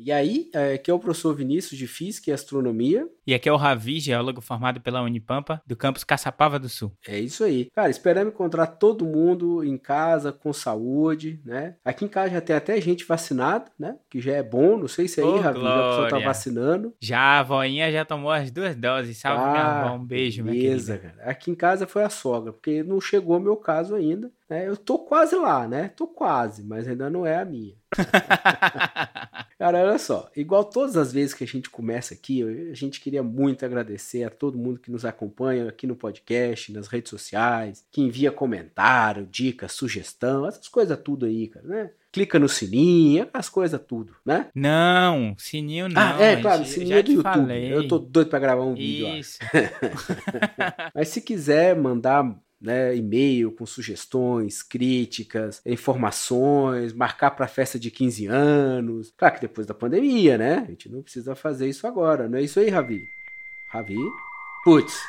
[0.00, 3.08] E aí, é, aqui é o professor Vinícius de Física e Astronomia.
[3.26, 6.92] E aqui é o Ravi, geólogo formado pela Unipampa, do campus Caçapava do Sul.
[7.06, 7.66] É isso aí.
[7.74, 11.74] Cara, esperamos encontrar todo mundo em casa, com saúde, né?
[11.84, 13.96] Aqui em casa já tem até gente vacinada, né?
[14.08, 14.78] Que já é bom.
[14.78, 16.26] Não sei se aí, Ô, Ravi, já a pessoa tá glória.
[16.26, 16.94] vacinando.
[17.00, 19.18] Já a voinha já tomou as duas doses.
[19.18, 19.96] Salve, minha avó.
[19.96, 21.16] Um beijo, minha beleza, querida.
[21.18, 21.30] cara.
[21.30, 24.30] Aqui em casa foi a sogra, porque não chegou meu caso ainda.
[24.48, 24.66] Né?
[24.66, 25.88] Eu tô quase lá, né?
[25.88, 27.74] Tô quase, mas ainda não é a minha.
[29.58, 33.22] Cara, olha só, igual todas as vezes que a gente começa aqui, a gente queria
[33.22, 38.00] muito agradecer a todo mundo que nos acompanha aqui no podcast, nas redes sociais, que
[38.00, 41.90] envia comentário, dica, sugestão, essas coisas tudo aí, cara, né?
[42.10, 44.48] Clica no sininho, as coisas tudo, né?
[44.54, 46.00] Não, sininho não.
[46.00, 47.34] ah, é, claro, sininho é do YouTube.
[47.34, 47.74] falei.
[47.74, 49.18] Eu tô doido pra gravar um vídeo lá.
[49.18, 49.38] Isso.
[50.94, 52.24] Mas se quiser mandar
[52.60, 59.12] né, e-mail com sugestões, críticas, informações, marcar para festa de 15 anos.
[59.16, 60.64] Claro que depois da pandemia, né?
[60.66, 62.28] A gente não precisa fazer isso agora.
[62.28, 63.08] Não é isso aí, Ravi?
[63.68, 63.98] Ravi?
[64.64, 65.02] Putz.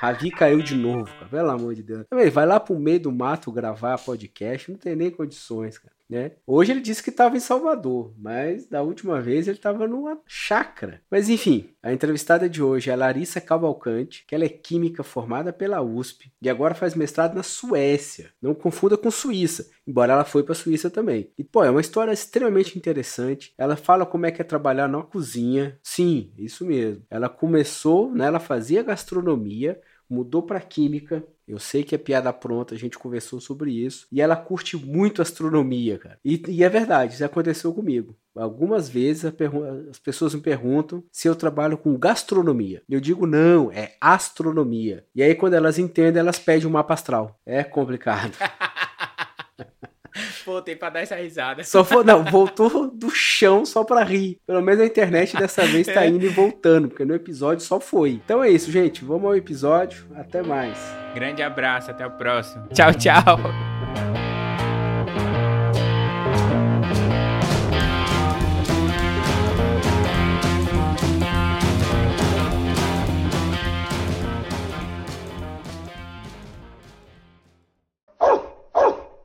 [0.00, 1.26] Ravi caiu de novo, cara.
[1.26, 2.06] Pelo amor de Deus.
[2.32, 5.99] Vai lá pro meio do mato gravar podcast, não tem nem condições, cara.
[6.10, 6.32] Né?
[6.44, 11.00] Hoje ele disse que estava em Salvador, mas da última vez ele estava numa chácara.
[11.08, 15.52] Mas enfim, a entrevistada de hoje é a Larissa Cavalcante, que ela é química formada
[15.52, 18.32] pela USP e agora faz mestrado na Suécia.
[18.42, 21.30] Não confunda com Suíça, embora ela foi para a Suíça também.
[21.38, 23.54] E pô, é uma história extremamente interessante.
[23.56, 25.78] Ela fala como é que é trabalhar na cozinha.
[25.80, 27.04] Sim, isso mesmo.
[27.08, 31.24] Ela começou, né, ela fazia gastronomia, mudou para química.
[31.50, 34.06] Eu sei que é piada pronta, a gente conversou sobre isso.
[34.12, 36.18] E ela curte muito astronomia, cara.
[36.24, 38.16] E, e é verdade, isso aconteceu comigo.
[38.36, 42.82] Algumas vezes as pessoas me perguntam se eu trabalho com gastronomia.
[42.88, 45.04] Eu digo não, é astronomia.
[45.14, 47.38] E aí quando elas entendem, elas pedem um mapa astral.
[47.44, 48.32] É complicado.
[50.44, 51.62] Voltei pra dar essa risada.
[51.64, 54.38] Só foi, não, voltou do chão só pra rir.
[54.46, 58.10] Pelo menos a internet dessa vez tá indo e voltando, porque no episódio só foi.
[58.10, 59.04] Então é isso, gente.
[59.04, 60.06] Vamos ao episódio.
[60.14, 60.78] Até mais.
[61.14, 62.68] Grande abraço, até o próximo.
[62.72, 63.69] Tchau, tchau.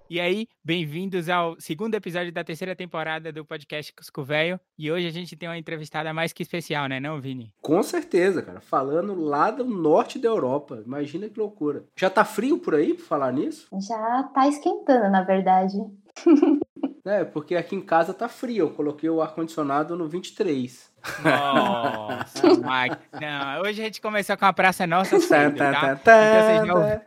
[0.07, 4.59] E aí, bem-vindos ao segundo episódio da terceira temporada do podcast Cusco Velho.
[4.77, 7.51] E hoje a gente tem uma entrevistada mais que especial, né, não, Vini?
[7.59, 8.61] Com certeza, cara.
[8.61, 10.83] Falando lá do norte da Europa.
[10.85, 11.85] Imagina que loucura.
[11.97, 13.67] Já tá frio por aí, por falar nisso?
[13.79, 15.75] Já tá esquentando, na verdade.
[17.05, 18.65] É, porque aqui em casa tá frio.
[18.65, 20.91] Eu coloquei o ar-condicionado no 23.
[21.23, 22.97] Nossa, Mike.
[23.21, 27.01] Não, hoje a gente começou com a Praça Nossa cedo, tá, Então vocês já,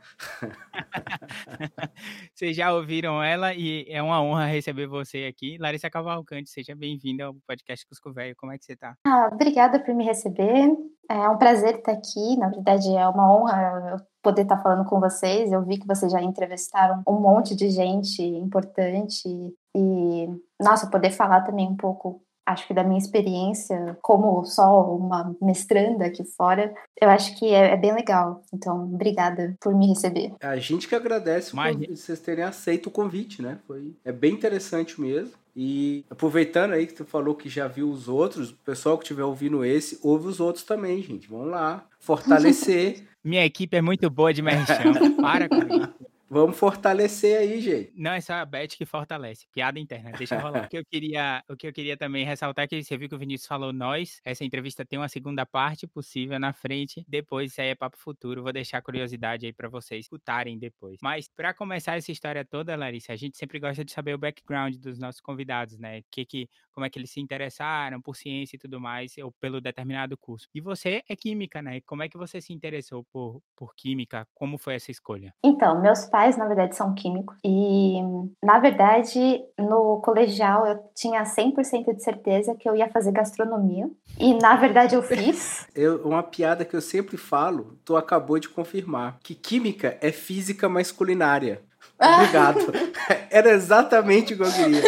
[2.33, 5.59] vocês já ouviram ela e é uma honra receber você aqui.
[5.59, 8.37] Larissa Cavalcante, seja bem-vinda ao podcast Cusco Velho.
[8.37, 8.95] Como é que você tá?
[9.05, 10.77] Ah, obrigada por me receber.
[11.11, 12.37] É um prazer estar aqui.
[12.39, 13.97] Na verdade, é uma honra eu
[14.29, 15.51] poder estar falando com vocês.
[15.51, 19.27] Eu vi que vocês já entrevistaram um monte de gente importante
[19.75, 20.29] e,
[20.61, 26.05] nossa, poder falar também um pouco, acho que da minha experiência como só uma mestranda
[26.05, 28.43] aqui fora, eu acho que é, é bem legal.
[28.53, 30.35] Então, obrigada por me receber.
[30.43, 33.59] A gente que agradece Mas- convite, vocês terem aceito o convite, né?
[33.67, 35.33] Foi, é bem interessante mesmo.
[35.61, 39.25] E aproveitando aí que tu falou que já viu os outros, o pessoal que estiver
[39.25, 41.29] ouvindo esse, ouve os outros também, gente.
[41.29, 41.85] Vamos lá.
[41.99, 43.03] Fortalecer.
[43.25, 45.17] Minha equipe é muito boa de merchan.
[45.21, 45.95] Para com isso.
[46.31, 47.93] Vamos fortalecer aí, gente.
[47.95, 49.47] Não, é só a Beth que fortalece.
[49.53, 50.65] Piada interna, deixa rolar.
[50.67, 53.15] o, que eu queria, o que eu queria também ressaltar é que você viu que
[53.15, 54.21] o Vinícius falou nós.
[54.25, 57.05] Essa entrevista tem uma segunda parte possível na frente.
[57.09, 58.43] Depois, isso aí é papo futuro.
[58.43, 60.99] Vou deixar a curiosidade aí pra vocês escutarem depois.
[61.03, 64.77] Mas, pra começar essa história toda, Larissa, a gente sempre gosta de saber o background
[64.77, 66.03] dos nossos convidados, né?
[66.11, 69.61] Que, que, como é que eles se interessaram por ciência e tudo mais, ou pelo
[69.61, 70.49] determinado curso.
[70.55, 71.81] E você é química, né?
[71.87, 74.27] Como é que você se interessou por, por química?
[74.35, 75.33] Como foi essa escolha?
[75.43, 77.37] Então, meus pais, na verdade, são químicos.
[77.45, 78.01] E,
[78.43, 83.89] na verdade, no colegial eu tinha 100% de certeza que eu ia fazer gastronomia.
[84.19, 85.67] E, na verdade, eu fiz.
[85.75, 89.19] Eu, uma piada que eu sempre falo, tu acabou de confirmar.
[89.23, 91.63] Que química é física mais culinária.
[92.01, 92.61] Obrigado.
[93.31, 94.83] Era exatamente o que eu queria.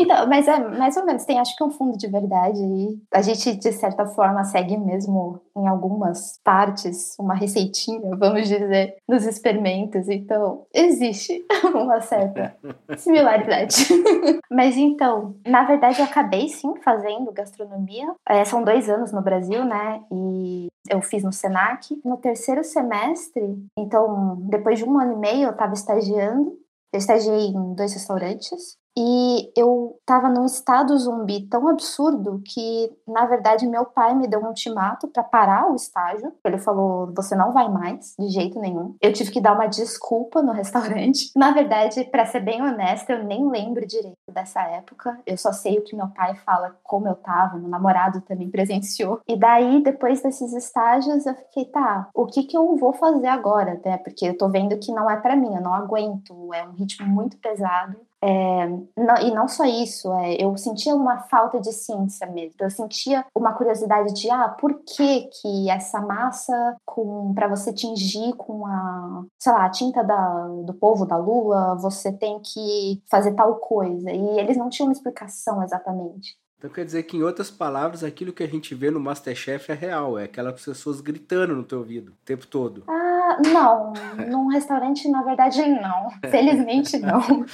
[0.00, 2.98] Então, mas é mais ou menos, tem acho que um fundo de verdade aí.
[3.12, 9.26] A gente, de certa forma, segue mesmo em algumas partes uma receitinha, vamos dizer, nos
[9.26, 10.08] experimentos.
[10.08, 11.44] Então, existe
[11.74, 12.56] uma certa
[12.96, 13.74] similaridade.
[14.50, 18.14] Mas então, na verdade, eu acabei sim fazendo gastronomia.
[18.26, 20.00] É, são dois anos no Brasil, né?
[20.10, 22.00] E eu fiz no Senac.
[22.04, 23.42] No terceiro semestre,
[23.78, 26.58] então, depois de um ano e meio, eu estava estagiando.
[26.92, 28.78] Eu estagiei em dois restaurantes.
[28.96, 34.40] E eu tava num estado zumbi tão absurdo que, na verdade, meu pai me deu
[34.40, 36.32] um ultimato para parar o estágio.
[36.44, 38.96] Ele falou: você não vai mais, de jeito nenhum.
[39.00, 41.30] Eu tive que dar uma desculpa no restaurante.
[41.36, 45.18] Na verdade, para ser bem honesta, eu nem lembro direito dessa época.
[45.26, 49.20] Eu só sei o que meu pai fala, como eu tava, meu namorado também presenciou.
[49.26, 53.80] E daí, depois desses estágios, eu fiquei, tá, o que que eu vou fazer agora,
[53.84, 53.98] né?
[53.98, 57.06] Porque eu tô vendo que não é para mim, eu não aguento, é um ritmo
[57.06, 57.96] muito pesado.
[58.22, 62.56] É, não, e não só isso, é, eu sentia uma falta de ciência mesmo.
[62.60, 68.34] Eu sentia uma curiosidade de, ah, por que que essa massa com para você tingir
[68.34, 73.34] com a, sei lá, a tinta da, do povo da lua, você tem que fazer
[73.34, 74.10] tal coisa.
[74.10, 76.36] E eles não tinham uma explicação exatamente.
[76.60, 79.74] Então quer dizer que, em outras palavras, aquilo que a gente vê no Masterchef é
[79.74, 82.84] real, é aquelas pessoas gritando no teu ouvido o tempo todo.
[82.86, 83.94] Ah, não.
[84.28, 86.10] Num restaurante, na verdade, não.
[86.30, 87.46] Felizmente, não.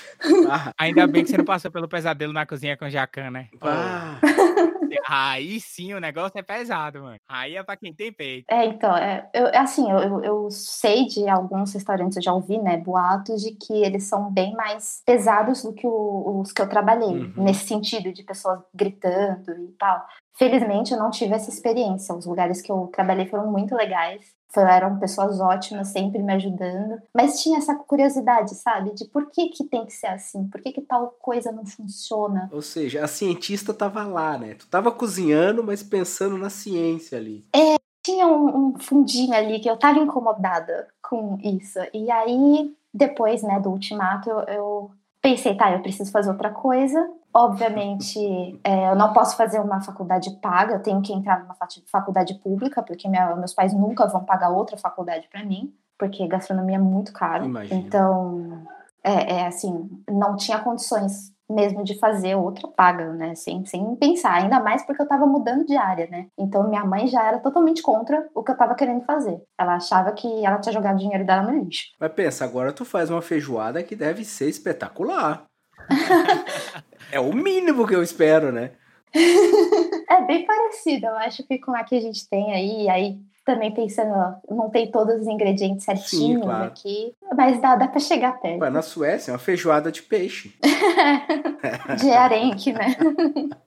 [0.50, 0.73] Ah.
[0.76, 3.47] Ainda bem que você não passou pelo pesadelo na cozinha com Jacan, né?
[3.62, 4.19] Ah.
[5.06, 7.19] Aí sim o negócio é pesado, mano.
[7.28, 8.46] Aí é pra quem tem peito.
[8.48, 12.76] É, então, é, eu, assim, eu, eu sei de alguns restaurantes, eu já ouvi, né,
[12.76, 17.08] boatos de que eles são bem mais pesados do que o, os que eu trabalhei,
[17.08, 17.32] uhum.
[17.37, 20.06] nesse sentido, de pessoas gritando e tal.
[20.38, 22.15] Felizmente eu não tive essa experiência.
[22.15, 27.43] Os lugares que eu trabalhei foram muito legais eram pessoas ótimas, sempre me ajudando, mas
[27.43, 30.81] tinha essa curiosidade, sabe, de por que que tem que ser assim, por que que
[30.81, 32.49] tal coisa não funciona.
[32.53, 34.55] Ou seja, a cientista tava lá, né?
[34.55, 37.44] Tu tava cozinhando, mas pensando na ciência ali.
[37.55, 41.79] É, tinha um, um fundinho ali que eu tava incomodada com isso.
[41.93, 44.91] E aí, depois, né, do ultimato, eu, eu
[45.21, 47.11] pensei, tá, eu preciso fazer outra coisa.
[47.37, 48.19] Obviamente,
[48.65, 51.55] é, eu não posso fazer uma faculdade paga, eu tenho que entrar numa
[51.87, 56.77] faculdade pública, porque minha, meus pais nunca vão pagar outra faculdade para mim, porque gastronomia
[56.77, 57.44] é muito caro.
[57.44, 57.79] Imagina.
[57.79, 58.65] Então,
[59.05, 63.35] é, é, assim, não tinha condições mesmo de fazer outra paga, né?
[63.35, 66.29] Sem, sem pensar, ainda mais porque eu estava mudando de área, né?
[66.38, 69.43] Então minha mãe já era totalmente contra o que eu estava querendo fazer.
[69.61, 71.85] Ela achava que ela tinha jogado dinheiro dela no lixo.
[72.00, 75.44] Mas pensa, agora tu faz uma feijoada que deve ser espetacular.
[77.11, 78.73] É o mínimo que eu espero, né?
[80.11, 83.73] é bem parecido, eu acho que com a que a gente tem aí, aí também
[83.73, 84.12] pensando,
[84.50, 86.64] não tem todos os ingredientes certinhos Sim, claro.
[86.64, 88.61] aqui, mas dá, dá pra chegar perto.
[88.61, 90.53] Ué, na Suécia é uma feijoada de peixe.
[92.00, 92.97] de arenque, né?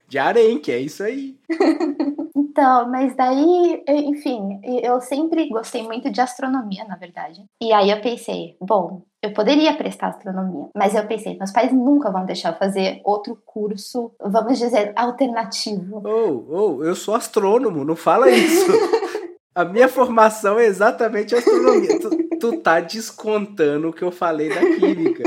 [0.06, 1.38] De arenque, é isso aí.
[2.52, 7.46] Então, mas daí, enfim, eu sempre gostei muito de astronomia, na verdade.
[7.62, 12.12] E aí eu pensei, bom, eu poderia prestar astronomia, mas eu pensei, meus pais nunca
[12.12, 16.02] vão deixar eu fazer outro curso, vamos dizer, alternativo.
[16.06, 18.72] Oh, oh, eu sou astrônomo, não fala isso.
[19.54, 22.00] A minha formação é exatamente astronomia.
[22.00, 25.24] tu, tu tá descontando o que eu falei da química.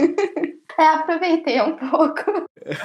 [0.79, 2.25] É, aproveitei um pouco.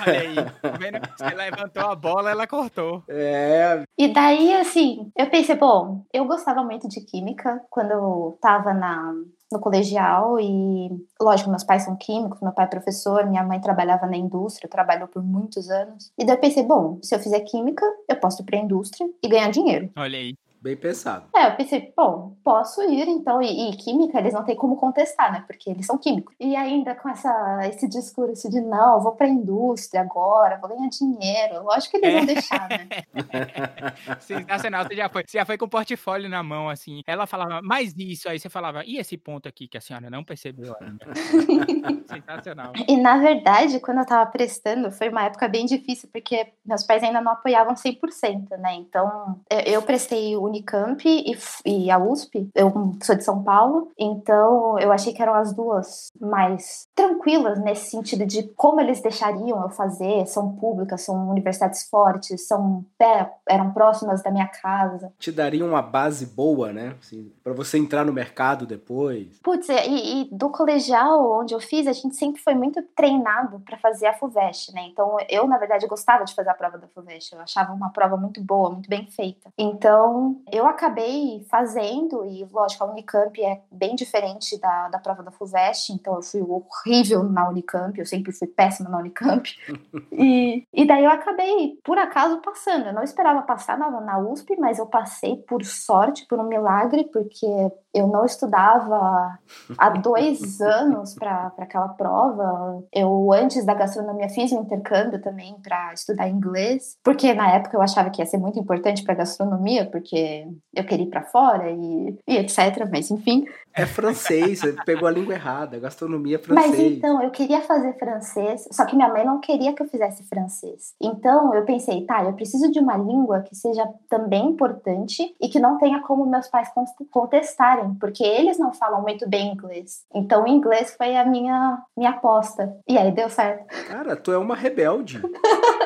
[0.06, 3.04] Olha aí, tá você levantou a bola, ela cortou.
[3.08, 3.84] É.
[3.98, 9.14] E daí, assim, eu pensei, bom, eu gostava muito de química quando eu tava na,
[9.52, 10.90] no colegial e,
[11.22, 15.08] lógico, meus pais são químicos, meu pai é professor, minha mãe trabalhava na indústria, trabalhou
[15.08, 16.12] por muitos anos.
[16.18, 19.28] E daí eu pensei, bom, se eu fizer química, eu posso ir pra indústria e
[19.28, 19.90] ganhar dinheiro.
[19.96, 20.36] Olha aí.
[20.62, 21.28] Bem pensado.
[21.36, 23.42] É, eu pensei, bom, posso ir então.
[23.42, 25.44] E, e, química, eles não têm como contestar, né?
[25.46, 26.36] Porque eles são químicos.
[26.40, 31.64] E ainda com essa, esse discurso de não, vou pra indústria agora, vou ganhar dinheiro.
[31.64, 32.88] Lógico que eles vão deixar, né?
[34.20, 35.24] Sensacional, você já foi.
[35.26, 37.02] Você já foi com o portfólio na mão, assim.
[37.06, 40.24] Ela falava, mais isso, aí você falava, e esse ponto aqui que a senhora não
[40.24, 41.06] percebeu ainda?
[42.08, 42.74] Sensacional.
[42.88, 47.04] E na verdade, quando eu tava prestando, foi uma época bem difícil, porque meus pais
[47.04, 48.76] ainda não apoiavam 100%, né?
[48.76, 52.50] Então, eu prestei o Unicamp e, e a USP.
[52.56, 57.92] Eu sou de São Paulo, então eu achei que eram as duas mais tranquilas nesse
[57.92, 60.26] sentido de como eles deixariam eu fazer.
[60.28, 65.12] São públicas, são universidades fortes, são é, eram próximas da minha casa.
[65.20, 66.96] Te dariam uma base boa, né?
[67.00, 69.40] Assim, para você entrar no mercado depois.
[69.44, 73.78] Putz, e, e, do colegial onde eu fiz, a gente sempre foi muito treinado para
[73.78, 74.88] fazer a FUVEST, né?
[74.90, 77.34] Então eu, na verdade, gostava de fazer a prova da FUVEST.
[77.34, 79.52] Eu achava uma prova muito boa, muito bem feita.
[79.58, 85.32] Então eu acabei fazendo, e lógico, a Unicamp é bem diferente da, da prova da
[85.32, 89.50] FUVEST, então eu fui horrível na Unicamp, eu sempre fui péssima na Unicamp.
[90.12, 92.88] e, e daí eu acabei, por acaso, passando.
[92.88, 97.06] Eu não esperava passar na, na USP, mas eu passei por sorte, por um milagre,
[97.12, 97.46] porque
[97.94, 99.38] eu não estudava
[99.78, 102.84] há dois anos para aquela prova.
[102.94, 107.82] Eu, antes da gastronomia, fiz um intercâmbio também para estudar inglês, porque na época eu
[107.82, 111.70] achava que ia ser muito importante para gastronomia, porque porque eu queria ir para fora
[111.72, 112.88] e, e etc.
[112.92, 113.46] Mas enfim.
[113.74, 116.72] É francês, você pegou a língua errada, gastronomia é francês.
[116.72, 120.24] Mas então, eu queria fazer francês, só que minha mãe não queria que eu fizesse
[120.24, 120.96] francês.
[121.00, 125.60] Então eu pensei, tá, eu preciso de uma língua que seja também importante e que
[125.60, 126.70] não tenha como meus pais
[127.12, 130.06] contestarem, porque eles não falam muito bem inglês.
[130.14, 132.76] Então o inglês foi a minha, minha aposta.
[132.88, 133.66] E aí deu certo.
[133.88, 135.22] Cara, tu é uma rebelde.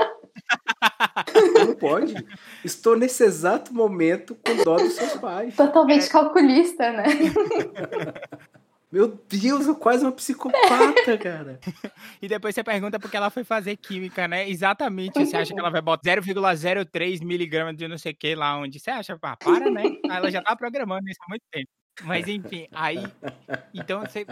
[1.65, 2.13] Não pode.
[2.63, 5.55] Estou nesse exato momento com dó dos seus pais.
[5.55, 6.09] Totalmente é.
[6.09, 7.05] calculista, né?
[8.91, 11.61] Meu Deus, eu quase uma psicopata, cara.
[12.21, 14.49] e depois você pergunta porque ela foi fazer química, né?
[14.49, 15.17] Exatamente.
[15.17, 18.79] Você acha que ela vai botar 0,03 miligramas de não sei o que lá onde?
[18.79, 19.17] Você acha?
[19.21, 19.83] Ah, para, né?
[20.03, 21.69] Ela já tá programando isso há muito tempo.
[22.03, 23.01] Mas enfim, aí.
[23.73, 24.25] Então você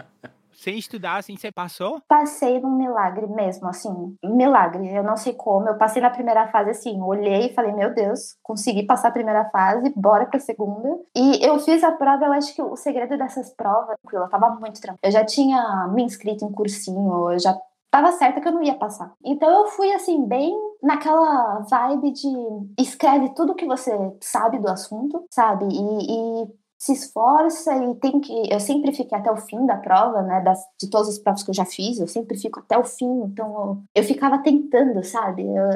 [0.52, 2.00] sem estudar, assim, você passou?
[2.08, 4.94] Passei num milagre mesmo, assim, milagre.
[4.94, 5.68] Eu não sei como.
[5.68, 9.44] Eu passei na primeira fase, assim, olhei e falei, meu Deus, consegui passar a primeira
[9.50, 10.98] fase, bora pra segunda.
[11.16, 14.80] E eu fiz a prova, eu acho que o segredo dessas provas, eu tava muito
[14.80, 15.00] tranquila.
[15.02, 17.56] Eu já tinha me inscrito em cursinho, eu já
[17.90, 19.12] tava certa que eu não ia passar.
[19.24, 22.28] Então eu fui assim bem naquela vibe de
[22.78, 23.90] escreve tudo que você
[24.20, 25.66] sabe do assunto, sabe?
[25.66, 26.48] E, e
[26.80, 28.32] se esforça e tem que.
[28.50, 30.40] Eu sempre fiquei até o fim da prova, né?
[30.40, 33.22] Das, de todas as provas que eu já fiz, eu sempre fico até o fim.
[33.24, 35.42] Então eu, eu ficava tentando, sabe?
[35.42, 35.70] Eu,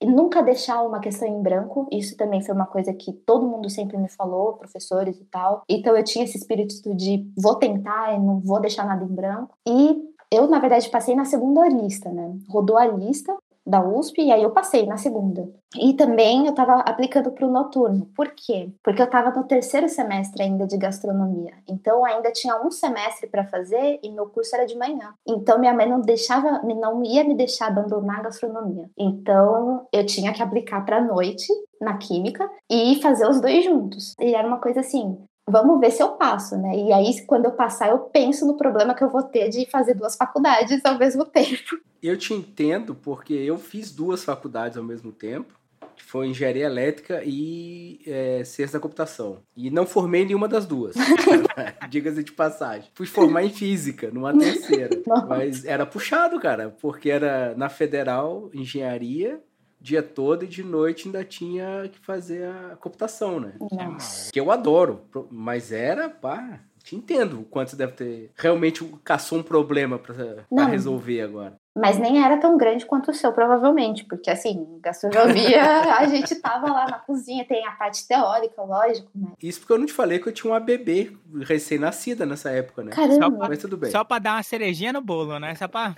[0.00, 1.88] eu, nunca deixar uma questão em branco.
[1.90, 5.62] Isso também foi uma coisa que todo mundo sempre me falou, professores e tal.
[5.66, 9.56] Então eu tinha esse espírito de vou tentar e não vou deixar nada em branco.
[9.66, 12.36] E eu, na verdade, passei na segunda lista, né?
[12.48, 13.34] Rodou a lista
[13.66, 15.48] da USP e aí eu passei na segunda.
[15.78, 18.06] E também eu estava aplicando para o noturno.
[18.14, 18.70] Por quê?
[18.82, 21.52] Porque eu estava no terceiro semestre ainda de gastronomia.
[21.68, 25.14] Então ainda tinha um semestre para fazer e meu curso era de manhã.
[25.26, 28.90] Então minha mãe não deixava, não ia me deixar abandonar a gastronomia.
[28.98, 31.46] Então eu tinha que aplicar para noite
[31.80, 34.14] na química e fazer os dois juntos.
[34.20, 36.74] E era uma coisa assim, vamos ver se eu passo, né?
[36.76, 39.94] E aí, quando eu passar, eu penso no problema que eu vou ter de fazer
[39.94, 41.78] duas faculdades ao mesmo tempo.
[42.02, 45.54] Eu te entendo, porque eu fiz duas faculdades ao mesmo tempo,
[45.94, 49.38] que foi engenharia elétrica e é, ciência da computação.
[49.56, 50.94] E não formei nenhuma das duas,
[51.88, 52.88] diga-se de passagem.
[52.94, 55.00] Fui formar em física, numa terceira.
[55.28, 59.40] Mas era puxado, cara, porque era na federal, engenharia,
[59.82, 63.52] dia todo e de noite ainda tinha que fazer a computação, né?
[63.70, 64.30] Nossa.
[64.32, 69.38] Que eu adoro, mas era, pá, te entendo o quanto você deve ter realmente caçou
[69.38, 71.56] um problema para resolver agora.
[71.74, 75.62] Mas nem era tão grande quanto o seu, provavelmente, porque assim, gastronomia,
[75.98, 79.32] a gente tava lá na cozinha, tem a parte teórica, lógico, né?
[79.42, 82.92] Isso porque eu não te falei que eu tinha uma bebê recém-nascida nessa época, né?
[82.92, 83.14] Caramba.
[83.14, 83.90] Só pra, Mas tudo bem.
[83.90, 85.54] Só pra dar uma cerejinha no bolo, né?
[85.54, 85.96] Só pra...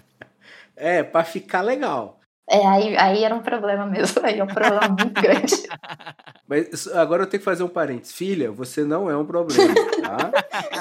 [0.77, 2.21] É, pra ficar legal.
[2.49, 5.55] É, aí, aí era um problema mesmo, aí é um problema muito grande.
[6.47, 8.15] Mas agora eu tenho que fazer um parênteses.
[8.15, 10.31] Filha, você não é um problema, tá?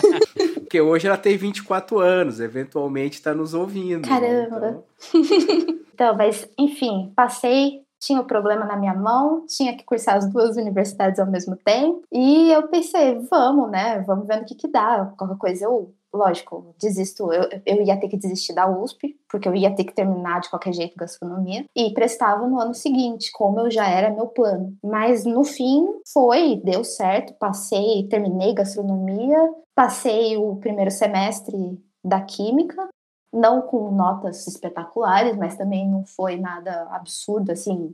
[0.59, 4.07] Porque hoje ela tem 24 anos, eventualmente está nos ouvindo.
[4.07, 4.09] Né?
[4.09, 4.59] Caramba!
[4.59, 4.77] Né?
[5.13, 5.75] Então...
[5.93, 10.57] então, mas enfim, passei, tinha o problema na minha mão, tinha que cursar as duas
[10.57, 14.03] universidades ao mesmo tempo, e eu pensei, vamos, né?
[14.05, 15.13] Vamos ver no que que dá.
[15.17, 19.55] Qualquer coisa eu lógico, desisto, eu, eu ia ter que desistir da USP, porque eu
[19.55, 23.71] ia ter que terminar de qualquer jeito gastronomia, e prestava no ano seguinte, como eu
[23.71, 24.77] já era meu plano.
[24.83, 29.37] Mas no fim foi, deu certo, passei, terminei gastronomia,
[29.75, 31.57] passei o primeiro semestre
[32.03, 32.87] da química,
[33.33, 37.91] não com notas espetaculares, mas também não foi nada absurdo, assim,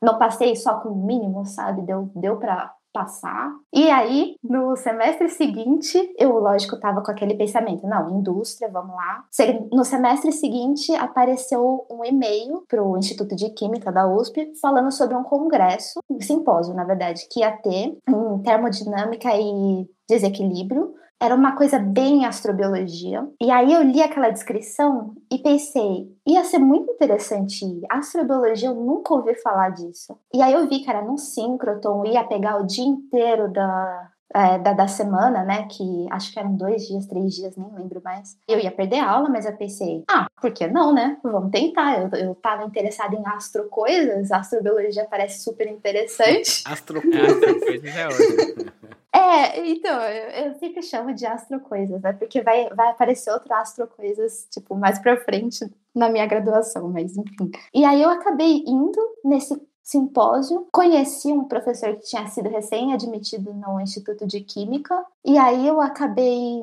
[0.00, 1.82] não passei só com o mínimo, sabe?
[1.82, 3.52] Deu, deu para passar.
[3.72, 9.24] E aí, no semestre seguinte, eu, lógico, tava com aquele pensamento: não, indústria, vamos lá.
[9.70, 15.22] No semestre seguinte, apareceu um e-mail pro Instituto de Química da USP falando sobre um
[15.22, 21.78] congresso, um simpósio, na verdade, que ia ter em termodinâmica e desequilíbrio era uma coisa
[21.78, 23.26] bem astrobiologia.
[23.40, 27.82] E aí eu li aquela descrição e pensei, ia ser muito interessante ir.
[27.90, 30.18] Astrobiologia, eu nunca ouvi falar disso.
[30.32, 34.58] E aí eu vi que era num síncroton, ia pegar o dia inteiro da, é,
[34.58, 35.66] da, da, semana, né?
[35.68, 38.36] Que acho que eram dois dias, três dias, nem lembro mais.
[38.46, 41.18] Eu ia perder aula, mas eu pensei, ah, por que não, né?
[41.22, 42.00] Vamos tentar.
[42.00, 46.62] Eu, eu tava interessada em astrocoisas, astrobiologia parece super interessante.
[46.64, 48.72] astrocoisas é ótimo.
[49.14, 52.12] É, então, eu, eu, sempre chamo de astrocoisas, né?
[52.12, 57.50] Porque vai, vai aparecer outro astrocoisas, tipo, mais pra frente na minha graduação, mas enfim.
[57.74, 63.80] E aí eu acabei indo nesse simpósio, conheci um professor que tinha sido recém-admitido no
[63.80, 66.60] Instituto de Química, E aí eu acabei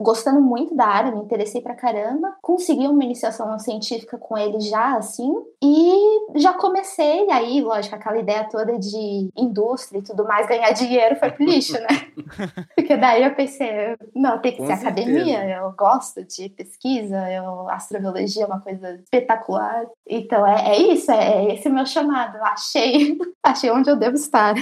[0.00, 4.96] gostando muito da área, me interessei pra caramba, consegui uma iniciação científica com ele já,
[4.96, 5.30] assim,
[5.62, 11.16] e já comecei, aí, lógico, aquela ideia toda de indústria e tudo mais, ganhar dinheiro
[11.16, 11.86] foi pro lixo, né?
[12.74, 15.08] Porque daí eu pensei, não, tem que com ser certeza.
[15.10, 21.10] academia, eu gosto de pesquisa, eu, astrobiologia é uma coisa espetacular, então é, é isso,
[21.10, 24.54] é, é esse o meu chamado, achei, achei onde eu devo estar.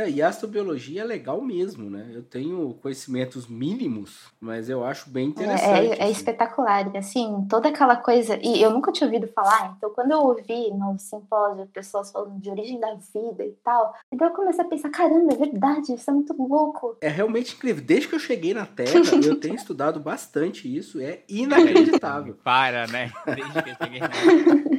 [0.00, 2.10] É, e astrobiologia é legal mesmo, né?
[2.14, 5.92] Eu tenho conhecimentos mínimos, mas eu acho bem interessante.
[5.92, 8.38] É, é, é espetacular, assim, toda aquela coisa.
[8.42, 12.48] E eu nunca tinha ouvido falar, então quando eu ouvi no simpósio pessoas falando de
[12.48, 16.14] origem da vida e tal, então eu comecei a pensar: caramba, é verdade, isso é
[16.14, 16.96] muito louco.
[17.02, 17.84] É realmente incrível.
[17.84, 22.38] Desde que eu cheguei na Terra, eu tenho estudado bastante isso, é inacreditável.
[22.42, 23.12] Para, né?
[23.26, 24.64] Desde que eu cheguei na Terra.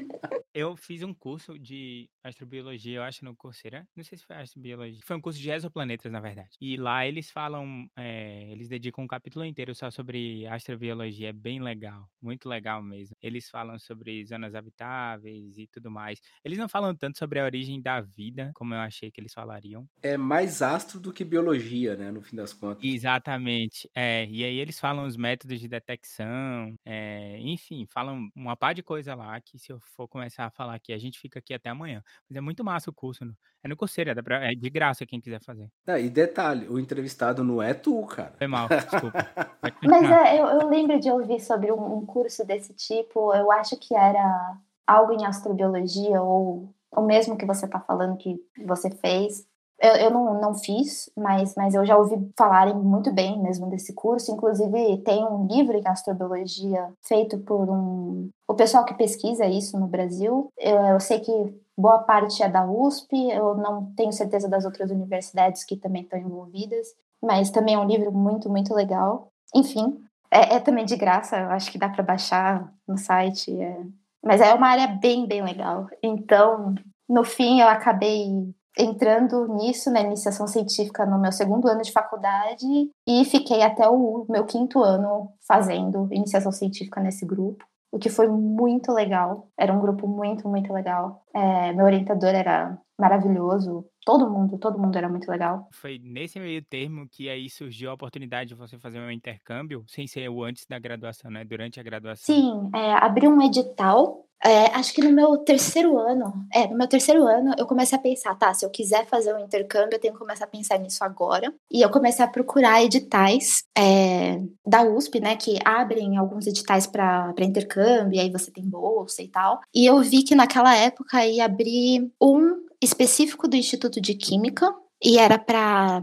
[0.54, 3.88] Eu fiz um curso de astrobiologia, eu acho, no Coursera.
[3.96, 5.00] Não sei se foi astrobiologia.
[5.04, 6.50] Foi um curso de exoplanetas, na verdade.
[6.60, 11.30] E lá eles falam, é, eles dedicam um capítulo inteiro só sobre astrobiologia.
[11.30, 13.16] É bem legal, muito legal mesmo.
[13.22, 16.20] Eles falam sobre zonas habitáveis e tudo mais.
[16.44, 19.88] Eles não falam tanto sobre a origem da vida, como eu achei que eles falariam.
[20.04, 22.84] É mais astro do que biologia, né, no fim das contas.
[22.84, 23.90] Exatamente.
[23.96, 28.82] É, e aí eles falam os métodos de detecção, é, enfim, falam uma par de
[28.82, 30.94] coisa lá que se eu for começar começar a falar aqui.
[30.94, 32.02] A gente fica aqui até amanhã.
[32.30, 33.24] Mas é muito massa o curso.
[33.24, 33.34] No,
[33.64, 35.70] é no Coursera, é de graça quem quiser fazer.
[35.86, 38.34] Ah, e detalhe, o entrevistado não é tu, cara.
[38.38, 39.12] Foi mal, desculpa.
[39.84, 43.34] Mas é, eu, eu, lembro de ouvir sobre um, um curso desse tipo.
[43.34, 44.58] Eu acho que era
[44.88, 49.46] algo em astrobiologia ou o mesmo que você está falando que você fez.
[49.82, 53.94] Eu, eu não, não fiz, mas, mas eu já ouvi falarem muito bem mesmo desse
[53.94, 54.32] curso.
[54.32, 58.30] Inclusive, tem um livro em astrobiologia feito por um.
[58.48, 60.50] O pessoal que pesquisa isso no Brasil.
[60.56, 61.32] Eu, eu sei que
[61.76, 66.20] boa parte é da USP, eu não tenho certeza das outras universidades que também estão
[66.20, 66.88] envolvidas,
[67.20, 69.32] mas também é um livro muito, muito legal.
[69.56, 73.52] Enfim, é, é também de graça, eu acho que dá para baixar no site.
[73.60, 73.82] É...
[74.24, 75.88] Mas é uma área bem, bem legal.
[76.04, 76.76] Então,
[77.10, 82.66] no fim, eu acabei entrando nisso, na iniciação científica, no meu segundo ano de faculdade
[83.08, 88.28] e fiquei até o meu quinto ano fazendo iniciação científica nesse grupo, o que foi
[88.28, 89.50] muito legal.
[89.60, 91.26] Era um grupo muito, muito legal.
[91.36, 93.86] É, meu orientador era maravilhoso.
[94.06, 95.68] Todo mundo, todo mundo era muito legal.
[95.74, 100.08] Foi nesse meio termo que aí surgiu a oportunidade de você fazer um intercâmbio, sem
[100.08, 101.44] ser o antes da graduação, né?
[101.44, 102.34] Durante a graduação.
[102.34, 106.88] Sim, é, abriu um edital é, acho que no meu terceiro ano, é, no meu
[106.88, 110.14] terceiro ano, eu comecei a pensar, tá, se eu quiser fazer um intercâmbio, eu tenho
[110.14, 111.54] que começar a pensar nisso agora.
[111.72, 117.34] E eu comecei a procurar editais é, da USP, né, que abrem alguns editais para
[117.40, 119.60] intercâmbio, e aí você tem bolsa e tal.
[119.74, 124.74] E eu vi que naquela época ia abrir um específico do Instituto de Química,
[125.04, 126.02] e era para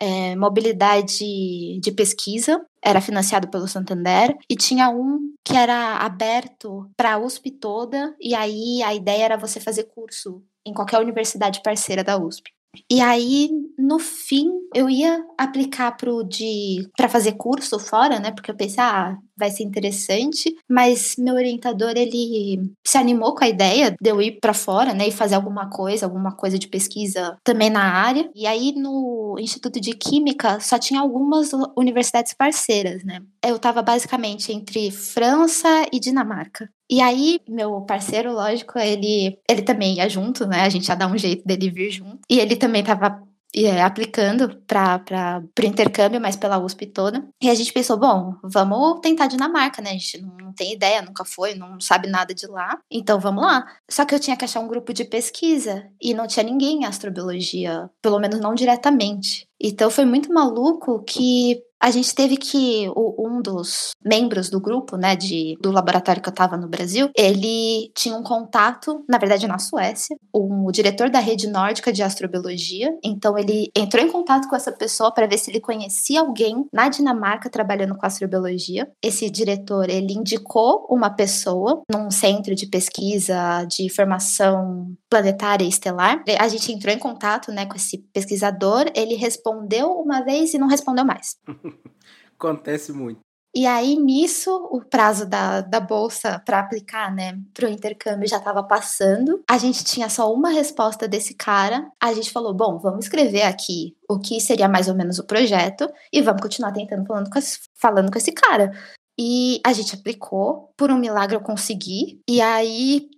[0.00, 7.14] é, mobilidade de pesquisa, era financiado pelo Santander, e tinha um que era aberto para
[7.14, 12.02] a USP toda, e aí a ideia era você fazer curso em qualquer universidade parceira
[12.02, 12.50] da USP.
[12.90, 18.30] E aí, no fim, eu ia aplicar pro de para fazer curso fora, né?
[18.30, 23.48] Porque eu pensei, ah, vai ser interessante, mas meu orientador ele se animou com a
[23.48, 27.36] ideia de eu ir para fora, né, e fazer alguma coisa, alguma coisa de pesquisa
[27.42, 28.30] também na área.
[28.34, 33.20] E aí no Instituto de Química só tinha algumas universidades parceiras, né?
[33.44, 36.68] Eu estava basicamente entre França e Dinamarca.
[36.94, 40.60] E aí, meu parceiro, lógico, ele, ele também ia junto, né?
[40.60, 42.20] A gente ia dar um jeito dele vir junto.
[42.30, 43.20] E ele também estava
[43.52, 47.26] é, aplicando para o intercâmbio, mas pela USP toda.
[47.42, 49.90] E a gente pensou, bom, vamos tentar Dinamarca, né?
[49.90, 52.78] A gente não tem ideia, nunca foi, não sabe nada de lá.
[52.88, 53.66] Então vamos lá.
[53.90, 56.84] Só que eu tinha que achar um grupo de pesquisa e não tinha ninguém em
[56.84, 59.48] astrobiologia, pelo menos não diretamente.
[59.60, 65.14] Então foi muito maluco que a gente teve que um dos membros do grupo, né,
[65.14, 69.58] de, do laboratório que eu estava no Brasil, ele tinha um contato, na verdade na
[69.58, 72.90] Suécia, um, o diretor da rede nórdica de astrobiologia.
[73.04, 76.88] Então ele entrou em contato com essa pessoa para ver se ele conhecia alguém na
[76.88, 78.88] Dinamarca trabalhando com astrobiologia.
[79.02, 86.22] Esse diretor ele indicou uma pessoa num centro de pesquisa de formação planetária e estelar.
[86.38, 88.86] A gente entrou em contato, né, com esse pesquisador.
[88.94, 91.36] Ele respondeu uma vez e não respondeu mais.
[92.38, 93.20] Acontece muito.
[93.56, 98.38] E aí, nisso, o prazo da, da bolsa para aplicar, né, para o intercâmbio já
[98.38, 99.44] estava passando.
[99.48, 101.88] A gente tinha só uma resposta desse cara.
[102.00, 105.88] A gente falou: bom, vamos escrever aqui o que seria mais ou menos o projeto
[106.12, 108.72] e vamos continuar tentando falando com esse, falando com esse cara.
[109.18, 112.20] E a gente aplicou, por um milagre eu consegui.
[112.28, 113.08] E aí,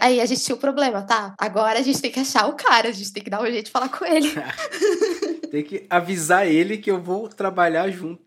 [0.00, 1.34] aí a gente tinha o problema, tá?
[1.38, 3.66] Agora a gente tem que achar o cara, a gente tem que dar um jeito
[3.66, 4.28] de falar com ele.
[5.46, 8.20] Tem que avisar ele que eu vou trabalhar junto.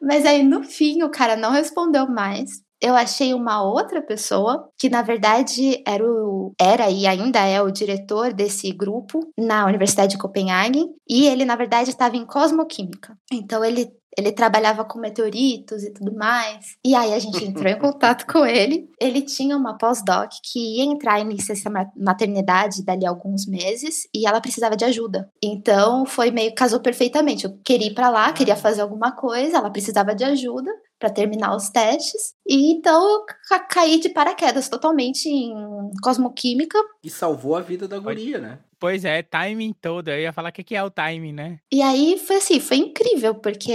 [0.00, 2.62] Mas aí no fim o cara não respondeu mais.
[2.80, 7.70] Eu achei uma outra pessoa que na verdade era o era e ainda é o
[7.70, 13.14] diretor desse grupo na Universidade de Copenhague e ele na verdade estava em cosmoquímica.
[13.30, 13.90] Então ele
[14.20, 16.76] ele trabalhava com meteoritos e tudo mais.
[16.84, 18.88] E aí a gente entrou em contato com ele.
[19.00, 24.26] Ele tinha uma pós-doc que ia entrar em licença maternidade dali a alguns meses e
[24.26, 25.28] ela precisava de ajuda.
[25.42, 27.44] Então foi meio casou perfeitamente.
[27.44, 31.56] Eu queria ir para lá, queria fazer alguma coisa, ela precisava de ajuda para terminar
[31.56, 32.34] os testes.
[32.46, 35.54] E então eu ca caí de paraquedas totalmente em
[36.02, 36.78] cosmoquímica.
[37.02, 38.58] E salvou a vida da guria, né?
[38.78, 40.08] Pois é, timing todo.
[40.08, 41.58] Eu ia falar o que, que é o timing, né?
[41.70, 43.70] E aí foi assim, foi incrível, porque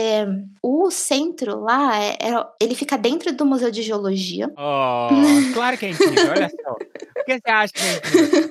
[0.63, 4.51] o centro lá, é, é, ele fica dentro do Museu de Geologia.
[4.57, 5.09] Oh,
[5.53, 6.75] claro que é incrível, olha só.
[7.25, 7.73] Que você acha?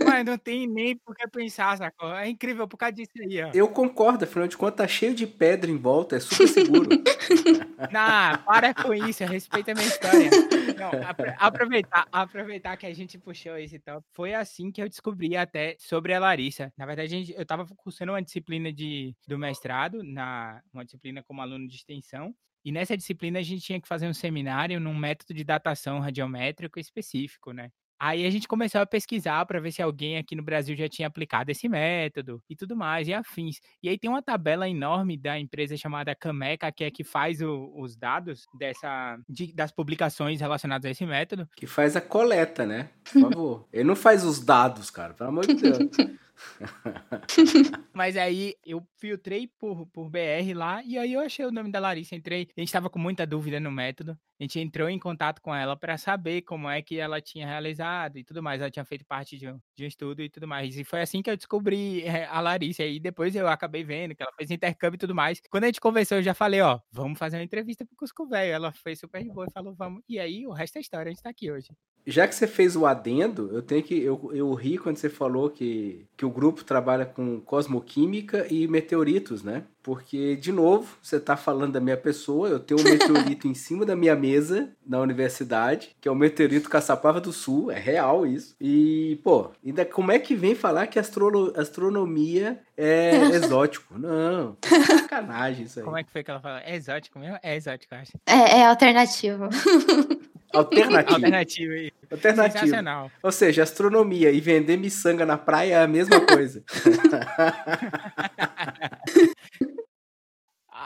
[0.04, 2.12] Mas não tem nem por que pensar, sacou?
[2.14, 3.50] É incrível por causa disso aí, ó.
[3.54, 6.88] Eu concordo, afinal de contas, tá cheio de pedra em volta, é super seguro.
[7.92, 10.30] não, para com isso, respeita a minha história.
[10.76, 10.90] Não,
[11.38, 14.04] aproveitar, aproveitar que a gente puxou esse top.
[14.12, 16.72] Foi assim que eu descobri até sobre a Larissa.
[16.76, 21.68] Na verdade, eu estava cursando uma disciplina de, do mestrado, na, uma disciplina como aluno
[21.68, 22.34] de extensão,
[22.64, 26.80] e nessa disciplina a gente tinha que fazer um seminário num método de datação radiométrico
[26.80, 27.70] específico, né?
[27.98, 31.08] Aí a gente começou a pesquisar para ver se alguém aqui no Brasil já tinha
[31.08, 33.60] aplicado esse método e tudo mais, e afins.
[33.82, 37.72] E aí tem uma tabela enorme da empresa chamada Cameca, que é que faz o,
[37.76, 41.48] os dados dessa, de, das publicações relacionadas a esse método.
[41.56, 42.90] Que faz a coleta, né?
[43.04, 43.68] Por favor.
[43.72, 45.78] Ele não faz os dados, cara, pelo amor de Deus.
[47.92, 51.78] Mas aí eu filtrei por, por BR lá e aí eu achei o nome da
[51.78, 52.14] Larissa.
[52.14, 54.18] Entrei, a gente estava com muita dúvida no método.
[54.38, 58.18] A gente entrou em contato com ela para saber como é que ela tinha realizado
[58.18, 58.60] e tudo mais.
[58.60, 60.76] Ela tinha feito parte de um, de um estudo e tudo mais.
[60.76, 62.84] E foi assim que eu descobri é, a Larissa.
[62.84, 65.40] E depois eu acabei vendo que ela fez intercâmbio e tudo mais.
[65.48, 68.52] Quando a gente conversou, eu já falei: Ó, vamos fazer uma entrevista pro Cusco Velho.
[68.52, 70.02] Ela foi super boa e falou: Vamos.
[70.08, 71.10] E aí o resto é história.
[71.10, 71.68] A gente tá aqui hoje
[72.06, 73.98] já que você fez o adendo, eu tenho que.
[74.02, 79.42] Eu, eu ri quando você falou que, que o grupo trabalha com cosmoquímica e meteoritos,
[79.42, 79.64] né?
[79.82, 83.84] Porque, de novo, você está falando da minha pessoa, eu tenho um meteorito em cima
[83.84, 88.56] da minha mesa na universidade, que é o meteorito Caçapava do Sul, é real isso.
[88.60, 93.98] E, pô, ainda como é que vem falar que astro, astronomia é exótico?
[93.98, 95.84] Não, sacanagem isso aí.
[95.84, 96.58] Como é que foi que ela falou?
[96.58, 97.38] É exótico mesmo?
[97.42, 98.12] É exótico, eu acho.
[98.26, 99.48] É, é alternativo.
[100.54, 101.14] Alternativo.
[101.14, 101.72] Alternativo.
[102.10, 102.58] Alternativo.
[102.58, 103.10] Sensacional.
[103.22, 106.62] Ou seja, astronomia e vender miçanga na praia é a mesma coisa.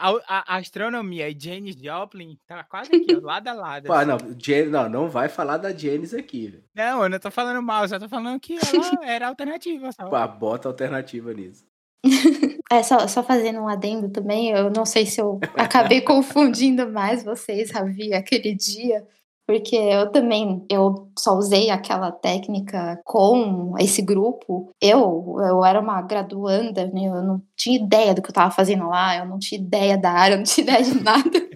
[0.01, 3.87] A, a, a, astronomia e Janis Joplin tá quase aqui, ó, lado a lado.
[3.87, 4.07] Pô, assim.
[4.07, 6.65] não, Jan, não, não vai falar da Janis aqui, velho.
[6.73, 8.61] Não, eu não tô falando mal, só tô falando que ela
[9.05, 9.91] era alternativa.
[9.91, 10.09] Só.
[10.09, 11.67] Pô, bota alternativa nisso.
[12.71, 17.25] É, só, só fazendo um adendo também, eu não sei se eu acabei confundindo mais
[17.25, 19.09] vocês, Ravi, aquele dia,
[19.49, 24.71] porque eu também eu só usei aquela técnica com esse grupo.
[24.79, 27.07] Eu eu era uma graduanda, né?
[27.07, 30.11] eu não tinha ideia do que eu estava fazendo lá, eu não tinha ideia da
[30.11, 31.49] área, eu não tinha ideia de nada.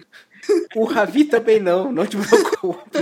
[0.75, 2.97] O Ravi também não, não te preocupe.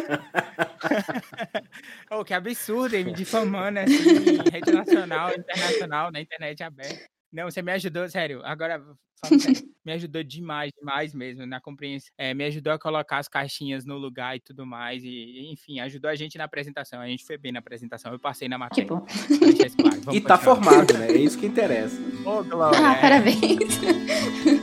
[2.11, 7.20] oh, que absurdo, ele me difamando assim, em rede nacional, internacional, na internet aberta.
[7.31, 8.41] Não, você me ajudou, sério.
[8.43, 8.83] Agora,
[9.25, 9.39] sério,
[9.85, 12.11] me ajudou demais, demais mesmo na compreensão.
[12.17, 15.03] É, me ajudou a colocar as caixinhas no lugar e tudo mais.
[15.03, 16.99] E, enfim, ajudou a gente na apresentação.
[16.99, 18.11] A gente foi bem na apresentação.
[18.11, 18.83] Eu passei na matéria.
[18.83, 19.05] Que bom.
[20.11, 21.07] e tá formado, né?
[21.07, 21.99] É isso que interessa.
[22.25, 22.79] Ô, oh, Glória.
[22.79, 23.01] Ah, é.
[23.01, 24.59] parabéns.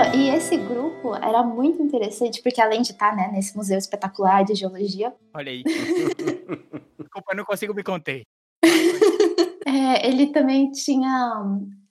[0.00, 4.44] Então, e esse grupo era muito interessante, porque além de estar né, nesse museu espetacular
[4.44, 5.12] de geologia.
[5.34, 5.62] Olha aí.
[6.98, 8.22] Desculpa, eu não consigo me conter.
[9.66, 11.42] é, ele também tinha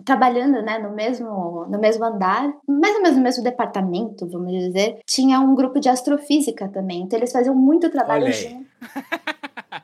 [0.04, 5.00] trabalhando né, no, mesmo, no mesmo andar, mais ou menos no mesmo departamento, vamos dizer,
[5.06, 7.02] tinha um grupo de astrofísica também.
[7.02, 8.69] Então eles faziam muito trabalho junto.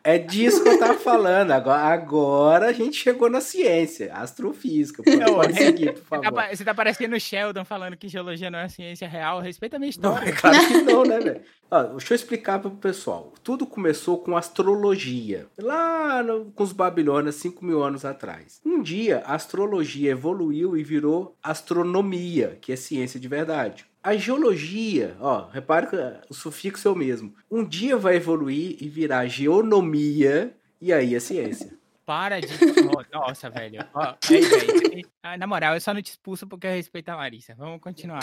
[0.03, 1.51] É disso que eu tava falando.
[1.51, 5.01] Agora, agora a gente chegou na ciência, astrofísica.
[5.01, 6.25] Pode, não, pode é, seguir, por favor.
[6.25, 9.39] Você tá, você tá parecendo o Sheldon falando que geologia não é ciência real.
[9.39, 10.21] Respeita a minha história.
[10.21, 11.41] Não, é claro que não, né, velho?
[11.91, 13.33] Deixa eu explicar pro pessoal.
[13.43, 15.47] Tudo começou com astrologia.
[15.57, 18.61] Lá no, com os babilônios, 5 mil anos atrás.
[18.63, 23.85] Um dia, a astrologia evoluiu e virou astronomia, que é ciência de verdade.
[24.05, 25.95] A geologia, ó, repare que
[26.29, 27.33] o sufixo é o mesmo.
[27.49, 31.75] Um dia vai evoluir e virar geonomia, e aí é ciência.
[32.05, 32.47] Para de.
[33.11, 33.83] Nossa, velho.
[33.95, 35.03] Ó, aí.
[35.23, 37.55] Ah, na moral, eu só não te expulso porque eu respeito a Larissa.
[37.55, 38.19] Vamos continuar.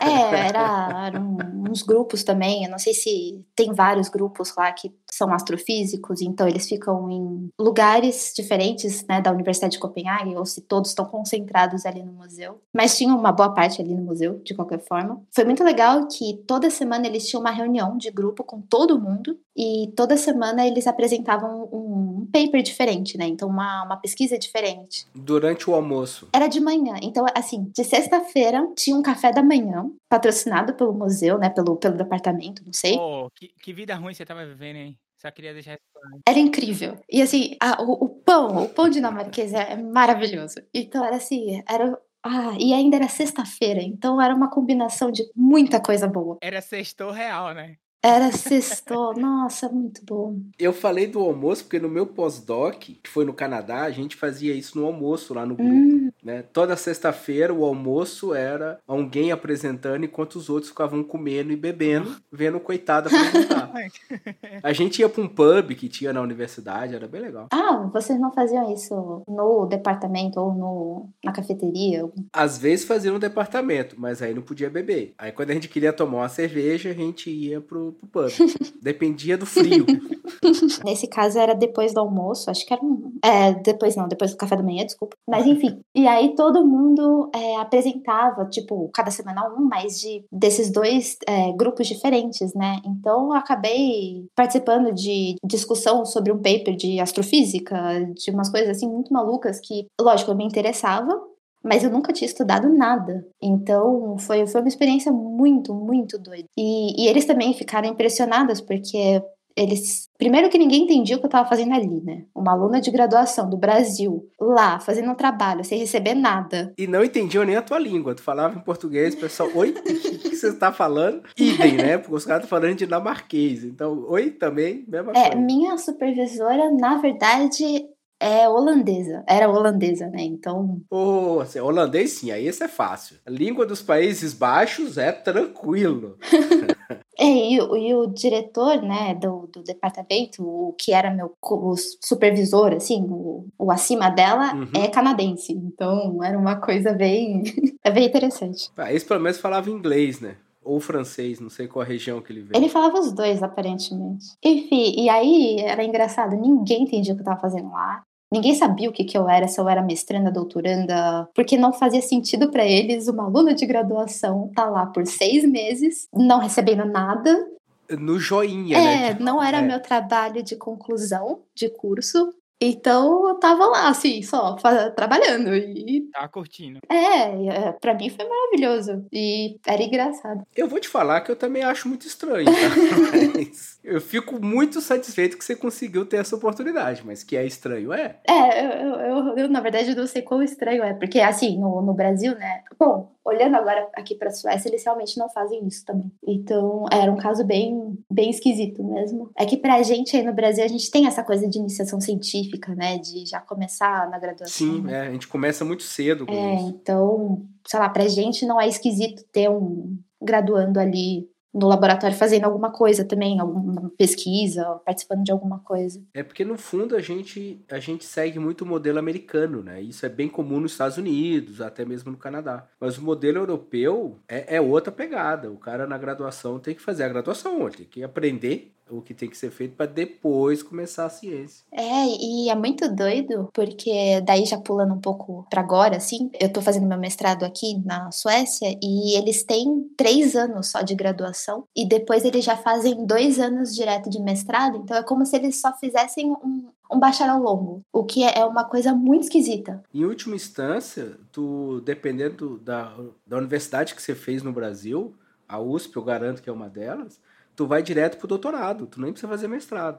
[0.00, 1.36] é, era, eram
[1.68, 2.64] uns grupos também.
[2.64, 7.50] Eu não sei se tem vários grupos lá que são astrofísicos, então eles ficam em
[7.58, 12.60] lugares diferentes, né, da Universidade de Copenhague, ou se todos estão concentrados ali no museu.
[12.74, 15.22] Mas tinha uma boa parte ali no museu, de qualquer forma.
[15.34, 19.38] Foi muito legal que toda semana eles tinham uma reunião de grupo com todo mundo
[19.56, 23.26] e toda semana eles apresentavam um paper diferente, né?
[23.26, 25.06] Então uma, uma pesquisa diferente.
[25.14, 26.28] Durante o almoço.
[26.32, 26.96] Era de manhã.
[27.02, 31.48] Então, assim, de sexta-feira tinha um café da manhã, patrocinado pelo museu, né?
[31.48, 32.96] Pelo, pelo departamento, não sei.
[32.98, 34.98] Oh, que, que vida ruim você tava vivendo, hein?
[35.16, 36.20] Só queria deixar isso claro.
[36.28, 36.98] Era incrível.
[37.10, 40.56] E assim, a, o, o, pão, o pão dinamarquês é, é maravilhoso.
[40.74, 41.98] Então era assim, era.
[42.22, 46.36] Ah, e ainda era sexta-feira, então era uma combinação de muita coisa boa.
[46.42, 47.76] Era sextou real, né?
[48.02, 50.38] Era sexto, nossa, muito bom.
[50.58, 54.54] Eu falei do almoço porque no meu pós-doc, que foi no Canadá, a gente fazia
[54.54, 55.72] isso no almoço lá no grupo.
[55.72, 56.10] Hum.
[56.22, 56.42] Né?
[56.52, 62.56] Toda sexta-feira o almoço era alguém apresentando enquanto os outros ficavam comendo e bebendo, vendo
[62.56, 63.72] o coitado apresentar.
[64.62, 67.48] a gente ia para um pub que tinha na universidade, era bem legal.
[67.52, 72.08] Ah, vocês não faziam isso no departamento ou no, na cafeteria?
[72.32, 75.14] Às vezes fazia no departamento, mas aí não podia beber.
[75.18, 78.32] Aí quando a gente queria tomar uma cerveja, a gente ia pro pro pub.
[78.80, 79.84] Dependia do frio.
[80.84, 83.12] Nesse caso era depois do almoço, acho que era um.
[83.24, 85.16] É, depois não, depois do café da manhã, desculpa.
[85.28, 85.80] Mas enfim.
[85.94, 91.52] E aí todo mundo é, apresentava, tipo, cada semana um, mas de desses dois é,
[91.52, 92.80] grupos diferentes, né?
[92.84, 97.76] Então eu acabei participando de discussão sobre um paper de astrofísica,
[98.14, 101.18] de umas coisas assim muito malucas que, lógico, eu me interessava,
[101.66, 103.26] mas eu nunca tinha estudado nada.
[103.42, 106.48] Então foi, foi uma experiência muito, muito doida.
[106.56, 109.20] E, e eles também ficaram impressionados, porque
[109.56, 110.08] eles.
[110.18, 112.24] Primeiro que ninguém entendia o que eu estava fazendo ali, né?
[112.34, 116.72] Uma aluna de graduação do Brasil, lá, fazendo um trabalho, sem receber nada.
[116.78, 118.14] E não entendiam nem a tua língua.
[118.14, 121.22] Tu falava em português, o pessoal, oi, o que você está falando?
[121.36, 121.98] Idem, né?
[121.98, 123.64] Porque os caras estão falando dinamarquês.
[123.64, 125.36] Então, oi também, mesma é, coisa.
[125.36, 127.86] Minha supervisora, na verdade,
[128.20, 130.22] é holandesa, era holandesa, né?
[130.22, 130.80] Então.
[130.90, 133.16] Oh, assim, holandês sim, aí isso é fácil.
[133.26, 136.16] A língua dos Países Baixos é tranquilo.
[137.18, 142.72] é, e, e, o diretor, né, do, do departamento, o que era meu o supervisor,
[142.72, 144.82] assim, o, o acima dela, uhum.
[144.82, 145.52] é canadense.
[145.52, 147.42] Então era uma coisa bem.
[147.84, 148.70] é bem interessante.
[148.76, 150.36] Ah, esse pelo menos falava inglês, né?
[150.66, 152.60] ou francês, não sei qual região que ele veio.
[152.60, 154.26] Ele falava os dois, aparentemente.
[154.44, 158.02] Enfim, e aí era engraçado, ninguém entendia o que eu tava fazendo lá.
[158.32, 162.02] Ninguém sabia o que, que eu era, se eu era mestranda, doutoranda, porque não fazia
[162.02, 167.48] sentido para eles uma aluna de graduação tá lá por seis meses, não recebendo nada.
[167.88, 169.08] No joinha, é, né?
[169.10, 169.62] É, não era é.
[169.62, 172.34] meu trabalho de conclusão de curso.
[172.60, 174.56] Então eu tava lá, assim, só
[174.96, 175.54] trabalhando.
[175.54, 176.08] E...
[176.12, 176.80] Tava curtindo.
[176.88, 179.06] É, é, pra mim foi maravilhoso.
[179.12, 180.42] E era engraçado.
[180.56, 182.52] Eu vou te falar que eu também acho muito estranho, tá?
[183.36, 187.92] Mas eu fico muito satisfeito que você conseguiu ter essa oportunidade, mas que é estranho,
[187.92, 188.18] é?
[188.28, 191.94] É, eu, eu, eu na verdade não sei quão estranho é, porque assim, no, no
[191.94, 192.64] Brasil, né?
[192.78, 196.10] Bom, olhando agora aqui para a Suécia, eles realmente não fazem isso também.
[196.26, 199.30] Então, era um caso bem, bem esquisito mesmo.
[199.36, 202.74] É que pra gente aí no Brasil, a gente tem essa coisa de iniciação científica,
[202.74, 202.98] né?
[202.98, 204.48] De já começar na graduação.
[204.48, 206.68] Sim, é, a gente começa muito cedo com é, isso.
[206.68, 212.44] Então, sei lá, pra gente não é esquisito ter um graduando ali no laboratório fazendo
[212.44, 216.02] alguma coisa também, alguma pesquisa, participando de alguma coisa.
[216.12, 219.80] É porque no fundo a gente a gente segue muito o modelo americano, né?
[219.80, 222.68] Isso é bem comum nos Estados Unidos, até mesmo no Canadá.
[222.78, 225.50] Mas o modelo europeu é, é outra pegada.
[225.50, 229.14] O cara na graduação tem que fazer a graduação, ele tem que aprender o que
[229.14, 231.64] tem que ser feito para depois começar a ciência.
[231.72, 236.52] É, e é muito doido, porque daí já pulando um pouco para agora, assim, eu
[236.52, 241.64] tô fazendo meu mestrado aqui na Suécia e eles têm três anos só de graduação
[241.74, 245.60] e depois eles já fazem dois anos direto de mestrado, então é como se eles
[245.60, 249.82] só fizessem um, um bacharel longo, o que é uma coisa muito esquisita.
[249.92, 252.96] Em última instância, tu, dependendo da,
[253.26, 255.14] da universidade que você fez no Brasil,
[255.48, 257.20] a USP, eu garanto que é uma delas,
[257.56, 259.98] tu vai direto pro doutorado, tu nem precisa fazer mestrado.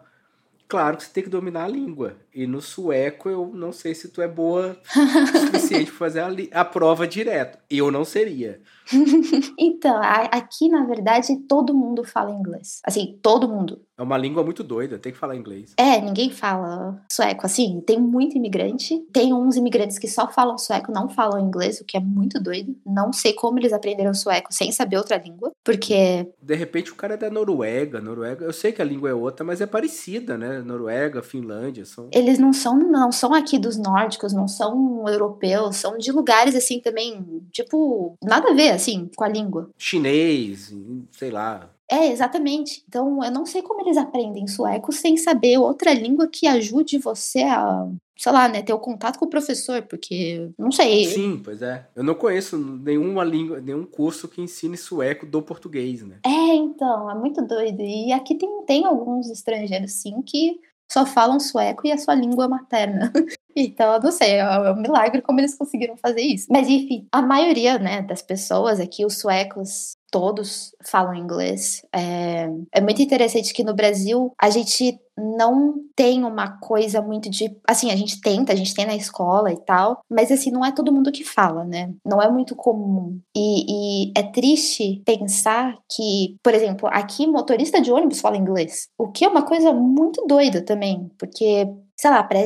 [0.68, 2.18] Claro que você tem que dominar a língua.
[2.34, 6.62] E no sueco eu não sei se tu é boa o suficiente para fazer a,
[6.62, 7.58] a, prova direto.
[7.70, 8.62] Eu não seria.
[9.58, 12.82] então, a, aqui na verdade todo mundo fala inglês.
[12.84, 13.82] Assim, todo mundo.
[13.98, 15.74] É uma língua muito doida, tem que falar inglês.
[15.76, 17.46] É, ninguém fala sueco.
[17.46, 19.00] Assim, tem muito imigrante.
[19.12, 22.76] Tem uns imigrantes que só falam sueco, não falam inglês, o que é muito doido.
[22.86, 26.28] Não sei como eles aprenderam sueco sem saber outra língua, porque.
[26.42, 28.00] De repente o cara é da Noruega.
[28.00, 30.60] Noruega, eu sei que a língua é outra, mas é parecida, né?
[30.60, 32.10] Noruega, Finlândia, são.
[32.14, 36.80] Eles não são, não são aqui dos nórdicos, não são europeus, são de lugares assim
[36.80, 39.70] também, tipo, nada a ver assim com a língua.
[39.78, 40.74] Chinês,
[41.12, 41.70] sei lá.
[41.90, 42.84] É, exatamente.
[42.88, 47.44] Então, eu não sei como eles aprendem sueco sem saber outra língua que ajude você
[47.44, 47.88] a,
[48.18, 51.06] sei lá, né, ter o contato com o professor, porque não sei.
[51.06, 51.88] Sim, pois é.
[51.96, 56.18] Eu não conheço nenhuma língua, nenhum curso que ensine sueco do português, né?
[56.26, 57.82] É, então, é muito doido.
[57.82, 62.48] E aqui tem, tem alguns estrangeiros, sim, que só falam sueco e a sua língua
[62.48, 63.12] materna.
[63.60, 66.46] Então, eu não sei, é, é um milagre como eles conseguiram fazer isso.
[66.48, 71.82] Mas, enfim, a maioria, né, das pessoas aqui, os suecos, todos falam inglês.
[71.94, 77.56] É, é muito interessante que no Brasil a gente não tem uma coisa muito de.
[77.68, 80.72] Assim, a gente tenta, a gente tem na escola e tal, mas assim, não é
[80.72, 81.92] todo mundo que fala, né?
[82.06, 83.20] Não é muito comum.
[83.36, 89.12] E, e é triste pensar que, por exemplo, aqui motorista de ônibus fala inglês, o
[89.12, 91.68] que é uma coisa muito doida também, porque
[92.00, 92.40] sei lá, para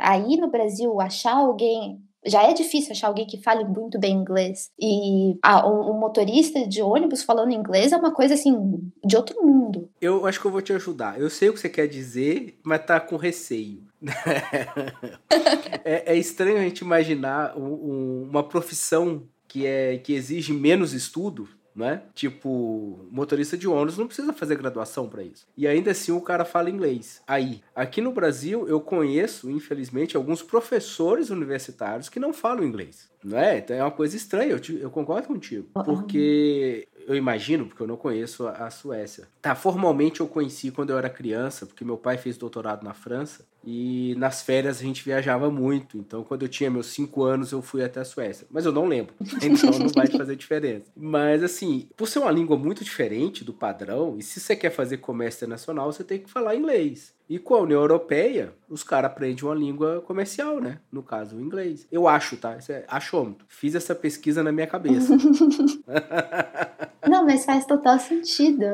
[0.00, 4.70] aí no Brasil achar alguém já é difícil achar alguém que fale muito bem inglês.
[4.78, 9.44] E ah, um, um, motorista de ônibus falando inglês é uma coisa assim, de outro
[9.44, 9.88] mundo.
[10.00, 11.20] Eu acho que eu vou te ajudar.
[11.20, 13.82] Eu sei o que você quer dizer, mas tá com receio.
[15.84, 21.48] é, é, estranho a gente imaginar um, uma profissão que, é, que exige menos estudo
[21.76, 22.02] né?
[22.14, 25.46] Tipo, motorista de ônibus não precisa fazer graduação para isso.
[25.56, 27.22] E ainda assim o cara fala inglês.
[27.26, 33.38] Aí, aqui no Brasil eu conheço, infelizmente, alguns professores universitários que não falam inglês, não
[33.38, 33.58] é?
[33.58, 37.86] Então é uma coisa estranha, eu, te, eu concordo contigo, porque eu imagino, porque eu
[37.86, 39.28] não conheço a, a Suécia.
[39.40, 43.46] Tá, formalmente eu conheci quando eu era criança, porque meu pai fez doutorado na França
[43.64, 45.98] e nas férias a gente viajava muito.
[45.98, 48.46] Então, quando eu tinha meus cinco anos, eu fui até a Suécia.
[48.50, 49.14] Mas eu não lembro.
[49.46, 50.86] Então, não vai fazer diferença.
[50.96, 54.98] Mas, assim, por ser uma língua muito diferente do padrão, e se você quer fazer
[54.98, 57.14] comércio internacional, você tem que falar inglês.
[57.28, 60.78] E com a União Europeia, os caras aprendem uma língua comercial, né?
[60.92, 61.86] No caso, o inglês.
[61.90, 62.56] Eu acho, tá?
[62.56, 63.44] Isso é achômetro.
[63.48, 65.12] Fiz essa pesquisa na minha cabeça.
[67.08, 68.64] Não, mas faz total sentido.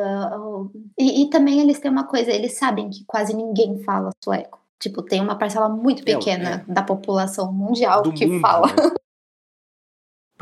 [0.99, 4.61] E, e, também eles têm uma coisa, eles sabem que quase ninguém fala sueco.
[4.79, 6.73] Tipo, tem uma parcela muito pequena é.
[6.73, 8.67] da população mundial Do que mundo, fala.
[8.67, 8.75] Né?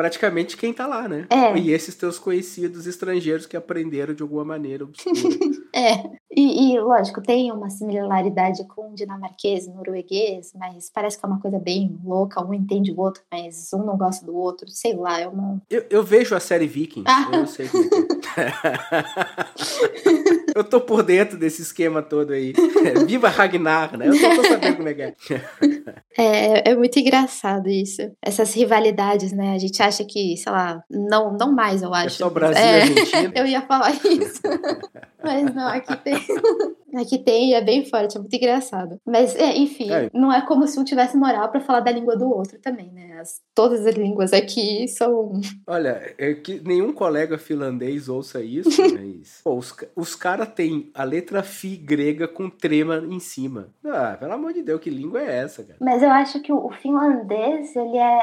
[0.00, 1.26] Praticamente quem tá lá, né?
[1.28, 1.54] É.
[1.58, 4.88] E esses teus conhecidos estrangeiros que aprenderam de alguma maneira
[5.76, 6.10] é.
[6.34, 11.58] E, e, lógico, tem uma similaridade com dinamarquês, norueguês, mas parece que é uma coisa
[11.58, 12.42] bem louca.
[12.42, 14.70] Um entende o outro, mas um não gosta do outro.
[14.70, 15.60] Sei lá, é uma.
[15.68, 17.04] Eu, eu vejo a série Vikings.
[17.06, 17.28] Ah.
[17.36, 18.52] Eu sei como é.
[20.54, 22.52] eu tô por dentro desse esquema todo aí.
[23.06, 24.08] Viva Ragnar, né?
[24.08, 25.14] Eu só tô sabendo como é que é.
[26.18, 26.70] é.
[26.70, 28.02] É muito engraçado isso.
[28.22, 29.54] Essas rivalidades, né?
[29.54, 32.16] A gente acha que, sei lá, não, não mais, eu é acho.
[32.16, 33.32] É só Brasil é, e Argentina.
[33.40, 34.40] Eu ia falar isso.
[35.22, 36.14] Mas não, aqui tem.
[36.94, 38.98] Aqui tem, é bem forte, é muito engraçado.
[39.05, 40.11] Mas, é, enfim, é.
[40.12, 43.18] não é como se um tivesse moral para falar da língua do outro também, né?
[43.20, 45.40] As, todas as línguas aqui são.
[45.66, 49.40] Olha, é que nenhum colega finlandês ouça isso, mas.
[49.42, 53.68] Pô, os, os caras têm a letra fi grega com trema em cima.
[53.85, 55.79] Ah, pelo amor de Deus, que língua é essa, cara?
[55.81, 58.20] Mas eu acho que o, o finlandês, ele é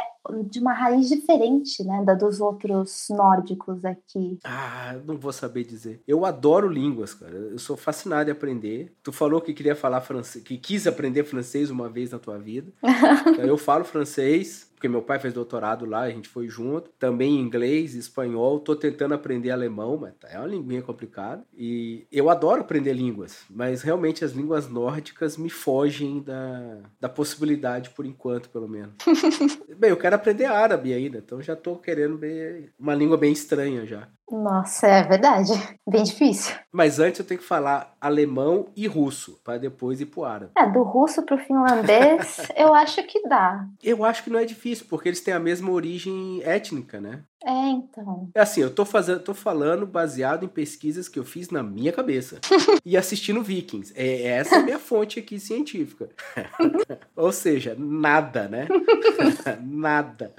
[0.49, 4.39] de uma raiz diferente, né, da dos outros nórdicos aqui.
[4.43, 6.01] Ah, não vou saber dizer.
[6.07, 7.33] Eu adoro línguas, cara.
[7.33, 8.93] Eu sou fascinado em aprender.
[9.03, 12.71] Tu falou que queria falar francês, que quis aprender francês uma vez na tua vida.
[13.39, 16.91] eu falo francês, porque meu pai fez doutorado lá, a gente foi junto.
[16.99, 21.43] Também inglês, espanhol, tô tentando aprender alemão, mas tá, é uma linguinha complicada.
[21.57, 27.89] E eu adoro aprender línguas, mas realmente as línguas nórdicas me fogem da, da possibilidade
[27.89, 28.93] por enquanto, pelo menos.
[29.79, 33.83] Bem, eu quero aprender árabe ainda, então já tô querendo ver uma língua bem estranha
[33.85, 34.07] já.
[34.29, 35.51] Nossa, é verdade.
[35.87, 36.55] Bem difícil.
[36.71, 40.51] Mas antes eu tenho que falar alemão e russo, para depois ir pro árabe.
[40.57, 43.65] É, do russo pro finlandês, eu acho que dá.
[43.81, 47.23] Eu acho que não é difícil, porque eles têm a mesma origem étnica, né?
[47.47, 48.29] É, então.
[48.36, 51.93] É assim, eu tô fazendo, tô falando baseado em pesquisas que eu fiz na minha
[51.93, 52.39] cabeça
[52.86, 53.93] e assistindo Vikings.
[53.95, 56.10] É, essa é a minha fonte aqui científica.
[57.15, 58.67] Ou seja, nada, né?
[59.63, 60.33] nada.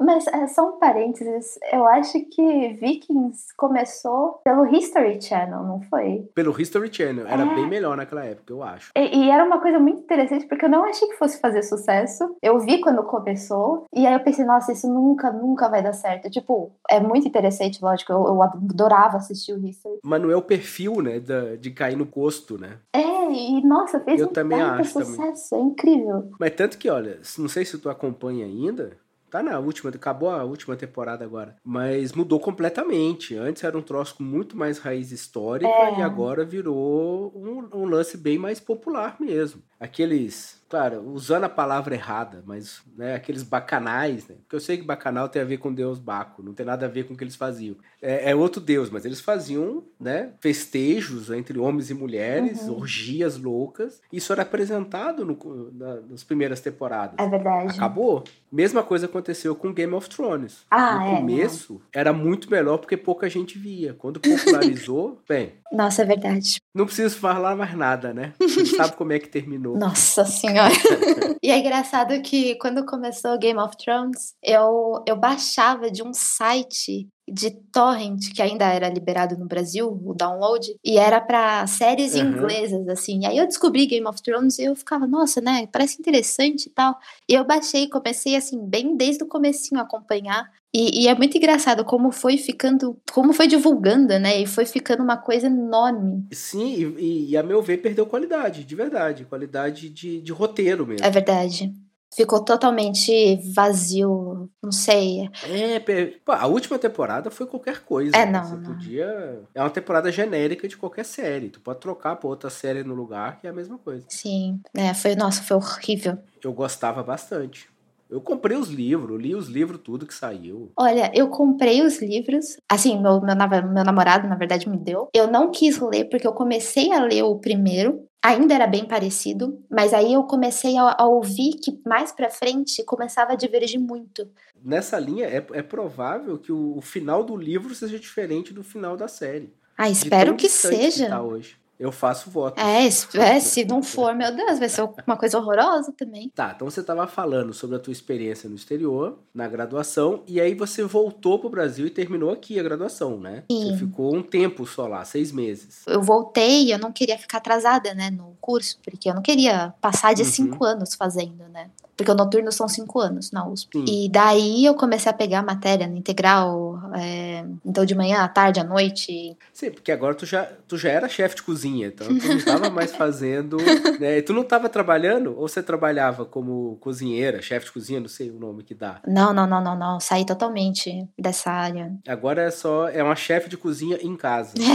[0.00, 6.28] Mas é, só um parênteses, eu acho que Vikings começou pelo History Channel, não foi?
[6.34, 7.54] Pelo History Channel, era é.
[7.54, 8.90] bem melhor naquela época, eu acho.
[8.96, 12.36] E, e, era uma coisa muito interessante, porque eu não achei que fosse fazer sucesso.
[12.42, 16.15] Eu vi quando começou, e aí eu pensei, nossa, isso nunca, nunca vai dar certo.
[16.18, 19.98] Tipo, é muito interessante, lógico, eu, eu adorava assistir o History.
[20.02, 22.78] Mas não é o perfil, né, de, de cair no gosto, né?
[22.92, 25.66] É, e nossa, fez eu um também acho, sucesso, também.
[25.66, 26.30] é incrível.
[26.38, 28.96] Mas tanto que, olha, não sei se tu acompanha ainda,
[29.30, 31.56] Tá na última, acabou a última temporada agora.
[31.64, 33.36] Mas mudou completamente.
[33.36, 35.98] Antes era um troço com muito mais raiz histórica é.
[35.98, 39.60] e agora virou um, um lance bem mais popular mesmo.
[39.78, 44.36] Aqueles claro, usando a palavra errada, mas né, aqueles bacanais, né?
[44.42, 46.88] Porque eu sei que bacanal tem a ver com Deus Baco, não tem nada a
[46.88, 47.76] ver com o que eles faziam.
[48.02, 52.78] É, é outro Deus, mas eles faziam né, festejos entre homens e mulheres, uhum.
[52.78, 54.00] orgias loucas.
[54.12, 57.14] Isso era apresentado no, na, nas primeiras temporadas.
[57.18, 57.76] É verdade.
[57.76, 58.24] Acabou.
[58.50, 60.64] Mesma coisa aconteceu com Game of Thrones.
[60.70, 61.80] Ah, no é, começo não.
[61.92, 63.94] era muito melhor porque pouca gente via.
[63.94, 65.54] Quando popularizou, bem.
[65.72, 66.60] Nossa, é verdade.
[66.74, 68.32] Não preciso falar mais nada, né?
[68.38, 69.65] Você sabe como é que terminou.
[69.74, 70.72] Nossa senhora.
[71.42, 77.08] e é engraçado que quando começou Game of Thrones, eu, eu baixava de um site
[77.28, 82.22] de torrent que ainda era liberado no Brasil, o download, e era para séries uhum.
[82.22, 83.20] inglesas assim.
[83.22, 86.70] E aí eu descobri Game of Thrones e eu ficava, nossa, né, parece interessante e
[86.70, 86.96] tal.
[87.28, 90.50] E eu baixei, comecei assim bem desde o comecinho a acompanhar.
[90.72, 94.42] E, e, é muito engraçado como foi ficando, como foi divulgando, né?
[94.42, 96.26] E foi ficando uma coisa enorme.
[96.32, 101.06] Sim, e, e a meu ver perdeu qualidade, de verdade, qualidade de, de roteiro mesmo.
[101.06, 101.72] É verdade
[102.14, 105.28] ficou totalmente vazio, não sei.
[105.48, 105.78] É,
[106.24, 108.16] pô, a última temporada foi qualquer coisa.
[108.16, 108.44] É, não.
[108.44, 108.62] Você não.
[108.62, 109.42] podia.
[109.54, 111.50] É uma temporada genérica de qualquer série.
[111.50, 114.06] Tu pode trocar pra outra série no lugar, que é a mesma coisa.
[114.08, 114.60] Sim.
[114.74, 116.18] É, foi, nossa, foi horrível.
[116.42, 117.68] Eu gostava bastante.
[118.08, 120.70] Eu comprei os livros, li os livros, tudo que saiu.
[120.78, 122.56] Olha, eu comprei os livros.
[122.70, 125.08] Assim, meu, meu, meu namorado, na verdade, me deu.
[125.12, 128.05] Eu não quis ler, porque eu comecei a ler o primeiro.
[128.22, 132.82] Ainda era bem parecido, mas aí eu comecei a, a ouvir que mais pra frente
[132.84, 134.28] começava a divergir muito.
[134.62, 138.96] Nessa linha, é, é provável que o, o final do livro seja diferente do final
[138.96, 139.54] da série.
[139.78, 141.04] Ah, espero que seja.
[141.04, 141.56] Que tá hoje.
[141.78, 142.58] Eu faço voto.
[142.58, 146.30] É, é, se não for, meu Deus, vai ser uma coisa horrorosa também.
[146.34, 150.54] Tá, então você estava falando sobre a tua experiência no exterior, na graduação, e aí
[150.54, 153.44] você voltou pro Brasil e terminou aqui a graduação, né?
[153.50, 153.70] Sim.
[153.70, 155.82] Você ficou um tempo só lá, seis meses.
[155.86, 159.74] Eu voltei e eu não queria ficar atrasada, né, no curso, porque eu não queria
[159.80, 160.28] passar de uhum.
[160.28, 161.70] cinco anos fazendo, né?
[161.96, 163.78] Porque o noturno são cinco anos na USP.
[163.78, 163.84] Sim.
[163.88, 168.28] E daí eu comecei a pegar a matéria no integral, é, então de manhã, à
[168.28, 169.36] tarde, à noite.
[169.52, 172.70] Sim, porque agora tu já, tu já era chefe de cozinha, então tu não estava
[172.70, 173.56] mais fazendo.
[173.98, 174.20] Né?
[174.20, 175.34] Tu não estava trabalhando?
[175.38, 179.00] Ou você trabalhava como cozinheira, chefe de cozinha, não sei o nome que dá?
[179.06, 180.00] Não, não, não, não, não.
[180.00, 181.92] Saí totalmente dessa área.
[182.06, 182.88] Agora é só.
[182.88, 184.54] É uma chefe de cozinha em casa.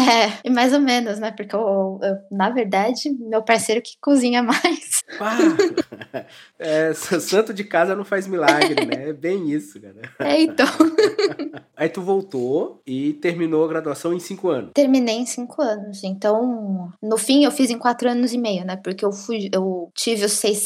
[0.43, 1.31] É, mais ou menos, né?
[1.31, 5.03] Porque eu, eu na verdade, meu parceiro que cozinha mais.
[5.17, 5.37] Pá!
[6.59, 9.09] É, santo de casa não faz milagre, né?
[9.09, 9.95] É bem isso, cara.
[10.19, 10.67] É, então.
[11.75, 14.71] Aí tu voltou e terminou a graduação em cinco anos.
[14.73, 16.03] Terminei em cinco anos.
[16.03, 18.75] Então, no fim, eu fiz em quatro anos e meio, né?
[18.75, 20.63] Porque eu fui, eu tive os seis,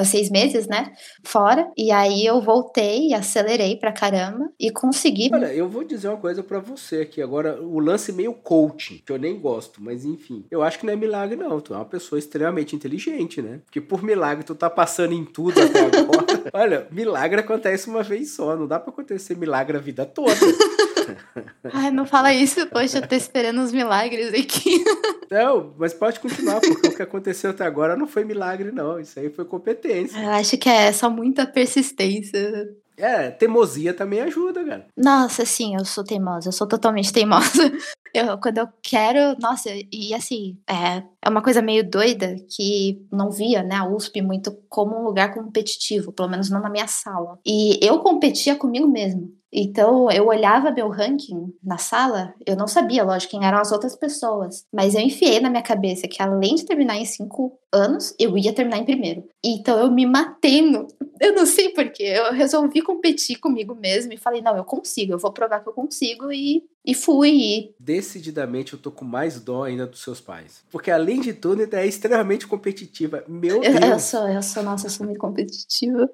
[0.00, 0.92] os seis meses, né?
[1.22, 1.70] Fora.
[1.76, 5.30] E aí eu voltei, acelerei pra caramba e consegui.
[5.32, 7.62] Olha, eu vou dizer uma coisa para você aqui agora.
[7.62, 10.44] O lance meio coaching, que eu nem gosto, mas enfim.
[10.50, 11.60] Eu acho que não é milagre, não.
[11.60, 13.60] Tu é uma pessoa extremamente inteligente, né?
[13.64, 16.26] Porque por milagre tu tá passando em tudo até agora.
[16.52, 20.32] Olha, milagre acontece uma vez só, não dá para acontecer milagre a vida toda.
[21.72, 24.84] Ai, não fala isso, poxa, eu tô esperando uns milagres aqui.
[25.30, 29.00] Não, mas pode continuar, porque o que aconteceu até agora não foi milagre, não.
[29.00, 30.16] Isso aí foi competência.
[30.16, 32.68] Eu acho que é só muita persistência.
[32.96, 34.86] É, teimosia também ajuda, cara.
[34.96, 37.46] Nossa, sim, eu sou teimosa, eu sou totalmente teimosa.
[38.14, 43.30] Eu, quando eu quero, nossa, e assim, é, é uma coisa meio doida que não
[43.30, 47.38] via, né, a USP muito como um lugar competitivo, pelo menos não na minha sala.
[47.44, 49.36] E eu competia comigo mesmo.
[49.58, 53.96] Então, eu olhava meu ranking na sala, eu não sabia, lógico, quem eram as outras
[53.96, 58.36] pessoas, mas eu enfiei na minha cabeça que além de terminar em cinco anos, eu
[58.36, 59.24] ia terminar em primeiro.
[59.42, 60.86] Então, eu me matei no.
[61.18, 65.18] Eu não sei porquê, eu resolvi competir comigo mesmo e falei: não, eu consigo, eu
[65.18, 67.30] vou provar que eu consigo e e fui.
[67.30, 67.74] E...
[67.80, 70.62] Decididamente eu tô com mais dó ainda dos seus pais.
[70.70, 73.24] Porque além de tudo, ainda é extremamente competitiva.
[73.26, 73.74] Meu Deus.
[73.74, 76.08] Eu, eu sou, eu sou, nossa, eu sou muito competitiva.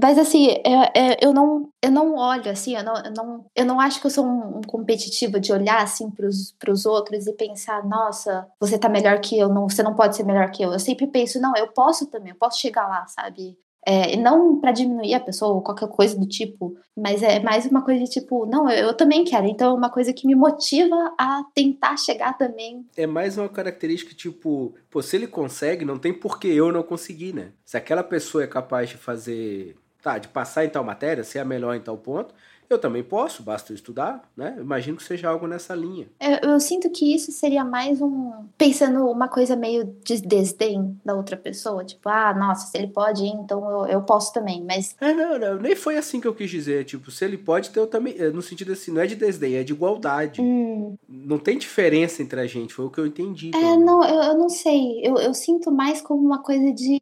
[0.00, 3.80] Mas assim, eu, eu, não, eu não olho assim, eu não, eu não, eu não
[3.80, 7.84] acho que eu sou um, um competitivo de olhar assim pros, pros outros e pensar,
[7.86, 10.72] nossa, você tá melhor que eu, não, você não pode ser melhor que eu.
[10.72, 13.58] Eu sempre penso, não, eu posso também, eu posso chegar lá, sabe?
[13.88, 17.84] É, não para diminuir a pessoa ou qualquer coisa do tipo, mas é mais uma
[17.84, 19.46] coisa de tipo, não, eu, eu, também quero.
[19.46, 22.84] Então é uma coisa que me motiva a tentar chegar também.
[22.96, 26.82] É mais uma característica tipo, pô, se ele consegue, não tem por que eu não
[26.82, 27.52] conseguir, né?
[27.64, 31.44] Se aquela pessoa é capaz de fazer, tá, de passar em tal matéria, ser a
[31.44, 32.34] melhor em tal ponto,
[32.68, 34.54] Eu também posso, basta eu estudar, né?
[34.56, 36.08] Eu imagino que seja algo nessa linha.
[36.20, 38.32] Eu, eu, sinto que isso seria mais um.
[38.58, 41.84] Pensando uma coisa meio de desdém da outra pessoa.
[41.84, 44.64] Tipo, ah, nossa, se ele pode ir, então eu, eu posso também.
[44.64, 44.96] Mas.
[45.00, 46.84] É, não, não, nem foi assim que eu quis dizer.
[46.84, 48.14] Tipo, se ele pode, então eu também.
[48.32, 50.40] No sentido assim, não é de desdém, é de igualdade.
[50.40, 50.96] Hum.
[51.08, 53.52] Não tem diferença entre a gente, foi o que eu entendi.
[53.54, 55.00] É, não, eu, eu não sei.
[55.02, 56.98] Eu, eu sinto mais como uma coisa de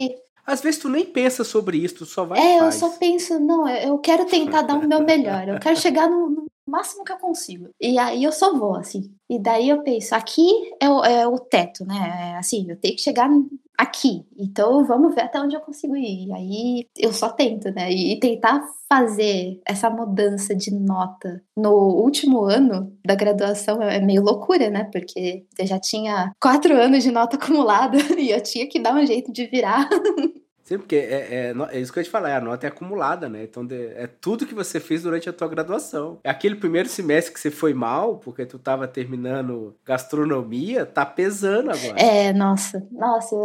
[0.46, 3.68] às vezes tu nem pensa sobre isso, tu só vai É, eu só penso, não,
[3.68, 7.18] eu quero tentar dar o meu melhor, eu quero chegar no, no, máximo que eu
[7.18, 7.68] consigo.
[7.80, 9.12] E aí eu só vou, assim.
[9.28, 10.48] E daí eu penso, aqui
[10.80, 12.32] é o, é o teto, né?
[12.32, 13.28] É assim, eu tenho que chegar
[13.76, 14.24] aqui.
[14.36, 16.28] Então vamos ver até onde eu consigo ir.
[16.28, 17.90] E aí eu só tento, né?
[17.90, 24.70] E tentar fazer essa mudança de nota no último ano da graduação é meio loucura,
[24.70, 24.84] né?
[24.84, 29.06] Porque eu já tinha quatro anos de nota acumulada e eu tinha que dar um
[29.06, 29.88] jeito de virar.
[30.64, 33.28] Sim, porque é, é, é, isso que eu ia te falar, a nota é acumulada,
[33.28, 33.44] né?
[33.44, 36.18] Então é tudo que você fez durante a tua graduação.
[36.24, 41.70] É aquele primeiro semestre que você foi mal, porque tu tava terminando gastronomia, tá pesando
[41.70, 42.00] agora.
[42.00, 43.36] É, nossa, nossa.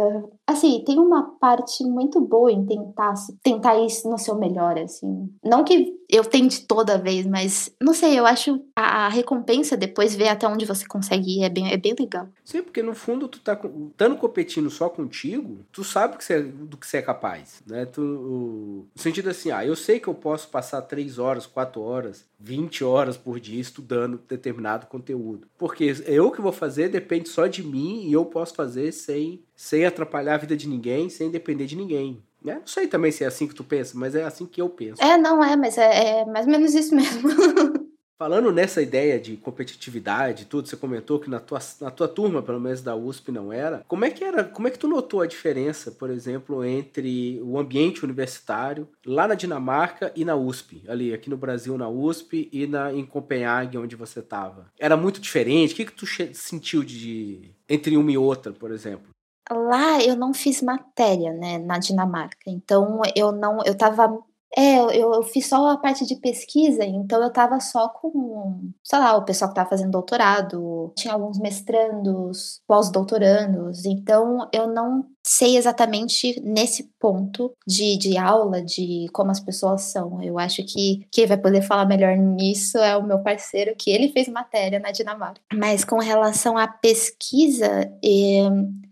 [0.50, 5.32] Assim, tem uma parte muito boa em tentar, tentar isso no seu melhor, assim.
[5.44, 10.12] Não que eu tente toda vez, mas não sei, eu acho a, a, recompensa depois
[10.16, 12.26] ver até onde você consegue ir é bem, é bem legal.
[12.44, 16.76] Sim, porque no fundo tu tá estando competindo só contigo, tu sabe que você, do
[16.76, 17.86] que você é capaz, né?
[17.86, 21.80] Tu, o, no sentido assim, ah, eu sei que eu posso passar 3 horas, 4
[21.80, 25.46] horas, 20 horas por dia estudando determinado conteúdo.
[25.58, 29.84] Porque eu que vou fazer depende só de mim e eu posso fazer sem, sem
[29.84, 32.22] atrapalhar a vida de ninguém, sem depender de ninguém.
[32.46, 34.70] É, não sei também se é assim que tu pensa, mas é assim que eu
[34.70, 35.02] penso.
[35.02, 37.28] É, não é, mas é, é mais ou menos isso mesmo.
[38.20, 42.60] Falando nessa ideia de competitividade, tudo, você comentou que na tua, na tua turma, pelo
[42.60, 43.82] menos da USP, não era.
[43.88, 44.44] Como é que era?
[44.44, 49.34] Como é que tu notou a diferença, por exemplo, entre o ambiente universitário lá na
[49.34, 53.96] Dinamarca e na USP, ali aqui no Brasil na USP e na em Copenhague, onde
[53.96, 54.66] você estava?
[54.78, 55.72] Era muito diferente.
[55.72, 56.04] O que que tu
[56.34, 59.08] sentiu de entre uma e outra, por exemplo?
[59.50, 62.36] Lá eu não fiz matéria, né, na Dinamarca.
[62.46, 64.22] Então eu não, eu tava
[64.56, 68.98] é, eu, eu fiz só a parte de pesquisa, então eu tava só com, sei
[68.98, 75.56] lá, o pessoal que tava fazendo doutorado, tinha alguns mestrandos, pós-doutorandos, então eu não sei
[75.56, 80.20] exatamente nesse ponto de, de aula, de como as pessoas são.
[80.22, 84.12] Eu acho que quem vai poder falar melhor nisso é o meu parceiro, que ele
[84.12, 85.40] fez matéria na Dinamarca.
[85.52, 88.48] Mas com relação à pesquisa, eh,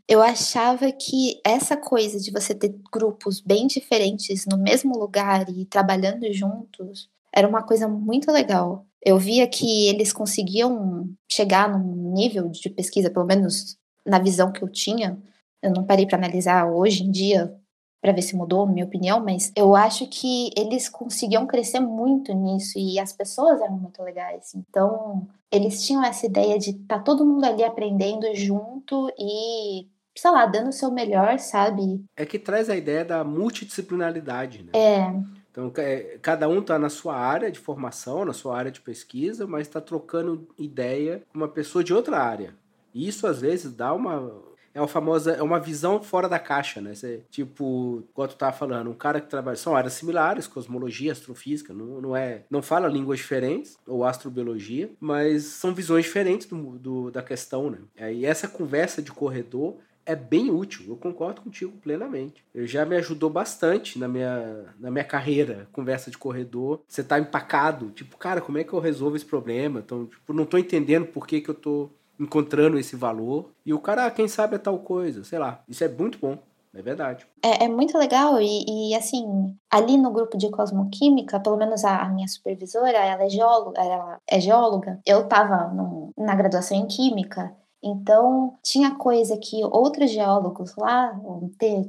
[0.09, 5.67] eu achava que essa coisa de você ter grupos bem diferentes no mesmo lugar e
[5.67, 8.87] trabalhando juntos era uma coisa muito legal.
[9.05, 14.63] Eu via que eles conseguiam chegar num nível de pesquisa, pelo menos na visão que
[14.63, 15.23] eu tinha.
[15.63, 17.55] Eu não parei para analisar hoje em dia
[18.01, 22.33] para ver se mudou, na minha opinião, mas eu acho que eles conseguiam crescer muito
[22.33, 24.55] nisso e as pessoas eram muito legais.
[24.55, 29.89] Então, eles tinham essa ideia de tá todo mundo ali aprendendo junto e
[30.19, 32.05] sei lá, dando o seu melhor, sabe?
[32.17, 34.71] É que traz a ideia da multidisciplinaridade, né?
[34.75, 35.15] É.
[35.51, 39.47] Então, é, cada um está na sua área de formação, na sua área de pesquisa,
[39.47, 42.55] mas está trocando ideia com uma pessoa de outra área.
[42.93, 44.33] E isso, às vezes, dá uma,
[44.75, 46.95] é uma famosa, é uma visão fora da caixa, né?
[46.95, 51.73] Você, tipo, quando tu tava falando, um cara que trabalha, são áreas similares, cosmologia, astrofísica,
[51.73, 57.11] não, não é, não fala línguas diferentes, ou astrobiologia, mas são visões diferentes do, do
[57.11, 58.13] da questão, né?
[58.13, 59.77] E essa conversa de corredor
[60.09, 62.43] é bem útil, eu concordo contigo plenamente.
[62.55, 66.81] Eu já me ajudou bastante na minha, na minha carreira, conversa de corredor.
[66.89, 69.81] Você tá empacado, tipo, cara, como é que eu resolvo esse problema?
[69.81, 73.51] Então, tipo, não tô entendendo por que, que eu tô encontrando esse valor.
[73.67, 75.63] E o cara, ah, quem sabe é tal coisa, sei lá.
[75.69, 76.39] Isso é muito bom.
[76.75, 77.27] É verdade.
[77.43, 82.03] É, é muito legal e, e, assim, ali no grupo de cosmoquímica, pelo menos a,
[82.03, 85.01] a, minha supervisora, ela é geóloga, ela é geóloga.
[85.05, 85.73] Eu estava
[86.17, 91.19] na graduação em química então, tinha coisa que outros geólogos lá,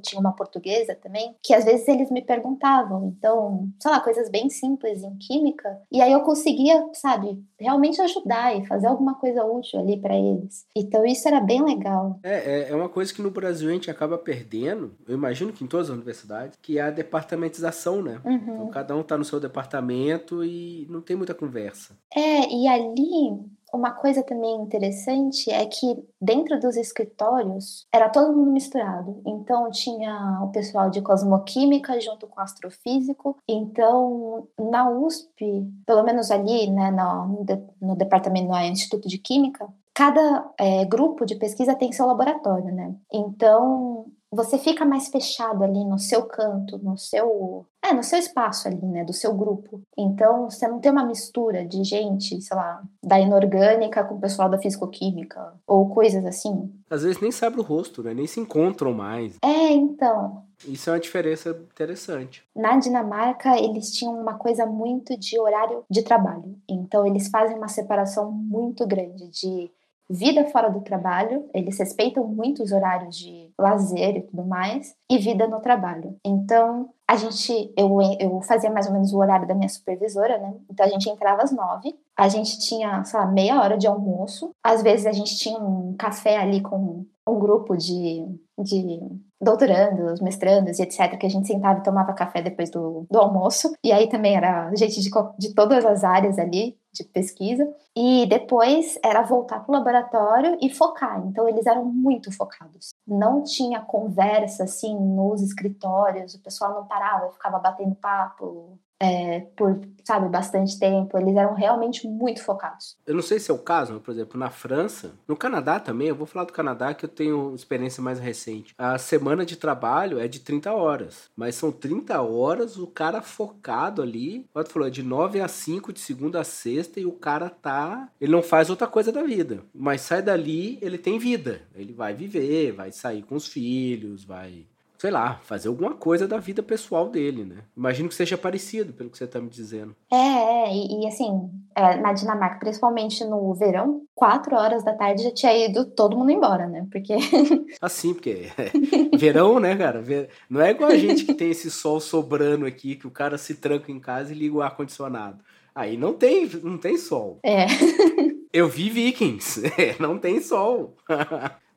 [0.02, 3.08] tinha uma portuguesa também, que às vezes eles me perguntavam.
[3.18, 5.80] Então, sei lá, coisas bem simples em química.
[5.92, 10.66] E aí eu conseguia, sabe, realmente ajudar e fazer alguma coisa útil ali para eles.
[10.76, 12.20] Então, isso era bem legal.
[12.24, 15.64] É, é, é uma coisa que no Brasil a gente acaba perdendo, eu imagino que
[15.64, 18.22] em todas as universidades, que é a departamentização, né?
[18.24, 18.36] Uhum.
[18.36, 21.98] Então, cada um tá no seu departamento e não tem muita conversa.
[22.16, 23.40] É, e ali
[23.74, 29.22] uma coisa também interessante é que dentro dos escritórios era todo mundo misturado.
[29.26, 33.38] Então tinha o pessoal de cosmoquímica junto com astrofísico.
[33.48, 37.46] Então na USP, pelo menos ali, né, no,
[37.82, 42.96] no departamento no Instituto de Química, cada é, grupo de pesquisa tem seu laboratório, né?
[43.12, 47.66] Então você fica mais fechado ali no seu canto, no seu.
[47.84, 49.04] É, no seu espaço ali, né?
[49.04, 49.82] Do seu grupo.
[49.98, 54.50] Então, você não tem uma mistura de gente, sei lá, da inorgânica com o pessoal
[54.50, 56.72] da fisicoquímica, ou coisas assim.
[56.90, 58.14] Às vezes nem sabe o rosto, né?
[58.14, 59.38] Nem se encontram mais.
[59.44, 60.44] É, então.
[60.68, 62.44] Isso é uma diferença interessante.
[62.54, 66.58] Na Dinamarca, eles tinham uma coisa muito de horário de trabalho.
[66.70, 69.72] Então, eles fazem uma separação muito grande de
[70.10, 75.18] vida fora do trabalho, eles respeitam muito os horários de lazer e tudo mais, e
[75.18, 76.16] vida no trabalho.
[76.26, 80.54] Então, a gente, eu, eu fazia mais ou menos o horário da minha supervisora, né?
[80.70, 84.52] Então, a gente entrava às nove, a gente tinha, sei lá, meia hora de almoço,
[84.64, 88.26] às vezes a gente tinha um café ali com um grupo de,
[88.58, 89.00] de
[89.42, 93.74] doutorandos, mestrandos e etc., que a gente sentava e tomava café depois do, do almoço.
[93.84, 97.68] E aí também era gente de, de todas as áreas ali de pesquisa.
[97.96, 101.22] E depois era voltar para o laboratório e focar.
[101.26, 102.94] Então eles eram muito focados.
[103.08, 109.80] Não tinha conversa assim nos escritórios, o pessoal não parava, ficava batendo papo, é, por,
[110.04, 111.18] sabe, bastante tempo.
[111.18, 112.98] Eles eram realmente muito focados.
[113.08, 116.16] Eu não sei se é o caso, por exemplo, na França, no Canadá também, eu
[116.16, 118.74] vou falar do Canadá que eu tenho experiência mais recente.
[118.78, 124.02] A semana de trabalho é de 30 horas, mas são 30 horas o cara focado
[124.02, 124.46] ali.
[124.54, 128.10] O falou, é de 9 a 5, de segunda a sexta, e o cara tá.
[128.20, 131.62] Ele não faz outra coisa da vida, mas sai dali, ele tem vida.
[131.74, 134.66] Ele vai viver, vai sair com os filhos, vai
[135.00, 137.60] sei lá, fazer alguma coisa da vida pessoal dele, né?
[137.76, 139.96] Imagino que seja parecido, pelo que você está me dizendo.
[140.12, 145.24] É, é e, e, assim, é, na Dinamarca, principalmente no verão, quatro horas da tarde
[145.24, 146.86] já tinha ido todo mundo embora, né?
[146.92, 147.16] Porque.
[147.82, 148.72] assim, porque é,
[149.18, 150.04] verão, né, cara?
[150.50, 153.56] Não é igual a gente que tem esse sol sobrando aqui, que o cara se
[153.56, 155.40] tranca em casa e liga o ar-condicionado.
[155.74, 157.40] Aí não tem, não tem sol.
[157.42, 157.68] É.
[158.52, 159.62] Eu vi Vikings,
[159.98, 160.98] não tem sol.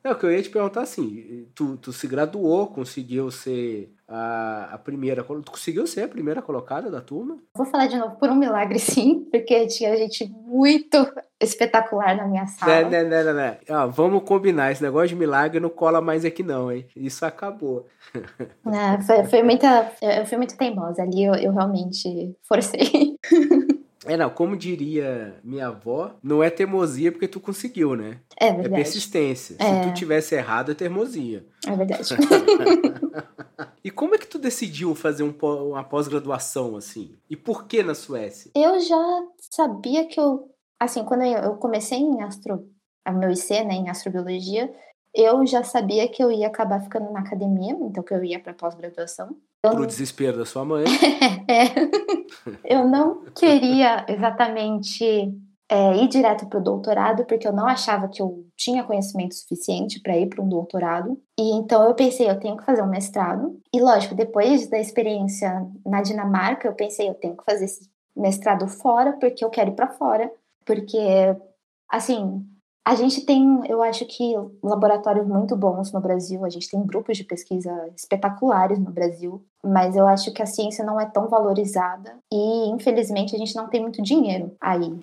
[0.03, 4.69] É, o que eu ia te perguntar assim, tu, tu se graduou, conseguiu ser a,
[4.73, 7.37] a primeira, tu conseguiu ser a primeira colocada da turma?
[7.55, 10.97] Vou falar de novo, por um milagre sim, porque tinha gente muito
[11.39, 12.81] espetacular na minha sala.
[12.81, 13.57] Não, não, não, não, não.
[13.69, 16.85] Ah, vamos combinar, esse negócio de milagre não cola mais aqui não, hein?
[16.95, 17.87] Isso acabou.
[18.65, 23.17] É, foi, foi muita, eu fui muito teimosa ali, eu, eu realmente forcei.
[24.05, 28.19] É, não, como diria minha avó, não é teimosia porque tu conseguiu, né?
[28.37, 28.73] É verdade.
[28.73, 29.55] É persistência.
[29.59, 29.83] É.
[29.83, 31.45] Se tu tivesse errado, é teimosia.
[31.65, 32.03] É verdade.
[33.83, 35.33] e como é que tu decidiu fazer um,
[35.69, 37.15] uma pós-graduação assim?
[37.29, 38.51] E por que na Suécia?
[38.55, 40.49] Eu já sabia que eu.
[40.79, 42.67] Assim, quando eu comecei em astro.
[43.05, 44.73] A meu IC, né, em astrobiologia,
[45.13, 48.53] eu já sabia que eu ia acabar ficando na academia, então que eu ia para
[48.53, 49.35] pós-graduação.
[49.71, 50.83] Pro desespero da sua mãe.
[51.47, 51.73] é.
[52.65, 55.33] Eu não queria exatamente
[55.69, 60.01] é, ir direto para o doutorado, porque eu não achava que eu tinha conhecimento suficiente
[60.01, 61.17] para ir para um doutorado.
[61.39, 63.57] E então eu pensei, eu tenho que fazer um mestrado.
[63.73, 68.67] E lógico, depois da experiência na Dinamarca, eu pensei, eu tenho que fazer esse mestrado
[68.67, 70.29] fora, porque eu quero ir para fora.
[70.65, 70.99] Porque,
[71.89, 72.45] assim,
[72.85, 77.15] a gente tem, eu acho que laboratórios muito bons no Brasil, a gente tem grupos
[77.15, 82.17] de pesquisa espetaculares no Brasil, mas eu acho que a ciência não é tão valorizada
[82.31, 84.93] e, infelizmente, a gente não tem muito dinheiro aí.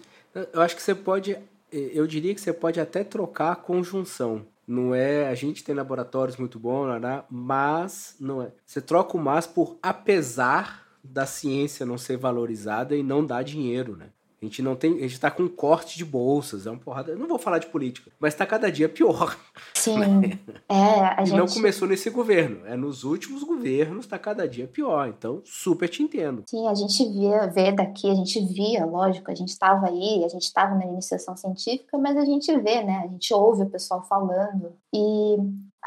[0.52, 1.38] Eu acho que você pode,
[1.72, 4.42] eu diria que você pode até trocar a conjunção.
[4.68, 6.86] Não é, a gente tem laboratórios muito bons,
[7.30, 8.52] mas não é.
[8.64, 13.96] Você troca o mas por apesar da ciência não ser valorizada e não dar dinheiro,
[13.96, 14.10] né?
[14.40, 14.94] A gente não tem.
[14.94, 17.12] A gente tá com um corte de bolsas, é uma porrada.
[17.12, 19.36] Eu não vou falar de política, mas tá cada dia pior.
[19.74, 20.00] Sim.
[20.10, 20.38] Né?
[20.68, 21.38] É, a e gente...
[21.38, 22.64] não começou nesse governo.
[22.66, 25.08] É nos últimos governos, tá cada dia pior.
[25.08, 26.42] Então, super te entendo.
[26.48, 30.28] Sim, a gente via, vê daqui, a gente via, lógico, a gente estava aí, a
[30.28, 33.02] gente estava na iniciação científica, mas a gente vê, né?
[33.04, 34.72] A gente ouve o pessoal falando.
[34.92, 35.36] E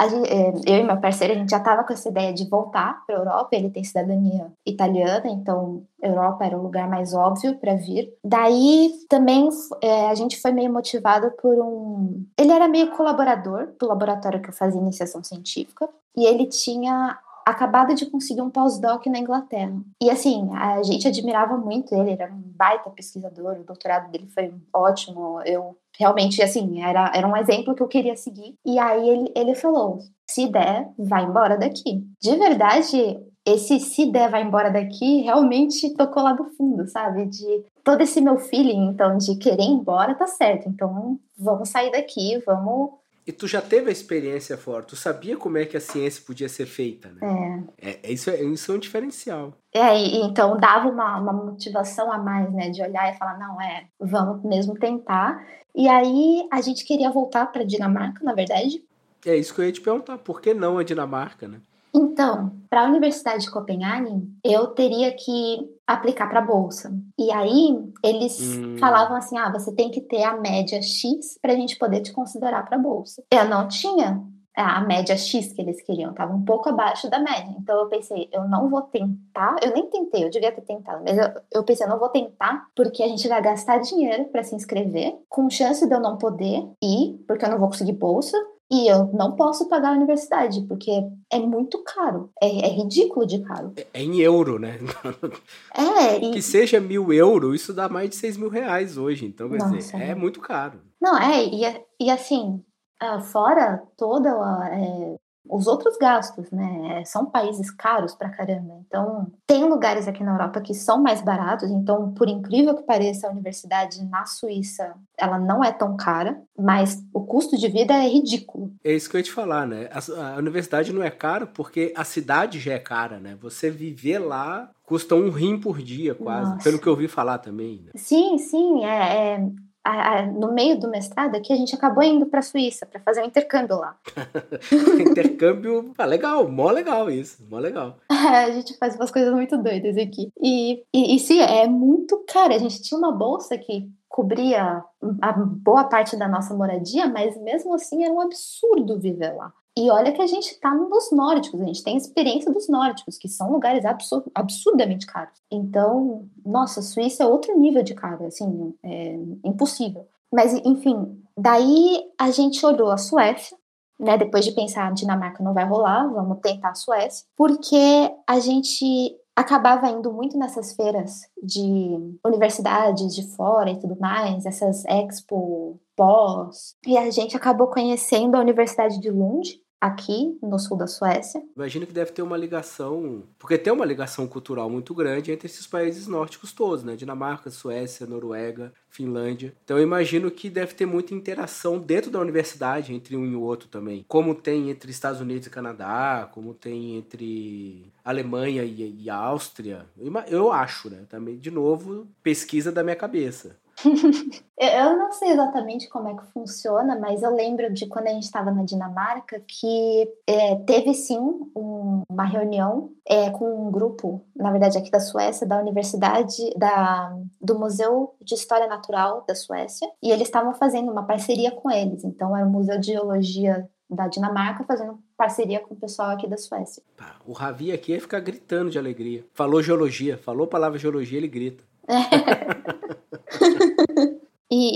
[0.01, 3.05] Gente, é, eu e meu parceiro, a gente já estava com essa ideia de voltar
[3.05, 3.49] para a Europa.
[3.51, 8.11] Ele tem cidadania italiana, então Europa era o lugar mais óbvio para vir.
[8.23, 9.47] Daí também
[9.81, 12.25] é, a gente foi meio motivado por um.
[12.37, 17.93] Ele era meio colaborador do laboratório que eu fazia iniciação científica e ele tinha acabado
[17.95, 19.75] de conseguir um pós-doc na Inglaterra.
[20.01, 24.27] E assim, a gente admirava muito ele, ele era um baita pesquisador, o doutorado dele
[24.33, 25.41] foi ótimo.
[25.45, 28.55] Eu realmente, assim, era, era um exemplo que eu queria seguir.
[28.65, 32.03] E aí ele, ele falou: se der, vai embora daqui.
[32.21, 37.25] De verdade, esse se der, vai embora daqui, realmente tocou lá do fundo, sabe?
[37.25, 40.69] De todo esse meu feeling, então, de querer ir embora, tá certo.
[40.69, 42.91] Então, vamos sair daqui, vamos
[43.25, 46.49] e tu já teve a experiência fora, tu sabia como é que a ciência podia
[46.49, 47.65] ser feita, né?
[47.81, 47.89] É.
[48.03, 49.53] é, isso, é isso é um diferencial.
[49.73, 52.69] É, e, então dava uma, uma motivação a mais, né?
[52.69, 55.45] De olhar e falar, não, é, vamos mesmo tentar.
[55.75, 58.83] E aí a gente queria voltar para Dinamarca, na verdade.
[59.25, 61.61] É isso que eu ia te perguntar, por que não a Dinamarca, né?
[61.95, 66.91] Então, para a Universidade de Copenhague, eu teria que aplicar para a bolsa.
[67.19, 68.75] E aí eles hum.
[68.79, 72.11] falavam assim: "Ah, você tem que ter a média X para a gente poder te
[72.11, 73.23] considerar para a bolsa".
[73.31, 74.23] Eu não tinha
[74.55, 77.55] a média X que eles queriam, estava um pouco abaixo da média.
[77.59, 81.17] Então eu pensei, eu não vou tentar, eu nem tentei, eu devia ter tentado, mas
[81.17, 84.55] eu, eu pensei, eu não vou tentar, porque a gente vai gastar dinheiro para se
[84.55, 88.37] inscrever, com chance de eu não poder ir, porque eu não vou conseguir bolsa,
[88.73, 90.89] e eu não posso pagar a universidade, porque
[91.31, 92.31] é muito caro.
[92.41, 93.73] É, é ridículo de caro.
[93.77, 94.79] É, é, em euro, né?
[95.75, 96.17] É.
[96.17, 96.31] E...
[96.31, 99.25] Que seja mil euros, isso dá mais de seis mil reais hoje.
[99.25, 100.81] Então, quer Nossa, dizer, é, é muito caro.
[100.99, 101.61] Não, é, e,
[101.99, 102.63] e assim,
[102.99, 105.15] ah, fora toda a, é,
[105.49, 106.99] os outros gastos, né?
[106.99, 108.81] É, são países caros pra caramba.
[108.87, 111.69] Então, tem lugares aqui na Europa que são mais baratos.
[111.69, 117.03] Então, por incrível que pareça, a universidade na Suíça, ela não é tão cara, mas
[117.13, 118.71] o custo de vida é ridículo.
[118.83, 119.89] É isso que eu ia te falar, né?
[119.91, 123.37] A, a universidade não é cara porque a cidade já é cara, né?
[123.41, 126.51] Você viver lá custa um rim por dia, quase.
[126.51, 126.63] Nossa.
[126.63, 127.81] Pelo que eu ouvi falar também.
[127.85, 127.91] Né?
[127.95, 128.85] Sim, sim.
[128.85, 129.47] É, é,
[129.83, 133.01] a, a, no meio do mestrado aqui, a gente acabou indo para a Suíça para
[133.01, 133.97] fazer um intercâmbio lá.
[134.99, 137.97] intercâmbio, ah, legal, mó legal isso, mó legal.
[138.09, 140.31] a gente faz umas coisas muito doidas aqui.
[140.41, 142.53] E, e, e sim, é muito caro.
[142.53, 144.83] A gente tinha uma bolsa que cobria
[145.21, 149.51] a boa parte da nossa moradia, mas mesmo assim era um absurdo viver lá.
[149.75, 153.27] E olha que a gente está nos nórdicos, a gente tem experiência dos nórdicos, que
[153.27, 155.39] são lugares absur absurdamente caros.
[155.51, 160.07] Então, nossa, Suíça é outro nível de caro, assim, é impossível.
[160.31, 163.57] Mas, enfim, daí a gente olhou a Suécia,
[163.99, 168.39] né, depois de pensar, a Dinamarca não vai rolar, vamos tentar a Suécia, porque a
[168.39, 175.79] gente acabava indo muito nessas feiras de universidades de fora e tudo mais, essas expo
[175.95, 181.43] pós, e a gente acabou conhecendo a Universidade de Lund, aqui no sul da Suécia.
[181.57, 185.67] Imagino que deve ter uma ligação, porque tem uma ligação cultural muito grande entre esses
[185.67, 186.95] países nórdicos todos, né?
[186.95, 189.53] Dinamarca, Suécia, Noruega, Finlândia.
[189.65, 193.41] Então eu imagino que deve ter muita interação dentro da universidade entre um e o
[193.41, 194.05] outro também.
[194.07, 199.85] Como tem entre Estados Unidos e Canadá, como tem entre Alemanha e, e Áustria.
[200.29, 201.03] Eu acho, né?
[201.09, 203.57] Também, de novo, pesquisa da minha cabeça.
[204.57, 208.23] eu não sei exatamente como é que funciona, mas eu lembro de quando a gente
[208.23, 211.19] estava na Dinamarca que é, teve sim
[211.55, 217.15] um, uma reunião é, com um grupo, na verdade aqui da Suécia, da Universidade, da,
[217.41, 222.03] do Museu de História Natural da Suécia, e eles estavam fazendo uma parceria com eles.
[222.03, 226.37] Então era o Museu de Geologia da Dinamarca fazendo parceria com o pessoal aqui da
[226.37, 226.81] Suécia.
[227.25, 229.25] o Ravi aqui ia ficar gritando de alegria.
[229.33, 231.63] Falou geologia, falou a palavra geologia, ele grita.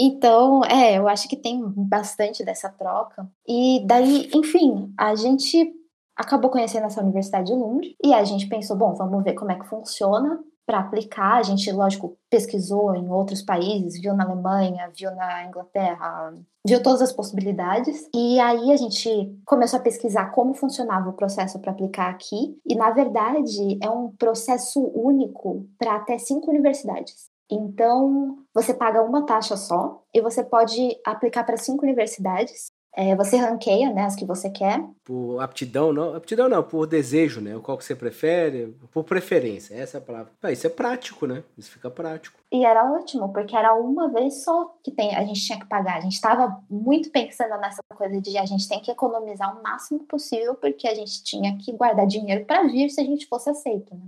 [0.08, 3.30] então, é, eu acho que tem bastante dessa troca.
[3.48, 5.74] E daí, enfim, a gente
[6.16, 9.56] acabou conhecendo essa Universidade de Lund e a gente pensou, bom, vamos ver como é
[9.56, 11.38] que funciona para aplicar.
[11.38, 16.34] A gente, lógico, pesquisou em outros países, viu na Alemanha, viu na Inglaterra,
[16.68, 18.10] viu todas as possibilidades.
[18.14, 19.10] E aí a gente
[19.46, 22.60] começou a pesquisar como funcionava o processo para aplicar aqui.
[22.66, 27.30] E, na verdade, é um processo único para até cinco universidades.
[27.50, 32.68] Então, você paga uma taxa só e você pode aplicar para cinco universidades
[32.98, 34.84] é, você ranqueia, né, as que você quer.
[35.04, 36.16] Por aptidão, não?
[36.16, 37.56] Aptidão não, por desejo, né?
[37.62, 40.32] Qual que você prefere, por preferência, essa é a palavra.
[40.42, 41.44] Ah, isso é prático, né?
[41.56, 42.40] Isso fica prático.
[42.52, 45.98] E era ótimo, porque era uma vez só que tem, a gente tinha que pagar.
[45.98, 50.00] A gente estava muito pensando nessa coisa de a gente tem que economizar o máximo
[50.06, 53.94] possível, porque a gente tinha que guardar dinheiro para vir se a gente fosse aceito,
[53.94, 54.08] né?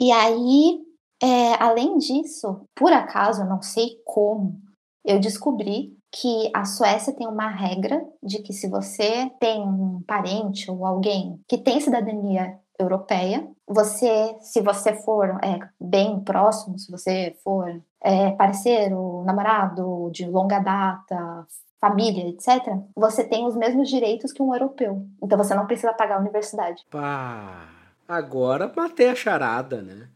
[0.00, 0.80] E aí,
[1.22, 4.60] é, além disso, por acaso, não sei como,
[5.04, 10.70] eu descobri que a Suécia tem uma regra de que se você tem um parente
[10.70, 17.36] ou alguém que tem cidadania europeia, você, se você for é, bem próximo, se você
[17.42, 21.46] for é, parceiro, namorado de longa data,
[21.80, 25.06] família, etc., você tem os mesmos direitos que um europeu.
[25.22, 26.84] Então você não precisa pagar a universidade.
[26.90, 27.68] Pá,
[28.06, 30.08] agora matei a charada, né?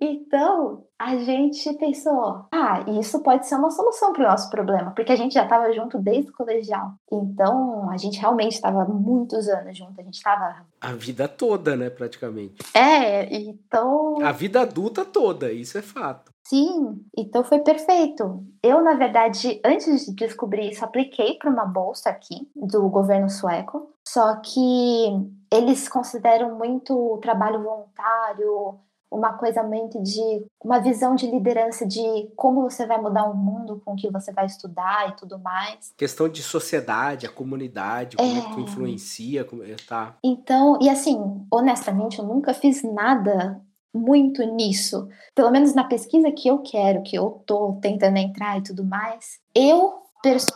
[0.00, 5.12] Então, a gente pensou, ah, isso pode ser uma solução para o nosso problema, porque
[5.12, 6.92] a gente já estava junto desde o colegial.
[7.10, 10.66] Então, a gente realmente estava muitos anos junto, a gente estava...
[10.80, 12.56] A vida toda, né, praticamente.
[12.74, 14.18] É, então...
[14.22, 16.32] A vida adulta toda, isso é fato.
[16.48, 18.42] Sim, então foi perfeito.
[18.62, 23.92] Eu, na verdade, antes de descobrir isso, apliquei para uma bolsa aqui do governo sueco,
[24.06, 28.80] só que eles consideram muito o trabalho voluntário
[29.10, 32.02] uma coisa muito de uma visão de liderança de
[32.36, 35.92] como você vai mudar o mundo com o que você vai estudar e tudo mais.
[35.96, 40.16] Questão de sociedade, a comunidade, como é, é que tu influencia, como é, tá.
[40.22, 41.18] Então, e assim,
[41.50, 43.60] honestamente, eu nunca fiz nada
[43.94, 45.08] muito nisso.
[45.34, 49.40] Pelo menos na pesquisa que eu quero, que eu tô tentando entrar e tudo mais.
[49.54, 50.02] Eu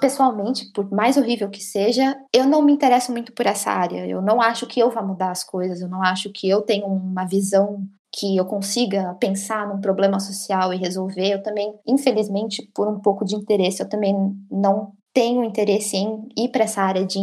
[0.01, 4.07] pessoalmente, por mais horrível que seja, eu não me interesso muito por essa área.
[4.07, 6.87] Eu não acho que eu vá mudar as coisas, eu não acho que eu tenho
[6.87, 11.33] uma visão que eu consiga pensar num problema social e resolver.
[11.33, 14.15] Eu também, infelizmente, por um pouco de interesse, eu também
[14.51, 17.19] não tenho interesse em ir para essa área de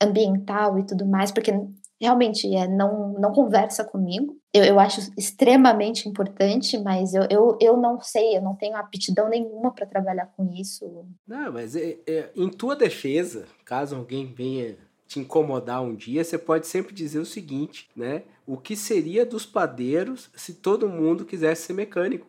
[0.00, 1.52] ambiental e tudo mais, porque
[2.00, 4.36] realmente é, não, não conversa comigo.
[4.52, 9.28] Eu, eu acho extremamente importante, mas eu, eu, eu não sei, eu não tenho aptidão
[9.28, 11.06] nenhuma para trabalhar com isso.
[11.26, 14.76] Não, mas é, é, em tua defesa, caso alguém venha
[15.06, 18.22] te incomodar um dia, você pode sempre dizer o seguinte, né?
[18.46, 22.26] O que seria dos padeiros se todo mundo quisesse ser mecânico?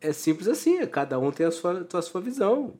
[0.00, 2.74] É simples assim, cada um tem a sua, a sua visão.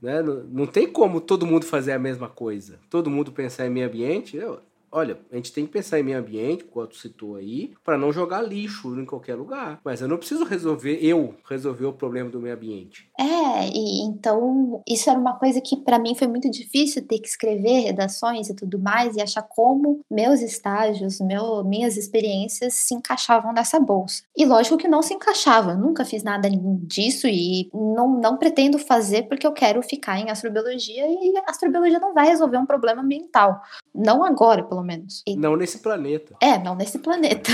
[0.00, 0.22] Né?
[0.22, 2.80] Não, não tem como todo mundo fazer a mesma coisa.
[2.88, 4.36] Todo mundo pensar em meio ambiente.
[4.36, 4.60] Eu,
[4.90, 8.12] olha, a gente tem que pensar em meio ambiente, como tu citou aí, para não
[8.12, 9.80] jogar lixo em qualquer lugar.
[9.84, 13.08] Mas eu não preciso resolver, eu resolver o problema do meio ambiente.
[13.18, 17.28] É, e então isso era uma coisa que para mim foi muito difícil ter que
[17.28, 23.52] escrever redações e tudo mais e achar como meus estágios, meu, minhas experiências se encaixavam
[23.52, 24.22] nessa bolsa.
[24.36, 26.48] E lógico que não se encaixava, nunca fiz nada
[26.82, 32.14] disso e não, não pretendo fazer porque eu quero ficar em astrobiologia e astrobiologia não
[32.14, 33.60] vai resolver um problema ambiental.
[33.94, 35.22] Não agora, pelo menos.
[35.26, 35.36] E...
[35.36, 36.36] Não nesse planeta.
[36.40, 37.50] É, não nesse planeta.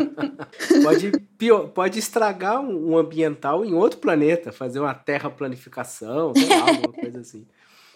[0.82, 1.12] pode,
[1.74, 7.46] pode estragar um, ambiental em outro planeta, fazer uma terraplanificação, sei lá, alguma coisa assim.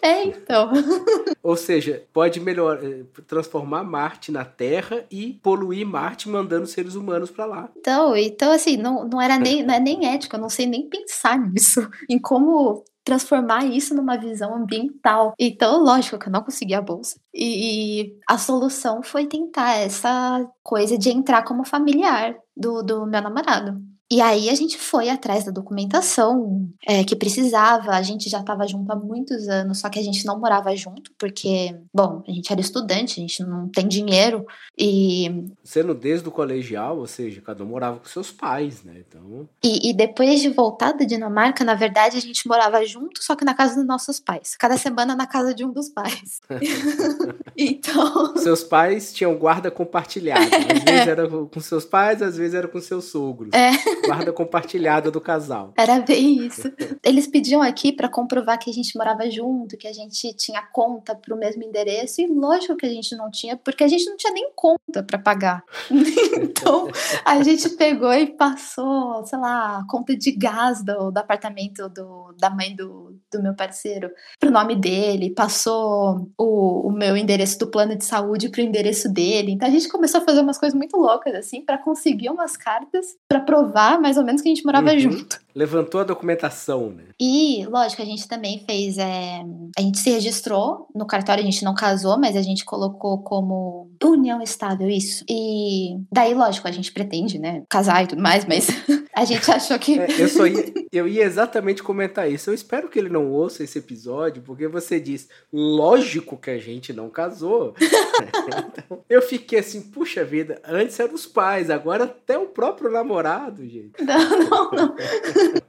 [0.01, 0.71] É, então.
[1.41, 7.31] Ou seja, pode melhor eh, transformar Marte na Terra e poluir Marte mandando seres humanos
[7.31, 7.69] para lá.
[7.75, 10.87] Então, então assim, não, não era nem, não é nem ético, eu não sei nem
[10.87, 15.33] pensar nisso, em como transformar isso numa visão ambiental.
[15.39, 17.17] Então, lógico que eu não consegui a bolsa.
[17.33, 23.79] E a solução foi tentar essa coisa de entrar como familiar do, do meu namorado.
[24.11, 27.91] E aí a gente foi atrás da documentação é, que precisava.
[27.91, 31.11] A gente já estava junto há muitos anos, só que a gente não morava junto,
[31.17, 34.45] porque, bom, a gente era estudante, a gente não tem dinheiro.
[34.77, 35.47] E.
[35.63, 38.93] Sendo desde o colegial, ou seja, cada um morava com seus pais, né?
[39.07, 39.49] Então.
[39.63, 43.43] E, e depois de voltar da Dinamarca, na verdade, a gente morava junto, só que
[43.43, 44.55] na casa dos nossos pais.
[44.55, 46.41] Cada semana na casa de um dos pais.
[47.57, 48.37] então.
[48.37, 50.43] Seus pais tinham guarda compartilhada.
[50.43, 53.49] Às vezes era com seus pais, às vezes era com seus sogros.
[53.51, 55.73] É guarda compartilhada do casal.
[55.77, 56.71] Era bem isso.
[57.03, 61.15] Eles pediam aqui para comprovar que a gente morava junto, que a gente tinha conta
[61.15, 64.33] pro mesmo endereço, e lógico que a gente não tinha, porque a gente não tinha
[64.33, 65.63] nem conta para pagar.
[66.41, 66.87] então,
[67.23, 72.49] a gente pegou e passou, sei lá, conta de gás do, do apartamento do, da
[72.49, 74.09] mãe do, do meu parceiro
[74.39, 79.51] pro nome dele, passou o, o meu endereço do plano de saúde pro endereço dele.
[79.51, 83.05] Então a gente começou a fazer umas coisas muito loucas assim para conseguir umas cartas
[83.27, 84.99] para provar mais ou menos que a gente morava uhum.
[84.99, 85.45] junto.
[85.55, 87.05] Levantou a documentação, né?
[87.17, 88.97] E, lógico, a gente também fez.
[88.97, 89.41] É...
[89.77, 93.89] A gente se registrou no cartório, a gente não casou, mas a gente colocou como
[94.03, 95.23] união estável isso.
[95.29, 97.63] E daí, lógico, a gente pretende, né?
[97.69, 98.67] Casar e tudo mais, mas
[99.15, 99.97] a gente achou que.
[99.97, 102.49] É, eu só ia, eu ia exatamente comentar isso.
[102.49, 106.93] Eu espero que ele não ouça esse episódio, porque você diz, lógico que a gente
[106.93, 107.75] não casou.
[107.79, 113.67] então, eu fiquei assim, puxa vida, antes eram os pais, agora até o próprio namorado,
[113.67, 114.03] gente.
[114.03, 114.95] Não, não, não.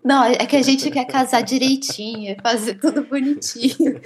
[0.05, 4.01] Não, é que a gente quer casar direitinho, fazer tudo bonitinho.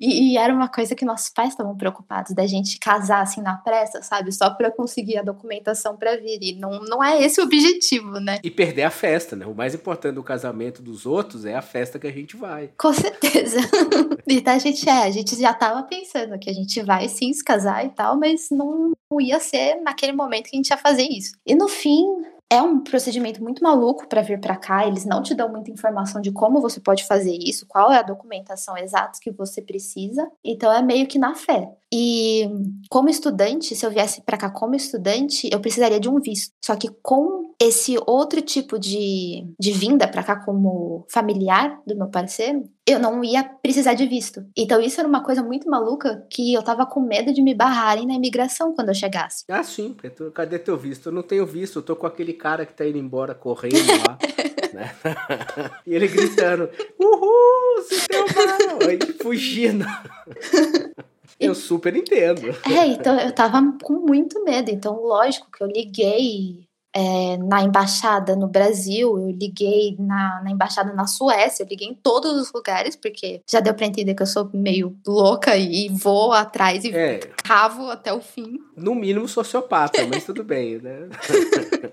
[0.00, 3.56] E, e, era uma coisa que nossos pais estavam preocupados da gente casar assim na
[3.58, 4.32] pressa, sabe?
[4.32, 6.38] Só para conseguir a documentação para vir.
[6.40, 8.38] E não, não é esse o objetivo, né?
[8.42, 9.44] E perder a festa, né?
[9.44, 12.70] O mais importante do casamento dos outros é a festa que a gente vai.
[12.78, 13.58] Com certeza.
[14.28, 17.44] então a gente é, a gente já tava pensando que a gente vai sim se
[17.44, 21.32] casar e tal, mas não ia ser naquele momento que a gente ia fazer isso.
[21.46, 22.04] E no fim,
[22.50, 26.20] é um procedimento muito maluco para vir para cá, eles não te dão muita informação
[26.20, 30.28] de como você pode fazer isso, qual é a documentação exata que você precisa.
[30.44, 31.70] Então é meio que na fé.
[31.92, 32.48] E
[32.88, 36.52] como estudante, se eu viesse para cá como estudante, eu precisaria de um visto.
[36.64, 42.08] Só que com esse outro tipo de, de vinda para cá como familiar do meu
[42.08, 44.44] parceiro, eu não ia precisar de visto.
[44.56, 48.06] Então isso era uma coisa muito maluca que eu tava com medo de me barrarem
[48.06, 49.44] na imigração quando eu chegasse.
[49.48, 49.96] Ah, sim.
[50.32, 51.08] Cadê teu visto?
[51.08, 51.80] Eu não tenho visto.
[51.80, 53.74] Eu tô com aquele cara que tá indo embora correndo
[54.06, 54.16] lá.
[54.72, 54.94] né?
[55.86, 56.68] e ele gritando:
[56.98, 58.88] Uhul, se deu mal!
[58.88, 59.84] Aí fugindo.
[61.40, 62.50] Eu super entendo.
[62.70, 64.70] É, então eu tava com muito medo.
[64.70, 70.92] Então, lógico que eu liguei é, na embaixada no Brasil, eu liguei na, na, embaixada
[70.92, 74.26] na Suécia, eu liguei em todos os lugares, porque já deu para entender que eu
[74.26, 77.18] sou meio louca e vou atrás e é.
[77.44, 78.58] cavo até o fim.
[78.76, 81.08] No mínimo sociopata, mas tudo bem, né?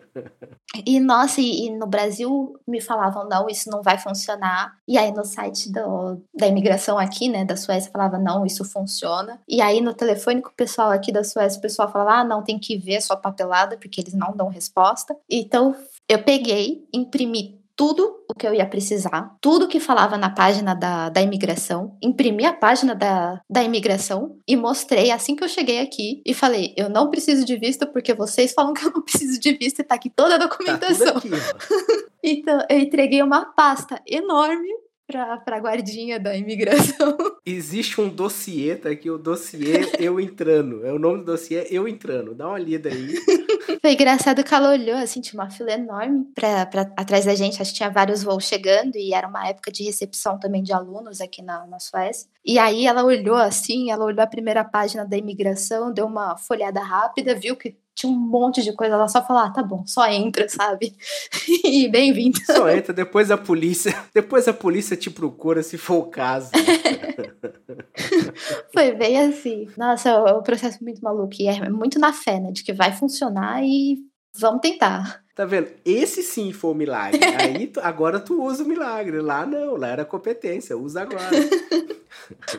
[0.85, 4.77] e nossa, e, e, no Brasil me falavam, não, isso não vai funcionar.
[4.87, 9.39] E aí no site do, da imigração aqui, né, da Suécia, falava, não, isso funciona.
[9.47, 12.43] E aí no telefone com o pessoal aqui da Suécia, o pessoal falava, ah, não,
[12.43, 15.15] tem que ver a sua papelada, porque eles não dão resposta resposta.
[15.29, 15.75] Então,
[16.07, 21.09] eu peguei, imprimi tudo o que eu ia precisar, tudo que falava na página da,
[21.09, 26.23] da imigração, imprimi a página da, da imigração e mostrei assim que eu cheguei aqui
[26.25, 29.53] e falei: eu não preciso de visto porque vocês falam que eu não preciso de
[29.53, 31.13] visto e tá aqui toda a tá documentação.
[31.13, 31.29] Tá aqui,
[32.23, 34.69] então, eu entreguei uma pasta enorme
[35.07, 37.17] pra, pra guardinha da imigração.
[37.45, 40.85] Existe um dossiê, tá aqui, o dossiê Eu Entrando.
[40.85, 42.35] É o nome do dossiê Eu Entrando.
[42.35, 43.15] Dá uma lida aí.
[43.81, 47.61] Foi engraçado que ela olhou, assim, tinha uma fila enorme pra, pra, atrás da gente.
[47.61, 51.21] Acho que tinha vários voos chegando e era uma época de recepção também de alunos
[51.21, 52.29] aqui na, na Suécia.
[52.45, 56.81] E aí ela olhou assim, ela olhou a primeira página da imigração, deu uma folhada
[56.81, 60.07] rápida, viu que tinha um monte de coisa, ela só falou, ah, tá bom, só
[60.07, 60.95] entra, sabe?
[61.65, 62.37] e bem-vindo.
[62.45, 66.51] Só entra, depois a polícia, depois a polícia te procura se for o caso.
[68.71, 69.67] Foi bem assim.
[69.75, 72.95] Nossa, é um processo muito maluco e é muito na fé, né, de que vai
[72.95, 73.97] funcionar e
[74.39, 75.23] vamos tentar.
[75.33, 75.69] Tá vendo?
[75.83, 77.19] Esse sim foi o milagre.
[77.23, 79.21] Aí tu, agora tu usa o milagre.
[79.21, 81.31] Lá não, lá era competência, usa agora.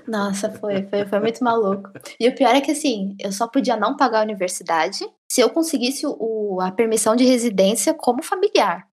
[0.06, 1.90] Nossa, foi, foi, foi muito maluco.
[2.18, 5.06] E o pior é que assim, eu só podia não pagar a universidade
[5.38, 8.88] se eu conseguisse o, a permissão de residência como familiar.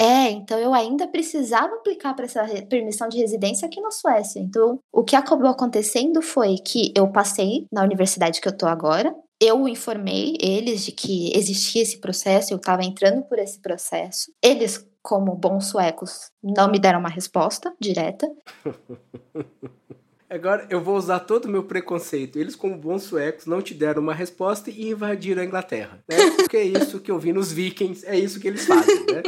[0.00, 4.38] É, então eu ainda precisava aplicar para essa permissão de residência aqui na Suécia.
[4.38, 9.12] Então, o que acabou acontecendo foi que eu passei na universidade que eu tô agora,
[9.42, 14.30] eu informei eles de que existia esse processo, eu estava entrando por esse processo.
[14.40, 18.30] Eles, como bons suecos, não me deram uma resposta direta.
[20.28, 22.38] Agora eu vou usar todo o meu preconceito.
[22.38, 26.02] Eles, como bons suecos, não te deram uma resposta e invadiram a Inglaterra.
[26.08, 26.16] Né?
[26.36, 29.22] Porque é isso que eu vi nos Vikings, é isso que eles fazem, né?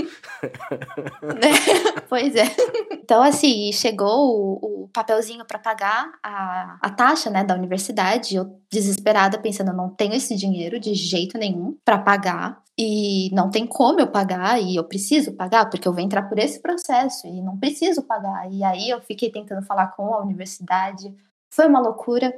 [2.09, 2.46] pois é.
[2.92, 8.36] Então, assim, chegou o, papelzinho para pagar a, a taxa né, da universidade.
[8.36, 13.66] Eu, desesperada, pensando, não tenho esse dinheiro de jeito nenhum para pagar e não tem
[13.66, 17.43] como eu pagar e eu preciso pagar porque eu vou entrar por esse processo e
[17.43, 18.49] não preciso pagar.
[18.53, 21.12] E aí eu fiquei tentando falar com a universidade,
[21.51, 22.33] foi uma loucura.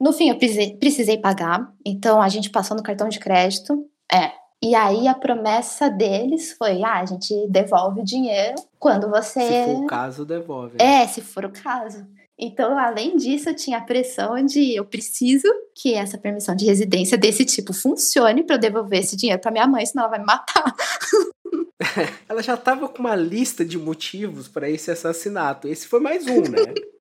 [0.00, 3.88] No fim eu precisei, precisei pagar, então a gente passou no cartão de crédito.
[4.12, 4.32] É.
[4.60, 9.40] E aí a promessa deles foi: ah, a gente devolve o dinheiro quando você.
[9.40, 10.76] Se for o caso, devolve.
[10.80, 12.04] É, se for o caso.
[12.44, 17.16] Então, além disso, eu tinha a pressão de eu preciso que essa permissão de residência
[17.16, 20.26] desse tipo funcione para eu devolver esse dinheiro para minha mãe, senão ela vai me
[20.26, 20.74] matar.
[22.28, 25.66] ela já estava com uma lista de motivos para esse assassinato.
[25.68, 26.74] Esse foi mais um, né?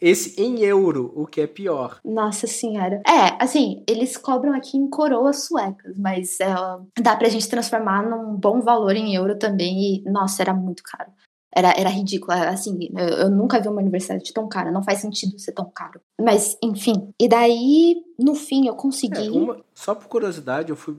[0.00, 1.98] Esse em euro, o que é pior.
[2.04, 3.02] Nossa senhora.
[3.04, 6.54] É, assim, eles cobram aqui em coroas suecas, mas é,
[7.00, 9.96] dá pra gente transformar num bom valor em euro também.
[9.96, 11.10] E, nossa, era muito caro.
[11.54, 15.38] Era, era ridículo, assim, eu, eu, nunca vi uma universidade tão cara, não faz sentido
[15.38, 16.00] ser tão caro.
[16.20, 19.28] Mas, enfim, e daí, no fim, eu consegui...
[19.28, 20.96] É, uma, só por curiosidade, eu fui,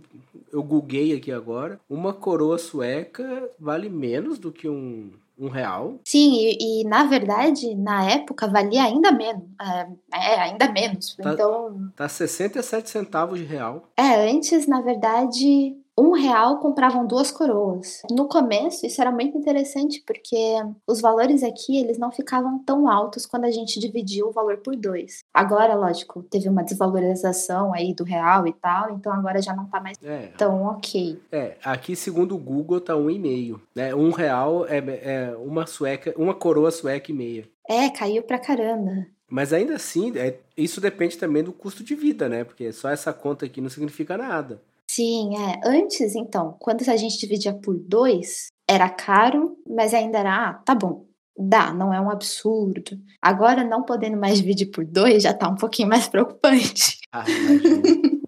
[0.52, 6.00] eu googlei aqui agora, uma coroa sueca vale menos do que um, um real?
[6.04, 9.44] Sim, e, e, na verdade, na época, valia ainda menos.
[9.62, 11.16] É, é ainda menos.
[11.16, 11.90] Tá, então.
[11.96, 13.88] Tá 67 centavos de real.
[13.96, 18.02] É, antes, na verdade, um real compravam duas coroas.
[18.10, 20.56] No começo, isso era muito interessante porque
[20.88, 24.76] os valores aqui eles não ficavam tão altos quando a gente dividiu o valor por
[24.76, 25.24] dois.
[25.34, 29.82] Agora, lógico, teve uma desvalorização aí do real e tal, então agora já não tá
[29.82, 30.28] mais é.
[30.38, 31.20] tão ok.
[31.32, 33.94] É, aqui segundo o Google tá um e meio, né?
[33.94, 37.50] Um real é, é uma sueca, uma coroa sueca e meia.
[37.68, 39.06] É, caiu pra caramba.
[39.30, 42.44] Mas ainda assim, é, isso depende também do custo de vida, né?
[42.44, 44.62] Porque só essa conta aqui não significa nada.
[45.00, 45.62] Sim, é.
[45.64, 50.76] Antes, então, quando a gente dividia por dois, era caro, mas ainda era, ah, tá
[50.76, 51.06] bom,
[51.38, 53.00] dá, não é um absurdo.
[53.22, 56.98] Agora, não podendo mais dividir por dois, já tá um pouquinho mais preocupante.
[57.14, 57.24] Ah,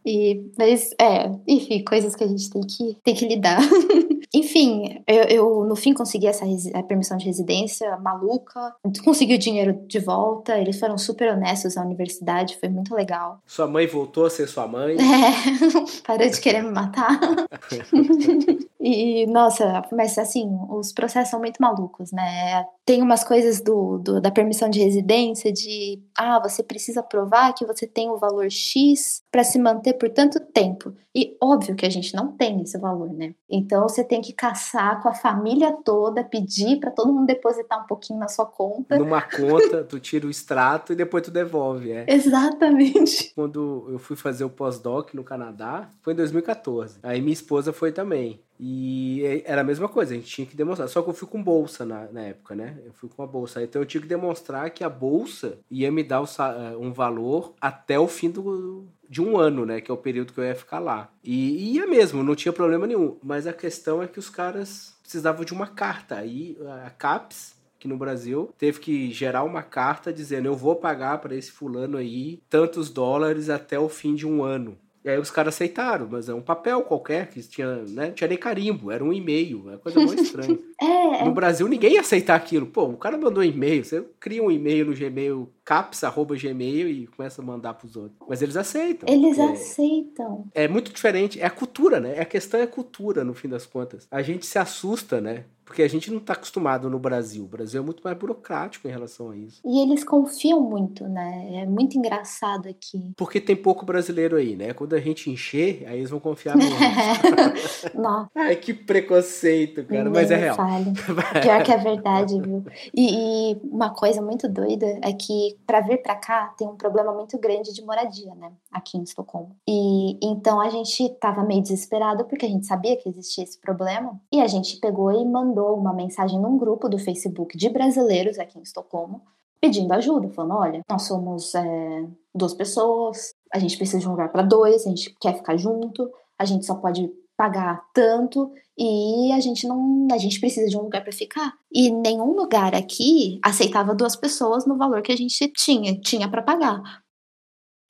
[0.06, 3.60] e, mas, é, enfim, coisas que a gente tem que, tem que lidar.
[4.34, 6.46] Enfim, eu, eu, no fim consegui essa
[6.88, 8.74] permissão de residência maluca,
[9.04, 13.42] consegui o dinheiro de volta, eles foram super honestos na universidade, foi muito legal.
[13.46, 14.96] Sua mãe voltou a ser sua mãe?
[14.96, 17.20] É, parou de querer me matar.
[18.84, 22.66] E, nossa, mas assim, os processos são muito malucos, né?
[22.84, 27.64] Tem umas coisas do, do, da permissão de residência, de ah, você precisa provar que
[27.64, 30.96] você tem o valor X para se manter por tanto tempo.
[31.14, 33.36] E óbvio que a gente não tem esse valor, né?
[33.48, 37.86] Então você tem que caçar com a família toda, pedir para todo mundo depositar um
[37.86, 38.98] pouquinho na sua conta.
[38.98, 42.06] Numa conta, tu tira o extrato e depois tu devolve, é.
[42.08, 43.32] Exatamente.
[43.36, 47.00] Quando eu fui fazer o pós-doc no Canadá, foi em 2014.
[47.04, 48.40] Aí minha esposa foi também.
[48.64, 50.88] E era a mesma coisa, a gente tinha que demonstrar.
[50.88, 52.78] Só que eu fui com bolsa na, na época, né?
[52.86, 53.64] Eu fui com a bolsa.
[53.64, 57.98] Então eu tinha que demonstrar que a bolsa ia me dar eh, um valor até
[57.98, 59.82] o fim do, de um ano, né?
[59.82, 61.10] Que é o período que eu ia ficar lá.
[61.24, 63.18] E ia mesmo, não tinha problema nenhum.
[63.24, 66.18] Mas a questão é que os caras precisavam de uma carta.
[66.18, 66.56] Aí
[66.86, 71.36] a CAPES que no Brasil teve que gerar uma carta dizendo eu vou pagar para
[71.36, 74.78] esse fulano aí tantos dólares até o fim de um ano.
[75.04, 78.12] E aí os caras aceitaram, mas é um papel qualquer que tinha, né?
[78.12, 80.60] Tinha nem carimbo, era um e-mail, é coisa muito estranha.
[80.80, 82.68] é, no Brasil ninguém ia aceitar aquilo.
[82.68, 87.42] Pô, o cara mandou um e-mail, você cria um e-mail no Gmail, caps@gmail e começa
[87.42, 88.16] a mandar pros outros.
[88.30, 89.12] Mas eles aceitam.
[89.12, 90.46] Eles é, aceitam.
[90.54, 92.20] É muito diferente, é a cultura, né?
[92.20, 94.08] A questão é a cultura no fim das contas.
[94.12, 95.46] A gente se assusta, né?
[95.72, 97.46] Porque a gente não está acostumado no Brasil.
[97.46, 99.62] O Brasil é muito mais burocrático em relação a isso.
[99.64, 101.62] E eles confiam muito, né?
[101.62, 103.14] É muito engraçado aqui.
[103.16, 104.74] Porque tem pouco brasileiro aí, né?
[104.74, 106.76] Quando a gente encher, aí eles vão confiar menos.
[108.36, 110.10] Ai, que preconceito, cara.
[110.10, 110.58] Mas é real.
[110.58, 110.92] Fale.
[111.42, 112.66] Pior que é verdade, viu?
[112.94, 117.14] E, e uma coisa muito doida é que para vir para cá tem um problema
[117.14, 118.52] muito grande de moradia, né?
[118.70, 119.56] Aqui em Estocolmo.
[119.66, 124.20] E então a gente tava meio desesperado porque a gente sabia que existia esse problema.
[124.34, 128.40] E a gente pegou e mandou mandou uma mensagem num grupo do Facebook de brasileiros
[128.40, 129.22] aqui em Estocolmo,
[129.62, 134.32] pedindo ajuda, falando: olha, nós somos é, duas pessoas, a gente precisa de um lugar
[134.32, 139.40] para dois, a gente quer ficar junto, a gente só pode pagar tanto e a
[139.40, 141.54] gente não, a gente precisa de um lugar para ficar.
[141.72, 146.42] E nenhum lugar aqui aceitava duas pessoas no valor que a gente tinha, tinha para
[146.42, 146.82] pagar.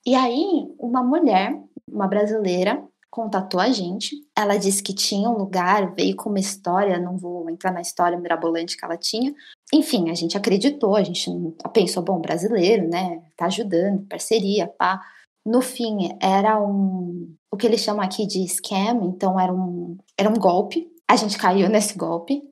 [0.04, 2.82] E aí, uma mulher, uma brasileira,
[3.12, 4.16] contatou a gente.
[4.34, 8.18] Ela disse que tinha um lugar, veio com uma história, não vou entrar na história
[8.18, 9.34] mirabolante que ela tinha.
[9.72, 11.30] Enfim, a gente acreditou, a gente
[11.74, 13.22] pensou, bom, brasileiro, né?
[13.36, 14.98] Tá ajudando, parceria, pá.
[15.44, 20.30] No fim, era um o que eles chamam aqui de scam, então era um era
[20.30, 20.90] um golpe.
[21.06, 22.42] A gente caiu nesse golpe.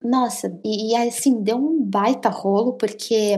[0.00, 3.36] Nossa, e, e assim, deu um baita rolo, porque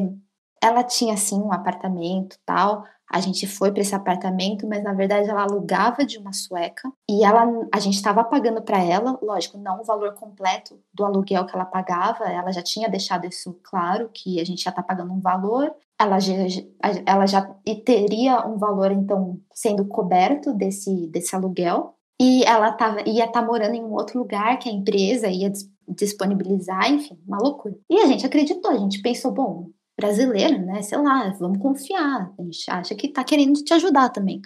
[0.63, 5.29] ela tinha assim um apartamento, tal, a gente foi para esse apartamento, mas na verdade
[5.29, 7.45] ela alugava de uma sueca e ela,
[7.75, 11.65] a gente estava pagando para ela, lógico, não o valor completo do aluguel que ela
[11.65, 15.75] pagava, ela já tinha deixado isso claro, que a gente já está pagando um valor,
[15.99, 16.33] ela já,
[17.05, 17.43] ela já
[17.85, 23.47] teria um valor, então, sendo coberto desse, desse aluguel, e ela tava, ia estar tá
[23.47, 25.51] morando em um outro lugar que a empresa ia
[25.89, 27.75] disponibilizar, enfim, uma loucura.
[27.91, 30.83] E a gente acreditou, a gente pensou, bom, brasileira, né?
[30.83, 32.33] Sei lá, vamos confiar.
[32.39, 34.41] A gente acha que tá querendo te ajudar também.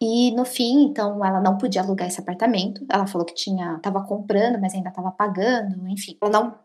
[0.00, 2.86] E no fim, então, ela não podia alugar esse apartamento.
[2.90, 6.16] Ela falou que tinha, tava comprando, mas ainda tava pagando, enfim.
[6.22, 6.58] Ela não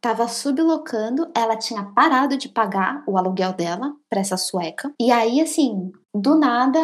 [0.00, 4.92] tava sublocando, ela tinha parado de pagar o aluguel dela para essa sueca.
[5.00, 6.78] E aí, assim, do nada,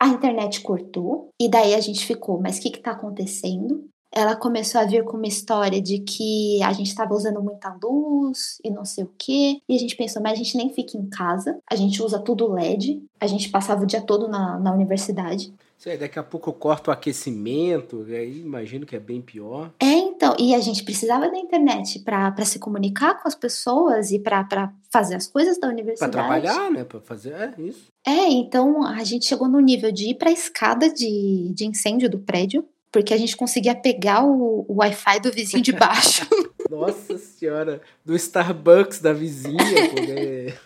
[0.00, 1.30] a internet cortou.
[1.40, 3.88] E daí a gente ficou, mas o que que tá acontecendo?
[4.14, 8.58] Ela começou a vir com uma história de que a gente estava usando muita luz
[8.64, 9.58] e não sei o quê.
[9.68, 12.52] E a gente pensou, mas a gente nem fica em casa, a gente usa tudo
[12.52, 15.52] LED, a gente passava o dia todo na, na universidade.
[15.76, 19.70] Sei, daqui a pouco eu corto o aquecimento, e aí imagino que é bem pior.
[19.80, 24.18] É, então, e a gente precisava da internet para se comunicar com as pessoas e
[24.18, 26.10] para fazer as coisas da universidade.
[26.10, 26.84] Para trabalhar, né?
[26.84, 27.92] Para fazer, é isso.
[28.06, 32.08] É, então a gente chegou no nível de ir para a escada de, de incêndio
[32.08, 32.64] do prédio
[32.94, 36.24] porque a gente conseguia pegar o, o Wi-Fi do vizinho de baixo.
[36.70, 40.60] Nossa senhora, do Starbucks da vizinha, poder.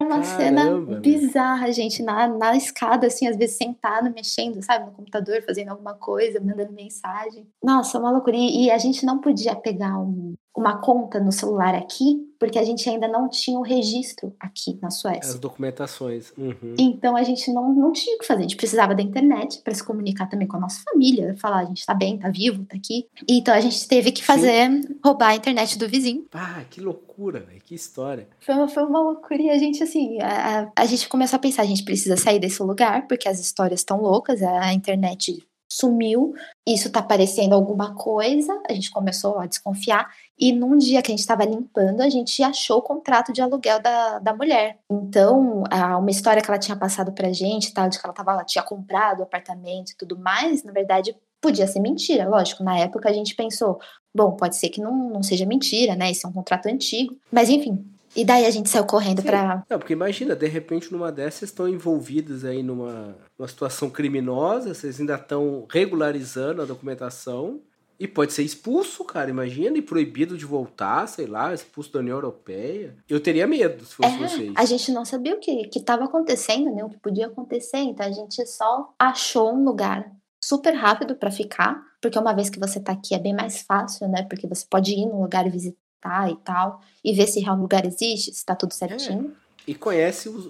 [0.00, 4.90] Uma Caramba, cena bizarra, gente, na, na escada, assim, às vezes sentado, mexendo, sabe, no
[4.90, 7.46] computador, fazendo alguma coisa, mandando mensagem.
[7.62, 8.36] Nossa, uma loucura.
[8.36, 12.64] E, e a gente não podia pegar um, uma conta no celular aqui, porque a
[12.64, 15.34] gente ainda não tinha o registro aqui na Suécia.
[15.34, 16.32] As documentações.
[16.36, 16.74] Uhum.
[16.76, 18.40] Então a gente não, não tinha o que fazer.
[18.40, 21.64] A gente precisava da internet para se comunicar também com a nossa família, falar a
[21.64, 23.06] gente tá bem, tá vivo, tá aqui.
[23.28, 24.82] Então a gente teve que fazer, Sim.
[25.04, 26.26] roubar a internet do vizinho.
[26.34, 28.28] Ah, que loucura, véio, que história.
[28.40, 31.62] Foi uma, foi uma loucura e a gente, assim, a, a gente começou a pensar,
[31.62, 36.34] a gente precisa sair desse lugar, porque as histórias estão loucas, a internet sumiu,
[36.66, 40.08] isso tá parecendo alguma coisa, a gente começou a desconfiar,
[40.38, 43.80] e num dia que a gente estava limpando, a gente achou o contrato de aluguel
[43.82, 44.78] da, da mulher.
[44.88, 45.64] Então,
[45.98, 48.62] uma história que ela tinha passado pra gente, tal, de que ela, tava, ela tinha
[48.62, 52.62] comprado o apartamento e tudo mais, na verdade, podia ser mentira, lógico.
[52.62, 53.80] Na época a gente pensou,
[54.14, 56.10] bom, pode ser que não, não seja mentira, né?
[56.10, 57.16] Isso é um contrato antigo.
[57.32, 57.84] Mas enfim,
[58.14, 59.64] e daí a gente saiu correndo para.
[59.68, 64.98] Não, porque imagina, de repente numa dessas estão envolvidos aí numa, numa situação criminosa, vocês
[65.00, 67.60] ainda estão regularizando a documentação.
[67.98, 72.16] E pode ser expulso, cara, imagina, e proibido de voltar, sei lá, expulso da União
[72.16, 72.96] Europeia.
[73.08, 74.52] Eu teria medo se fosse é, vocês.
[74.54, 76.84] A gente não sabia o que estava acontecendo, né?
[76.84, 81.82] O que podia acontecer, então a gente só achou um lugar super rápido para ficar,
[82.00, 84.22] porque uma vez que você tá aqui é bem mais fácil, né?
[84.22, 87.84] Porque você pode ir no lugar e visitar e tal, e ver se realmente lugar
[87.84, 89.34] existe, se tá tudo certinho.
[89.44, 89.70] É.
[89.70, 90.46] E conhece os,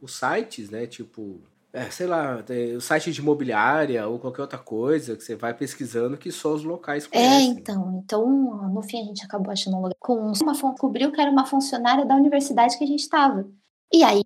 [0.00, 0.86] os sites, né?
[0.86, 1.38] Tipo,
[1.72, 2.44] é, sei lá,
[2.76, 6.62] o site de imobiliária ou qualquer outra coisa que você vai pesquisando que só os
[6.62, 7.48] locais é, conhecem.
[7.48, 8.02] É, então.
[8.04, 11.46] Então, no fim, a gente acabou achando um lugar com uma descobriu que era uma
[11.46, 13.48] funcionária da universidade que a gente estava.
[13.92, 14.22] E aí,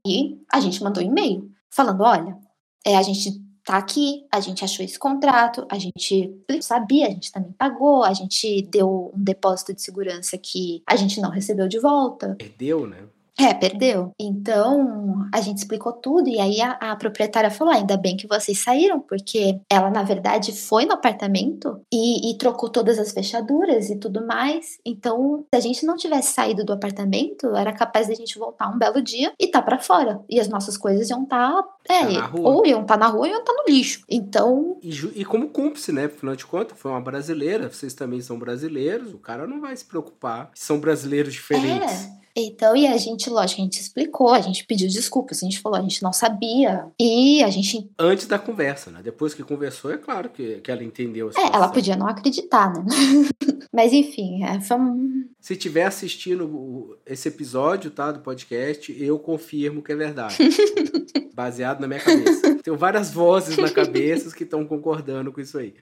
[0.52, 2.36] a gente mandou um e-mail falando: olha,
[2.85, 7.32] é, a gente tá aqui, a gente achou esse contrato, a gente sabia, a gente
[7.32, 11.78] também pagou, a gente deu um depósito de segurança que a gente não recebeu de
[11.78, 12.36] volta.
[12.36, 12.98] Perdeu, né?
[13.38, 14.12] É, perdeu.
[14.18, 18.26] Então, a gente explicou tudo e aí a, a, proprietária falou: ah, ainda bem que
[18.26, 23.90] vocês saíram, porque ela, na verdade, foi no apartamento e, e, trocou todas as fechaduras
[23.90, 24.78] e tudo mais.
[24.84, 28.68] Então, se a gente não tivesse saído do apartamento, era capaz de a gente voltar
[28.68, 30.20] um belo dia e tá para fora.
[30.30, 31.62] E as nossas coisas iam estar.
[31.62, 34.02] Tá, é, tá ou iam estar tá na rua ou iam estar tá no lixo.
[34.08, 34.78] Então.
[34.82, 36.06] E, e como cúmplice, né?
[36.06, 39.84] Afinal de contas, foi uma brasileira, vocês também são brasileiros, o cara não vai se
[39.84, 40.50] preocupar.
[40.54, 42.06] São brasileiros diferentes.
[42.06, 42.26] É.
[42.38, 45.78] Então, e a gente, lógico, a gente explicou, a gente pediu desculpas, a gente falou,
[45.78, 46.86] a gente não sabia.
[47.00, 47.88] E a gente.
[47.98, 49.00] Antes da conversa, né?
[49.02, 51.30] Depois que conversou, é claro que, que ela entendeu.
[51.34, 52.84] É, ela podia não acreditar, né?
[53.72, 55.26] Mas enfim, é, foi um.
[55.40, 60.36] Se tiver assistindo esse episódio, tá, do podcast, eu confirmo que é verdade.
[61.34, 62.58] Baseado na minha cabeça.
[62.62, 65.74] Tenho várias vozes na cabeça que estão concordando com isso aí.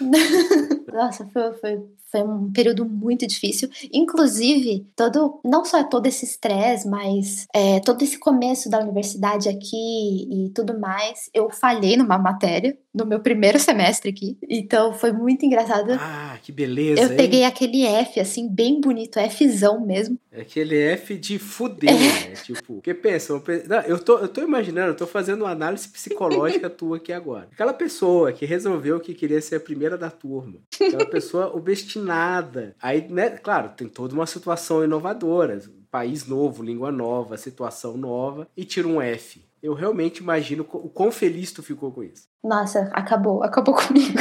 [0.92, 3.68] Nossa, foi, foi, foi um período muito difícil.
[3.92, 10.28] Inclusive, todo, não só todo esse estresse, mas é, todo esse começo da universidade aqui
[10.30, 14.36] e tudo mais, eu falhei numa matéria no meu primeiro semestre aqui.
[14.48, 15.92] Então foi muito engraçado.
[15.92, 17.00] Ah, que beleza!
[17.00, 17.16] Eu hein?
[17.16, 20.18] peguei aquele F, assim, bem bonito, Fzão mesmo.
[20.32, 21.94] Aquele F de fuder, é.
[21.94, 22.34] né?
[22.44, 23.40] Tipo, porque pensa,
[23.86, 27.48] eu tô, eu tô imaginando, eu tô fazendo uma análise psicológica tua aqui agora.
[27.52, 30.58] Aquela pessoa que resolveu que queria ser a primeira da turma,
[30.88, 32.74] aquela pessoa obstinada.
[32.80, 35.60] Aí, né, claro, tem toda uma situação inovadora.
[35.90, 41.12] País novo, língua nova, situação nova, e tira um F eu realmente imagino o quão
[41.12, 42.28] feliz tu ficou com isso.
[42.42, 44.18] Nossa, acabou, acabou comigo.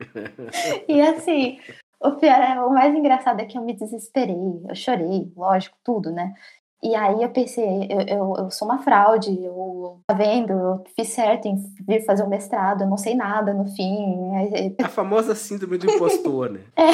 [0.88, 1.60] e assim,
[2.00, 4.34] o pior, é, o mais engraçado é que eu me desesperei,
[4.68, 6.34] eu chorei, lógico, tudo, né?
[6.82, 11.10] E aí eu pensei, eu, eu, eu, sou uma fraude, eu tá vendo, eu fiz
[11.10, 11.54] certo em
[11.86, 14.32] vir fazer o um mestrado, eu não sei nada no fim.
[14.82, 16.60] A famosa síndrome do impostor, né?
[16.76, 16.90] é,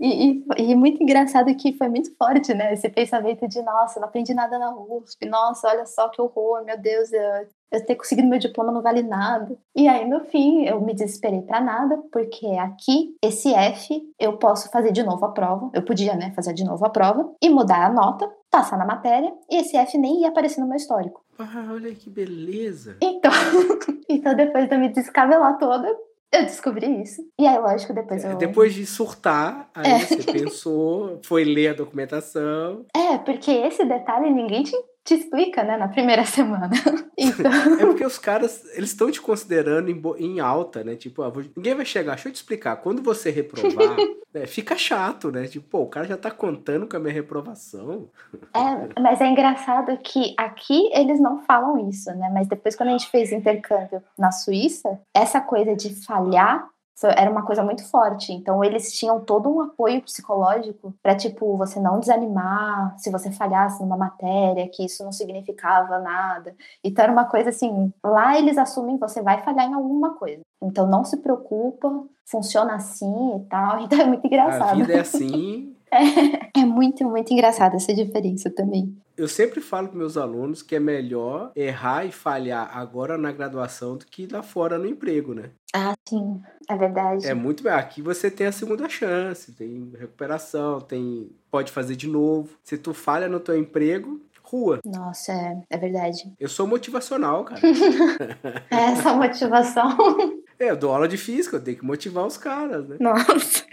[0.00, 2.72] e, e, e, muito engraçado que foi muito forte, né?
[2.72, 6.76] Esse pensamento de, nossa, não aprendi nada na USP, nossa, olha só que horror, meu
[6.76, 9.56] Deus, eu, eu ter conseguido meu diploma não vale nada.
[9.74, 14.70] E aí, no fim, eu me desesperei para nada, porque aqui, esse F, eu posso
[14.70, 17.86] fazer de novo a prova, eu podia, né, fazer de novo a prova, e mudar
[17.86, 21.24] a nota, passar na matéria, e esse F nem ia aparecer no meu histórico.
[21.38, 22.96] Ah, olha que beleza!
[23.00, 23.30] Então,
[24.08, 25.88] então depois de eu me descabelar toda,
[26.32, 27.22] eu descobri isso.
[27.38, 28.36] E aí, lógico, depois é, eu.
[28.36, 29.98] Depois de surtar, aí é.
[29.98, 32.84] você pensou, foi ler a documentação.
[32.94, 34.76] É, porque esse detalhe ninguém te
[35.10, 36.70] te explica, né, na primeira semana.
[37.18, 37.50] Então...
[37.80, 40.94] É porque os caras, eles estão te considerando em, em alta, né?
[40.94, 41.44] Tipo, ah, vou...
[41.56, 42.14] ninguém vai chegar.
[42.14, 42.76] Deixa eu te explicar.
[42.76, 43.96] Quando você reprovar,
[44.32, 45.46] né, fica chato, né?
[45.46, 48.08] Tipo, pô, o cara já tá contando com a minha reprovação.
[48.54, 52.30] É, mas é engraçado que aqui eles não falam isso, né?
[52.32, 56.68] Mas depois, quando a gente fez intercâmbio na Suíça, essa coisa de falhar
[57.08, 58.32] era uma coisa muito forte.
[58.32, 63.82] Então eles tinham todo um apoio psicológico para tipo você não desanimar se você falhasse
[63.82, 66.54] numa matéria, que isso não significava nada.
[66.84, 70.42] Então era uma coisa assim, lá eles assumem que você vai falhar em alguma coisa.
[70.62, 73.80] Então não se preocupa, funciona assim e tal.
[73.90, 74.70] Então é muito engraçado.
[74.70, 75.74] A vida é assim.
[75.92, 78.96] É, é muito, muito engraçada essa diferença também.
[79.16, 83.96] Eu sempre falo para meus alunos que é melhor errar e falhar agora na graduação
[83.96, 85.50] do que lá fora no emprego, né?
[85.74, 87.26] Ah, sim, é verdade.
[87.26, 87.72] É muito bem.
[87.72, 92.56] Aqui você tem a segunda chance, tem recuperação, tem pode fazer de novo.
[92.64, 94.80] Se tu falha no teu emprego, rua.
[94.84, 96.32] Nossa, é, é verdade.
[96.38, 97.60] Eu sou motivacional, cara.
[98.70, 99.96] É, essa motivação.
[100.60, 102.98] É, eu dou aula de física, eu tenho que motivar os caras, né?
[103.00, 103.64] Nossa.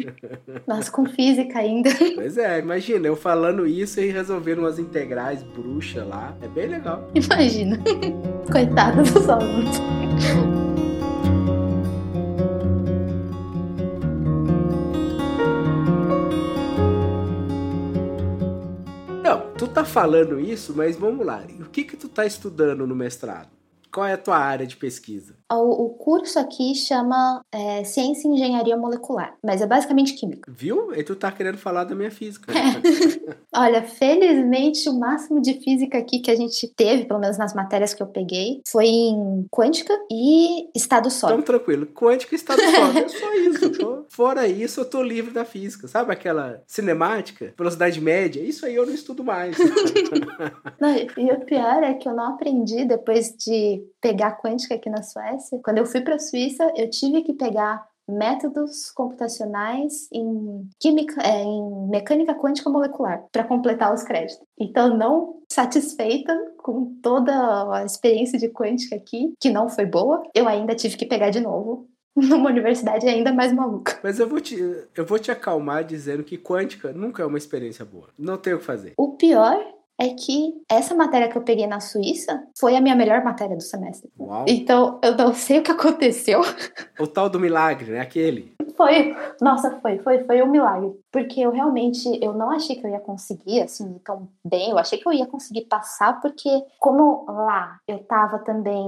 [0.66, 1.90] Nossa, com física ainda.
[2.16, 6.34] Pois é, imagina, eu falando isso e resolvendo umas integrais bruxa lá.
[6.42, 7.12] É bem legal.
[7.14, 7.78] Imagina.
[8.50, 9.78] Coitado dos alunos.
[19.22, 21.44] Não, tu tá falando isso, mas vamos lá.
[21.60, 23.57] O que que tu tá estudando no mestrado?
[23.98, 25.34] Qual é a tua área de pesquisa?
[25.52, 30.52] O, curso aqui chama é, Ciência e Engenharia Molecular, mas é basicamente química.
[30.56, 30.94] Viu?
[30.94, 32.54] E tu tá querendo falar da minha física.
[33.56, 37.96] Olha, felizmente o máximo de física aqui que a gente teve, pelo menos nas matérias
[37.96, 41.42] que eu peguei, foi em quântica e estado sólido.
[41.42, 43.72] Então tranquilo, quântica e estado sólido, é só isso.
[43.80, 44.06] Tô...
[44.18, 45.88] Fora isso, eu tô livre da física.
[45.88, 48.42] Sabe aquela cinemática, velocidade média?
[48.42, 49.56] Isso aí eu não estudo mais.
[50.82, 55.04] não, e o pior é que eu não aprendi depois de pegar quântica aqui na
[55.04, 55.60] Suécia.
[55.64, 61.44] Quando eu fui para a Suíça, eu tive que pegar métodos computacionais em química, é,
[61.44, 64.44] em mecânica quântica molecular para completar os créditos.
[64.60, 67.32] Então, não satisfeita com toda
[67.72, 71.40] a experiência de quântica aqui, que não foi boa, eu ainda tive que pegar de
[71.40, 71.88] novo
[72.28, 74.00] numa universidade ainda mais maluca.
[74.04, 74.58] Mas eu vou te,
[74.96, 78.08] eu vou te acalmar dizendo que quântica nunca é uma experiência boa.
[78.18, 78.94] Não tem o que fazer.
[78.98, 79.64] O pior
[80.00, 83.64] é que essa matéria que eu peguei na Suíça foi a minha melhor matéria do
[83.64, 84.12] semestre.
[84.20, 84.46] Uau.
[84.48, 86.42] Então, eu não sei o que aconteceu.
[87.00, 88.00] O tal do milagre, né?
[88.00, 88.56] Aquele.
[88.76, 90.92] Foi, nossa, foi, foi, foi um milagre.
[91.12, 94.70] Porque eu realmente, eu não achei que eu ia conseguir, assim, tão bem.
[94.70, 96.50] Eu achei que eu ia conseguir passar, porque
[96.80, 98.88] como lá eu tava também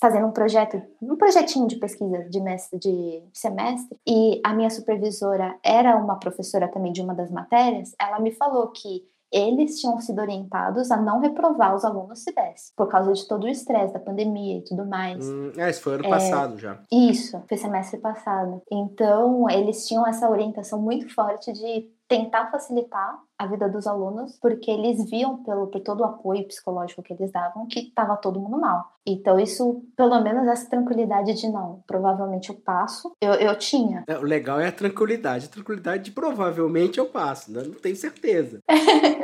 [0.00, 5.56] fazendo um projeto, um projetinho de pesquisa de, mestre, de semestre, e a minha supervisora
[5.62, 10.20] era uma professora também de uma das matérias, ela me falou que eles tinham sido
[10.20, 14.00] orientados a não reprovar os alunos se desse, por causa de todo o estresse da
[14.00, 15.28] pandemia e tudo mais.
[15.28, 16.80] Hum, é, isso foi ano é, passado já.
[16.90, 18.62] Isso, foi semestre passado.
[18.70, 24.70] Então, eles tinham essa orientação muito forte de tentar facilitar a vida dos alunos, porque
[24.70, 28.58] eles viam pelo por todo o apoio psicológico que eles davam que estava todo mundo
[28.58, 28.94] mal.
[29.06, 34.04] Então isso, pelo menos essa tranquilidade de não, provavelmente eu passo, eu, eu tinha.
[34.08, 37.62] É, o legal é a tranquilidade, a tranquilidade de provavelmente eu passo, né?
[37.62, 38.60] não tenho certeza.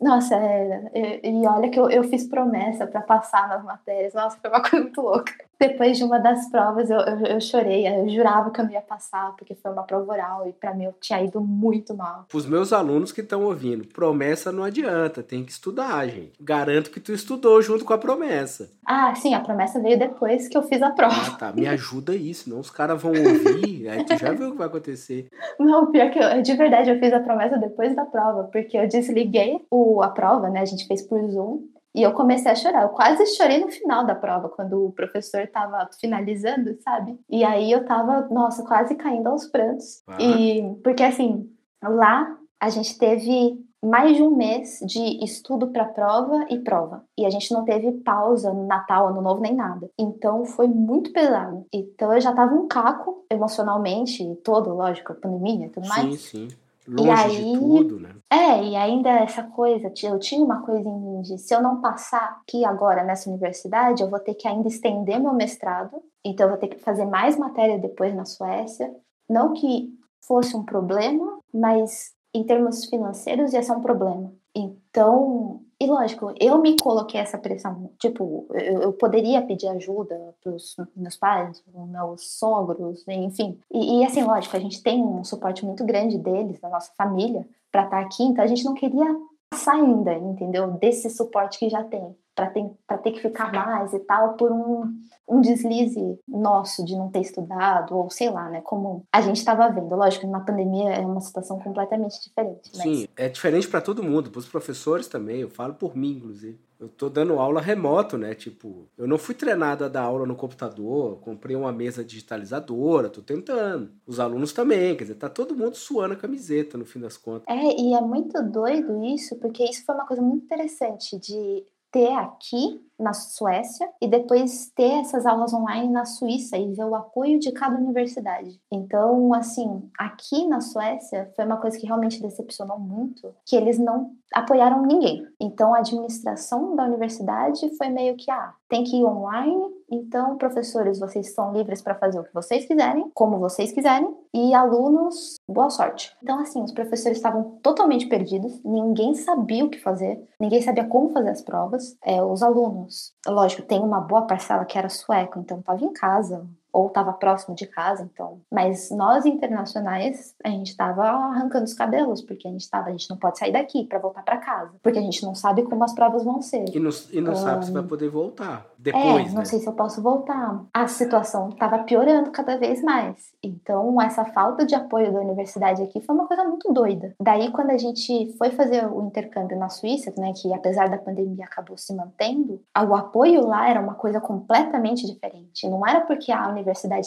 [0.00, 4.14] Nossa, é, e olha que eu, eu fiz promessa para passar nas matérias.
[4.14, 5.49] Nossa, foi uma coisa muito louca.
[5.60, 7.86] Depois de uma das provas, eu, eu, eu, chorei.
[7.86, 10.84] Eu jurava que eu não ia passar, porque foi uma prova oral e para mim
[10.84, 12.24] eu tinha ido muito mal.
[12.32, 16.32] Os meus alunos que estão ouvindo, promessa não adianta, tem que estudar, gente.
[16.40, 18.70] Garanto que tu estudou junto com a promessa.
[18.86, 21.14] Ah, sim, a promessa veio depois que eu fiz a prova.
[21.14, 21.52] Ah, tá.
[21.52, 24.66] Me ajuda aí, senão os caras vão ouvir, aí tu já viu o que vai
[24.66, 25.28] acontecer.
[25.58, 28.88] Não, pior que eu, de verdade, eu fiz a promessa depois da prova, porque eu
[28.88, 30.60] desliguei o, a prova, né?
[30.60, 31.68] A gente fez por Zoom.
[31.94, 32.82] E eu comecei a chorar.
[32.82, 37.18] Eu quase chorei no final da prova, quando o professor estava finalizando, sabe?
[37.28, 40.02] E aí eu tava, nossa, quase caindo aos prantos.
[40.06, 40.20] Ah.
[40.20, 41.50] E porque assim,
[41.82, 47.02] lá a gente teve mais de um mês de estudo para prova e prova.
[47.16, 49.90] E a gente não teve pausa no Natal, Ano Novo, nem nada.
[49.98, 51.64] Então foi muito pesado.
[51.72, 56.20] Então eu já tava um caco emocionalmente, todo, lógico, a pandemia e tudo mais.
[56.20, 58.14] Sim, sim longe aí, de tudo, né?
[58.30, 61.80] É, e ainda essa coisa, eu tinha uma coisa em mim de se eu não
[61.80, 66.50] passar aqui agora nessa universidade, eu vou ter que ainda estender meu mestrado, então eu
[66.50, 68.94] vou ter que fazer mais matéria depois na Suécia.
[69.28, 69.88] Não que
[70.26, 74.32] fosse um problema, mas em termos financeiros ia ser um problema.
[74.54, 77.90] Então, e lógico, eu me coloquei essa pressão.
[77.98, 83.58] Tipo, eu, eu poderia pedir ajuda pros meus pais, pros meus sogros, enfim.
[83.72, 87.48] E, e, assim, lógico, a gente tem um suporte muito grande deles, da nossa família,
[87.72, 89.06] para estar tá aqui, então a gente não queria
[89.50, 90.70] passar ainda, entendeu?
[90.72, 92.64] Desse suporte que já tem para ter,
[93.02, 94.90] ter que ficar mais e tal, por um,
[95.28, 98.62] um deslize nosso de não ter estudado, ou sei lá, né?
[98.62, 99.94] Como a gente estava vendo.
[99.94, 102.70] Lógico, na pandemia é uma situação completamente diferente.
[102.74, 102.82] Mas...
[102.82, 105.40] Sim, é diferente para todo mundo, para os professores também.
[105.40, 106.58] Eu falo por mim, inclusive.
[106.78, 108.34] Eu tô dando aula remoto, né?
[108.34, 113.20] Tipo, eu não fui treinado a dar aula no computador, comprei uma mesa digitalizadora, tô
[113.20, 113.90] tentando.
[114.06, 117.44] Os alunos também, quer dizer, tá todo mundo suando a camiseta no fim das contas.
[117.54, 122.12] É, e é muito doido isso, porque isso foi uma coisa muito interessante de ter
[122.12, 127.38] aqui na Suécia e depois ter essas aulas online na Suíça e ver o apoio
[127.38, 128.60] de cada universidade.
[128.70, 134.12] Então, assim, aqui na Suécia foi uma coisa que realmente decepcionou muito, que eles não
[134.34, 135.26] apoiaram ninguém.
[135.40, 139.60] Então, a administração da universidade foi meio que, ah, tem que ir online,
[139.90, 144.54] então, professores, vocês estão livres para fazer o que vocês quiserem, como vocês quiserem, e
[144.54, 146.16] alunos, boa sorte.
[146.22, 151.10] Então, assim, os professores estavam totalmente perdidos, ninguém sabia o que fazer, ninguém sabia como
[151.10, 151.96] fazer as provas.
[152.04, 156.46] É, os alunos, lógico, tem uma boa parcela que era sueco, então estava em casa,
[156.72, 158.40] ou estava próximo de casa, então.
[158.50, 163.08] Mas nós internacionais, a gente estava arrancando os cabelos, porque a gente estava, a gente
[163.10, 165.94] não pode sair daqui para voltar para casa, porque a gente não sabe como as
[165.94, 166.64] provas vão ser.
[166.74, 169.26] E não, e não um, sabe se vai poder voltar depois.
[169.26, 169.44] É, não né?
[169.44, 170.64] sei se eu posso voltar.
[170.72, 173.32] A situação estava piorando cada vez mais.
[173.42, 177.14] Então, essa falta de apoio da universidade aqui foi uma coisa muito doida.
[177.20, 181.44] Daí, quando a gente foi fazer o intercâmbio na Suíça, né, que apesar da pandemia
[181.44, 185.68] acabou se mantendo, o apoio lá era uma coisa completamente diferente.
[185.68, 186.59] Não era porque a universidade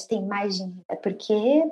[0.07, 1.63] tem mais dinheiro, é porque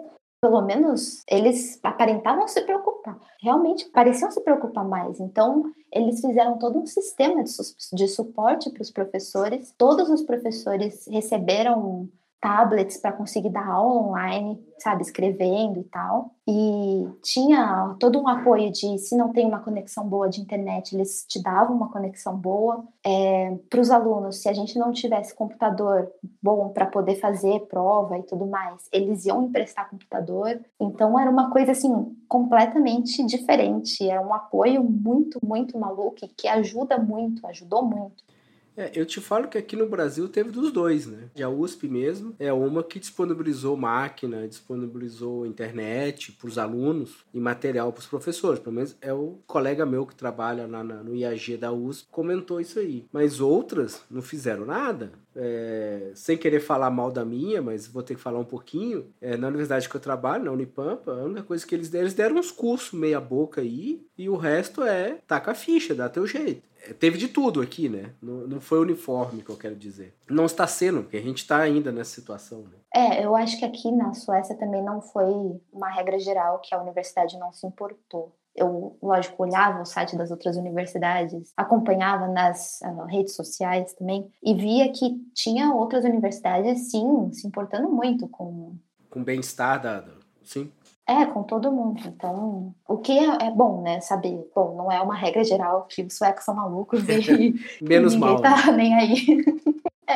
[0.41, 3.15] pelo menos eles aparentavam se preocupar.
[3.41, 5.19] Realmente pareciam se preocupar mais.
[5.19, 7.61] Então, eles fizeram todo um sistema de, su
[7.93, 9.71] de suporte para os professores.
[9.77, 12.09] Todos os professores receberam
[12.41, 16.31] tablets para conseguir dar aula online, sabe, escrevendo e tal.
[16.47, 21.23] E tinha todo um apoio de se não tem uma conexão boa de internet, eles
[21.29, 22.83] te davam uma conexão boa.
[23.05, 26.11] É, para os alunos, se a gente não tivesse computador
[26.41, 30.59] bom para poder fazer prova e tudo mais, eles iam emprestar computador.
[30.79, 34.09] Então era uma coisa assim completamente diferente.
[34.09, 38.30] É um apoio muito, muito maluco que ajuda muito, ajudou muito.
[38.75, 41.29] É, eu te falo que aqui no Brasil teve dos dois, né?
[41.41, 47.91] A USP mesmo é uma que disponibilizou máquina, disponibilizou internet para os alunos e material
[47.91, 48.59] para os professores.
[48.59, 52.61] Pelo menos é o colega meu que trabalha na, na, no IAG da USP comentou
[52.61, 53.05] isso aí.
[53.11, 55.11] Mas outras não fizeram nada.
[55.33, 59.07] É, sem querer falar mal da minha, mas vou ter que falar um pouquinho.
[59.21, 62.13] É, na universidade que eu trabalho, na Unipampa, a única coisa que eles deram, eles
[62.13, 66.27] deram uns cursos meia boca aí, e o resto é taca a ficha, dá teu
[66.27, 68.11] jeito teve de tudo aqui, né?
[68.21, 70.15] Não, não foi uniforme que eu quero dizer.
[70.29, 72.61] Não está sendo, porque a gente está ainda nessa situação.
[72.61, 72.77] Né?
[72.93, 75.31] É, eu acho que aqui na Suécia também não foi
[75.71, 78.35] uma regra geral que a universidade não se importou.
[78.53, 84.53] Eu, lógico, olhava o site das outras universidades, acompanhava nas uh, redes sociais também e
[84.53, 88.75] via que tinha outras universidades, sim, se importando muito com...
[89.09, 90.03] Com o bem-estar da...
[90.43, 90.69] Sim.
[91.11, 92.01] É, com todo mundo.
[92.05, 93.99] Então, o que é, é, bom, né?
[93.99, 94.49] Saber.
[94.55, 98.33] Bom, não é uma regra geral que os suecos são malucos e, Menos e ninguém
[98.33, 98.41] mal.
[98.41, 99.43] tá nem aí.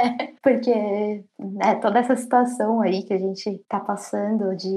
[0.04, 4.70] É, porque né, toda essa situação aí que a gente tá passando de,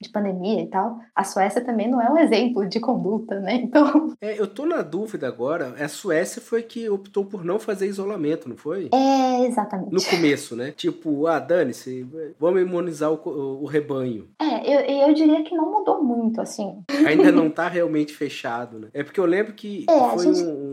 [0.00, 3.54] de pandemia e tal, a Suécia também não é um exemplo de conduta, né?
[3.70, 4.14] Então.
[4.20, 5.74] É, eu tô na dúvida agora.
[5.78, 8.88] A Suécia foi que optou por não fazer isolamento, não foi?
[8.92, 9.92] É, exatamente.
[9.92, 10.72] No começo, né?
[10.76, 12.06] Tipo, ah, dane-se,
[12.38, 14.28] vamos imunizar o, o, o rebanho.
[14.40, 16.82] É, eu, eu diria que não mudou muito, assim.
[17.06, 18.88] Ainda não tá realmente fechado, né?
[18.92, 20.69] É porque eu lembro que É, foi gente- um,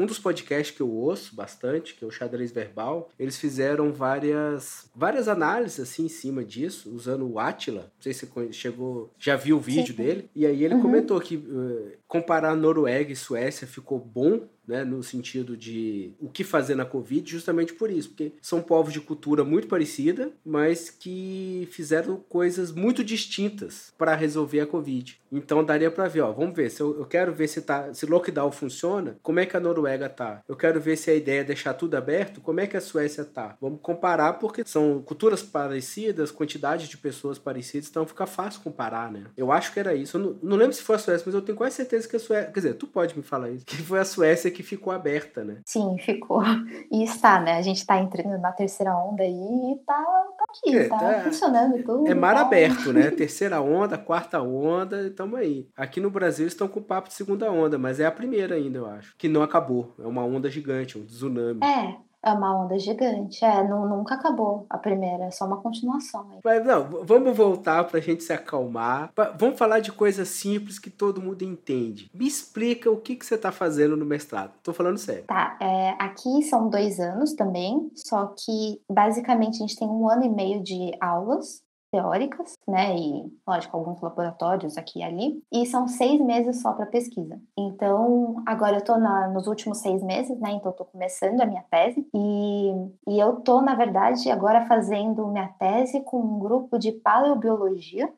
[0.00, 4.88] um dos podcasts que eu ouço bastante, que é o Xadrez Verbal, eles fizeram várias
[4.94, 7.82] várias análises assim em cima disso, usando o Atila.
[7.82, 10.02] Não sei se você chegou, já viu o vídeo Sim.
[10.02, 10.30] dele.
[10.34, 10.82] E aí ele Uhum.
[10.82, 16.44] comentou que eh, comparar Noruega e Suécia ficou bom, né, no sentido de o que
[16.44, 21.68] fazer na Covid, justamente por isso, porque são povos de cultura muito parecida, mas que
[21.70, 25.20] fizeram coisas muito distintas para resolver a Covid.
[25.32, 28.06] Então daria para ver, ó, vamos ver, se eu, eu quero ver se tá, se
[28.06, 30.42] lockdown funciona, como é que a Noruega tá?
[30.48, 33.24] Eu quero ver se a ideia é deixar tudo aberto, como é que a Suécia
[33.24, 33.56] tá?
[33.60, 39.24] Vamos comparar porque são culturas parecidas, quantidade de pessoas parecidas, então fica fácil comparar, né?
[39.36, 40.16] Eu acho que era isso.
[40.16, 42.20] Eu não, não lembro se foi a Suécia, mas eu tenho quase certeza que a
[42.20, 45.44] Suécia, quer dizer, tu pode me falar isso, que foi a Suécia que ficou aberta,
[45.44, 45.60] né?
[45.64, 46.42] Sim, ficou.
[46.90, 47.56] E está, né?
[47.56, 49.94] A gente tá entrando na terceira onda aí e tá,
[50.38, 52.06] tá aqui, É, tá, tá- funcionando tudo.
[52.06, 52.40] É mar tá.
[52.42, 53.10] aberto, né?
[53.10, 55.68] Terceira onda, quarta onda, estamos aí.
[55.76, 58.86] Aqui no Brasil estão com papo de segunda onda, mas é a primeira ainda, eu
[58.86, 59.14] acho.
[59.16, 59.94] Que não acabou.
[59.98, 61.60] É uma onda gigante, um tsunami.
[61.64, 63.44] É, é uma onda gigante.
[63.44, 66.40] É, nu- nunca acabou a primeira, é só uma continuação aí.
[66.44, 69.10] Mas não, vamos voltar pra gente se acalmar.
[69.38, 72.10] Vamos falar de coisas simples que todo mundo entende.
[72.14, 74.52] Me explica o que, que você tá fazendo no mestrado.
[74.62, 75.24] Tô falando sério.
[75.26, 80.24] Tá, é, aqui são dois anos também, só que basicamente a gente tem um ano
[80.24, 82.96] e meio de aulas teóricas, né?
[82.96, 85.42] E, lógico, alguns laboratórios aqui e ali.
[85.52, 87.40] E são seis meses só para pesquisa.
[87.58, 90.52] Então, agora eu tô na- nos últimos seis meses, né?
[90.52, 92.06] Então, eu tô começando a minha tese.
[92.14, 92.70] E,
[93.08, 98.12] e eu tô, na verdade, agora fazendo minha tese com um grupo de paleobiologia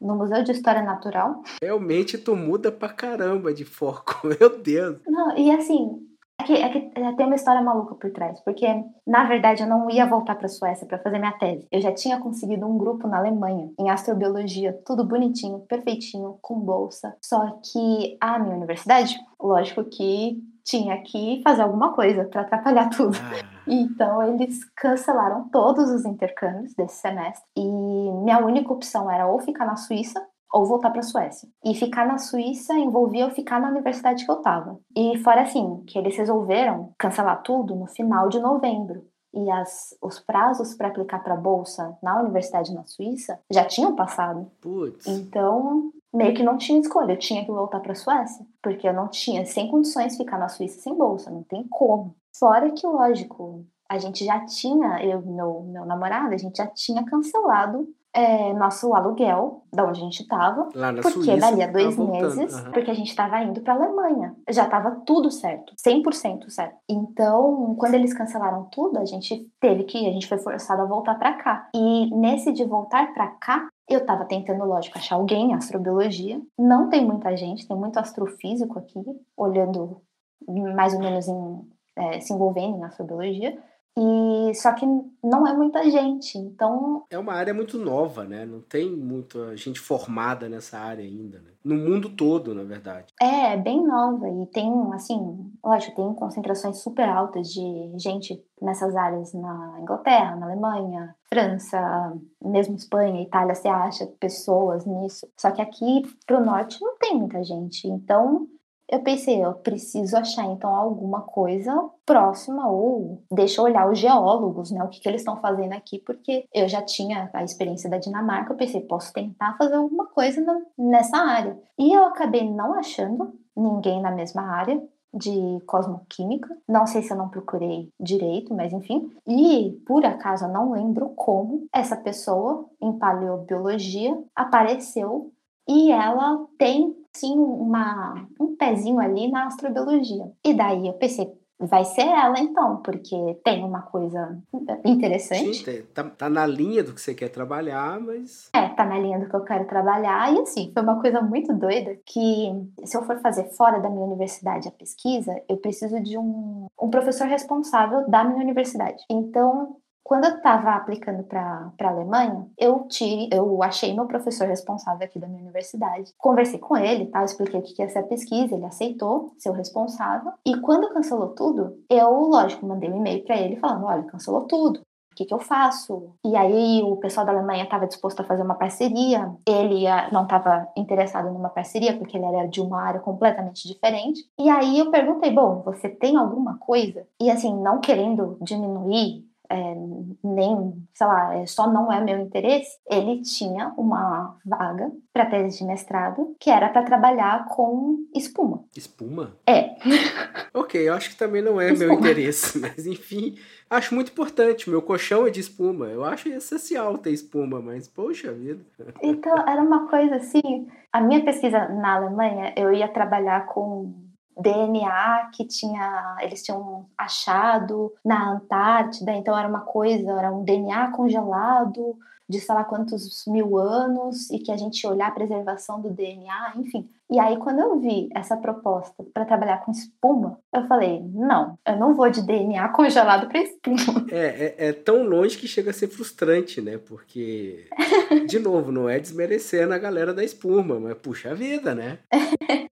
[0.00, 1.42] no Museu de História Natural.
[1.62, 4.20] Realmente tu muda pra caramba de foco.
[4.26, 4.98] Meu Deus.
[5.06, 5.98] Não, e assim,
[6.40, 8.66] é que, é que é, tem uma história maluca por trás, porque
[9.06, 11.66] na verdade eu não ia voltar para a Suécia para fazer minha tese.
[11.70, 17.16] Eu já tinha conseguido um grupo na Alemanha, em astrobiologia, tudo bonitinho, perfeitinho, com bolsa.
[17.22, 23.16] Só que a minha universidade, lógico que tinha que fazer alguma coisa para atrapalhar tudo.
[23.16, 29.40] Ah, Então eles cancelaram todos os intercâmbios desse semestre e minha única opção era ou
[29.40, 30.22] ficar na Suíça
[30.54, 31.48] ou voltar para a Suécia.
[31.64, 34.78] E ficar na Suíça envolvia eu ficar na universidade que eu tava.
[34.96, 39.04] E fora assim, que eles resolveram cancelar tudo no final de novembro.
[39.36, 44.48] e as, os prazos para aplicar para bolsa na universidade na Suíça já tinham passado.
[44.60, 45.08] Putz.
[45.08, 48.92] Então, meio que não tinha escolha, eu tinha que voltar para a Suécia, porque eu
[48.92, 52.14] não tinha sem condições de ficar na Suíça sem bolsa, não tem como.
[52.38, 57.04] Fora que, lógico, a gente já tinha, eu meu, meu namorado, a gente já tinha
[57.04, 60.68] cancelado é, nosso aluguel, da onde a gente estava,
[61.02, 62.70] porque Suíça, dali a dois tá meses, uhum.
[62.70, 66.76] porque a gente estava indo para Alemanha, já estava tudo certo, 100% certo.
[66.88, 71.16] Então, quando eles cancelaram tudo, a gente teve que, a gente foi forçado a voltar
[71.16, 71.68] para cá.
[71.74, 76.40] E nesse de voltar para cá, eu estava tentando, lógico, achar alguém em astrobiologia.
[76.56, 79.02] Não tem muita gente, tem muito astrofísico aqui,
[79.36, 80.00] olhando
[80.48, 83.58] mais ou menos em, é, se envolvendo em astrobiologia.
[83.96, 84.84] E só que
[85.22, 87.04] não é muita gente, então.
[87.08, 88.44] É uma área muito nova, né?
[88.44, 91.50] Não tem muita gente formada nessa área ainda, né?
[91.64, 93.14] No mundo todo, na verdade.
[93.22, 98.96] É, é bem nova e tem, assim, lógico, tem concentrações super altas de gente nessas
[98.96, 102.12] áreas na Inglaterra, na Alemanha, França,
[102.42, 105.26] mesmo Espanha, Itália, você acha pessoas nisso.
[105.38, 108.46] Só que aqui pro norte não tem muita gente, então
[108.88, 111.72] eu pensei, eu preciso achar então alguma coisa
[112.04, 115.98] próxima ou deixa eu olhar os geólogos, né, o que, que eles estão fazendo aqui,
[115.98, 120.44] porque eu já tinha a experiência da Dinamarca, eu pensei, posso tentar fazer alguma coisa
[120.78, 121.58] nessa área.
[121.78, 124.82] E eu acabei não achando ninguém na mesma área
[125.12, 130.52] de cosmoquímica, não sei se eu não procurei direito, mas enfim, e por acaso eu
[130.52, 135.30] não lembro como essa pessoa em paleobiologia apareceu
[135.68, 140.30] e ela tem sim uma, um pezinho ali na astrobiologia.
[140.44, 144.38] E daí eu pensei, vai ser ela então, porque tem uma coisa
[144.84, 145.64] interessante.
[145.64, 148.48] Sim, tá, tá, na linha do que você quer trabalhar, mas.
[148.52, 150.32] É, tá na linha do que eu quero trabalhar.
[150.32, 152.52] E assim, foi uma coisa muito doida que
[152.84, 156.90] se eu for fazer fora da minha universidade a pesquisa, eu preciso de um, um
[156.90, 159.02] professor responsável da minha universidade.
[159.10, 165.04] Então, quando eu estava aplicando para a Alemanha, eu tive, eu achei meu professor responsável
[165.04, 166.12] aqui da minha universidade.
[166.18, 167.24] Conversei com ele, tá?
[167.24, 170.32] expliquei o que ia ser a pesquisa, ele aceitou ser o responsável.
[170.44, 174.80] E quando cancelou tudo, eu, lógico, mandei um e-mail para ele falando: olha, cancelou tudo.
[174.80, 176.10] O que, que eu faço?
[176.24, 179.32] E aí o pessoal da Alemanha estava disposto a fazer uma parceria.
[179.48, 184.28] Ele não estava interessado numa parceria porque ele era de uma área completamente diferente.
[184.36, 187.06] E aí eu perguntei, bom, você tem alguma coisa?
[187.22, 189.74] E assim, não querendo diminuir é,
[190.22, 195.58] nem, sei lá, é, só não é meu interesse, ele tinha uma vaga para tese
[195.58, 198.64] de mestrado que era para trabalhar com espuma.
[198.76, 199.36] Espuma?
[199.46, 199.76] É.
[200.54, 201.90] ok, eu acho que também não é espuma.
[201.90, 203.36] meu interesse, mas enfim,
[203.68, 204.68] acho muito importante.
[204.68, 205.86] Meu colchão é de espuma.
[205.86, 208.64] Eu acho essencial ter espuma, mas poxa vida.
[209.02, 210.66] Então, era uma coisa assim.
[210.92, 213.92] A minha pesquisa na Alemanha, eu ia trabalhar com
[214.36, 220.90] DNA que tinha, eles tinham achado na Antártida, então era uma coisa, era um DNA
[220.92, 221.96] congelado
[222.28, 226.52] de sei lá quantos mil anos e que a gente olhar a preservação do DNA,
[226.56, 226.88] enfim.
[227.10, 231.76] E aí, quando eu vi essa proposta para trabalhar com espuma, eu falei: não, eu
[231.76, 234.04] não vou de DNA congelado para espuma.
[234.14, 236.78] É, é, é, tão longe que chega a ser frustrante, né?
[236.78, 237.68] Porque,
[238.28, 241.98] de novo, não é desmerecendo a galera da espuma, mas puxa vida, né?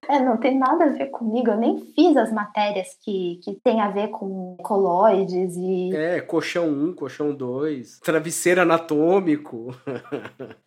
[0.09, 1.51] É, não tem nada a ver comigo.
[1.51, 5.95] Eu nem fiz as matérias que, que tem a ver com coloides e.
[5.95, 9.75] É, colchão 1, colchão 2, travesseiro anatômico,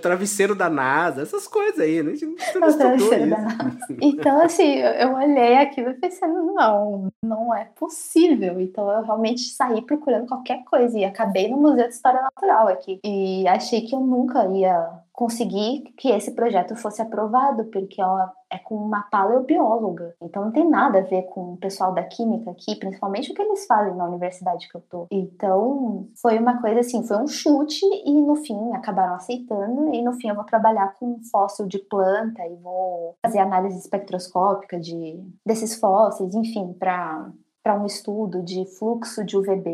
[0.00, 2.12] travesseiro da NASA, essas coisas aí, né?
[2.12, 2.36] A gente não
[2.76, 3.96] travesseiro da NASA.
[4.00, 8.60] Então, assim, eu olhei aquilo e pensei, não, não é possível.
[8.60, 13.00] Então, eu realmente saí procurando qualquer coisa e acabei no Museu de História Natural aqui.
[13.04, 18.56] E achei que eu nunca ia conseguir que esse projeto fosse aprovado, porque ó, é
[18.56, 20.14] com uma paleobióloga.
[20.22, 23.42] Então não tem nada a ver com o pessoal da química aqui, principalmente o que
[23.42, 25.08] eles fazem na universidade que eu tô.
[25.10, 30.12] Então foi uma coisa assim, foi um chute e no fim acabaram aceitando e no
[30.12, 35.74] fim eu vou trabalhar com fóssil de planta e vou fazer análise espectroscópica de desses
[35.80, 37.28] fósseis, enfim, para
[37.68, 39.68] para um estudo de fluxo de UVB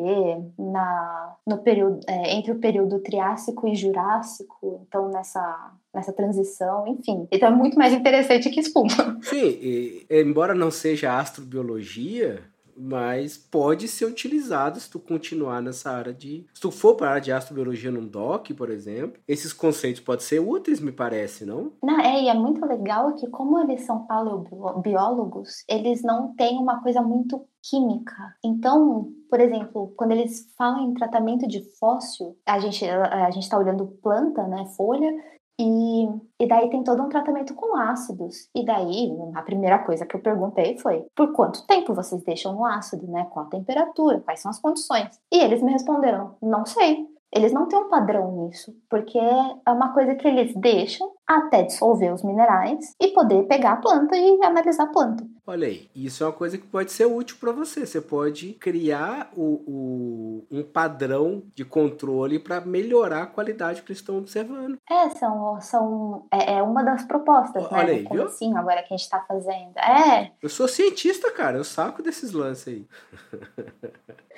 [0.59, 7.29] na, no período, é, entre o período Triássico e Jurássico, então nessa, nessa transição, enfim.
[7.31, 8.89] Então é muito mais interessante que espuma.
[9.23, 12.43] Sim, e, embora não seja astrobiologia,
[12.77, 16.47] mas pode ser utilizado se tu continuar nessa área de.
[16.55, 20.25] Se tu for para a área de astrobiologia num DOC, por exemplo, esses conceitos podem
[20.25, 21.73] ser úteis, me parece, não?
[21.83, 26.83] Não, é, e é muito legal que, como eles são paleobiólogos, eles não têm uma
[26.83, 28.15] coisa muito química.
[28.45, 33.59] Então, por exemplo, quando eles falam em tratamento de fóssil, a gente a, gente está
[33.59, 35.11] olhando planta, né, folha,
[35.59, 36.07] E,
[36.41, 38.49] e daí tem todo um tratamento com ácidos.
[38.55, 42.65] E daí, a primeira coisa que eu perguntei foi: por quanto tempo vocês deixam no
[42.65, 43.27] ácido, né?
[43.31, 44.21] Qual a temperatura?
[44.21, 45.19] Quais são as condições?
[45.33, 47.07] E eles me responderam: não sei.
[47.35, 52.15] Eles não têm um padrão nisso, porque é uma coisa que eles deixam até dissolver
[52.15, 55.27] os minerais e poder pegar a planta e analisar a planta.
[55.45, 57.85] Olha aí, isso é uma coisa que pode ser útil para você.
[57.85, 64.01] Você pode criar o, o, um padrão de controle para melhorar a qualidade que eles
[64.01, 64.79] estão observando.
[64.89, 67.93] É, são, são, é, é uma das propostas, Olha né?
[67.93, 68.25] aí, viu?
[68.25, 69.77] Assim, agora que a gente está fazendo.
[69.79, 70.33] É.
[70.43, 72.89] Eu sou cientista, cara, eu saco desses lances aí.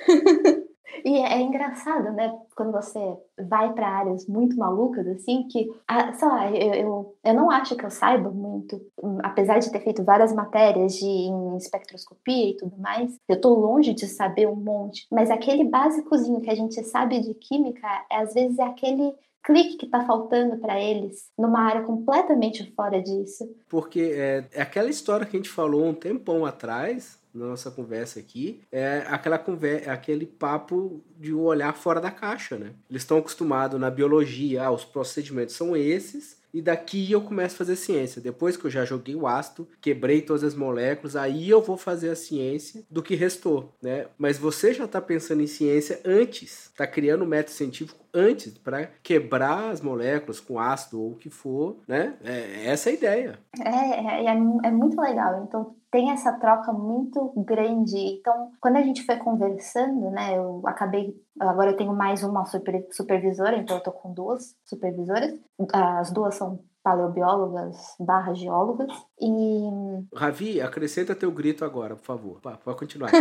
[1.05, 2.35] E é, é engraçado, né?
[2.55, 3.01] Quando você
[3.49, 5.69] vai para áreas muito malucas, assim, que,
[6.15, 9.81] sei lá, eu, eu, eu não acho que eu saiba muito, hum, apesar de ter
[9.81, 14.57] feito várias matérias de em espectroscopia e tudo mais, eu tô longe de saber um
[14.57, 19.15] monte, mas aquele básicozinho que a gente sabe de química, é, às vezes é aquele
[19.47, 23.49] clique que está faltando para eles numa área completamente fora disso.
[23.69, 28.19] Porque é, é aquela história que a gente falou um tempão atrás, na nossa conversa
[28.19, 32.73] aqui, é aquela conversa, aquele papo de um olhar fora da caixa, né?
[32.91, 37.59] Eles estão acostumados na biologia, ah, os procedimentos são esses, e daqui eu começo a
[37.59, 38.19] fazer ciência.
[38.19, 42.09] Depois que eu já joguei o ácido, quebrei todas as moléculas, aí eu vou fazer
[42.09, 44.07] a ciência do que restou, né?
[44.17, 48.87] Mas você já está pensando em ciência antes, está criando um método científico antes para
[49.03, 52.17] quebrar as moléculas com ácido ou o que for, né?
[52.25, 53.39] É, essa é a ideia.
[53.63, 55.45] É, é, é, é muito legal.
[55.45, 57.97] Então tem essa troca muito grande.
[57.97, 61.15] Então, quando a gente foi conversando, né, eu acabei.
[61.39, 65.35] Agora eu tenho mais uma super, supervisora, então eu tô com duas supervisoras.
[65.73, 68.89] As duas são paleobiólogas barra geólogas.
[69.21, 69.69] E.
[70.15, 72.41] Ravi, acrescenta teu grito agora, por favor.
[72.41, 73.11] Pode continuar.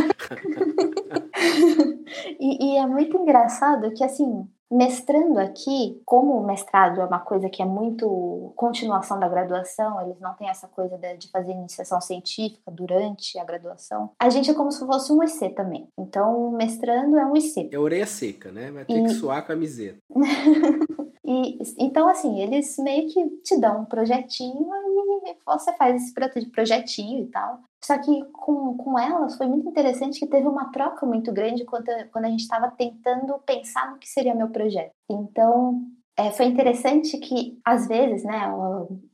[2.40, 7.50] e, e é muito engraçado que, assim, Mestrando aqui, como o mestrado é uma coisa
[7.50, 12.72] que é muito continuação da graduação, eles não têm essa coisa de fazer iniciação científica
[12.72, 15.88] durante a graduação, a gente é como se fosse um IC também.
[15.98, 17.70] Então, mestrando é um IC.
[17.72, 18.72] É orelha seca, né?
[18.72, 19.04] Vai ter e...
[19.04, 20.00] que suar a camiseta.
[21.26, 24.70] e, então, assim, eles meio que te dão um projetinho
[25.26, 26.14] e você faz esse
[26.52, 27.62] projetinho e tal.
[27.84, 31.86] Só que com, com elas foi muito interessante que teve uma troca muito grande quando,
[32.12, 34.92] quando a gente estava tentando pensar no que seria meu projeto.
[35.10, 35.82] Então,
[36.18, 38.48] é, foi interessante que, às vezes, né,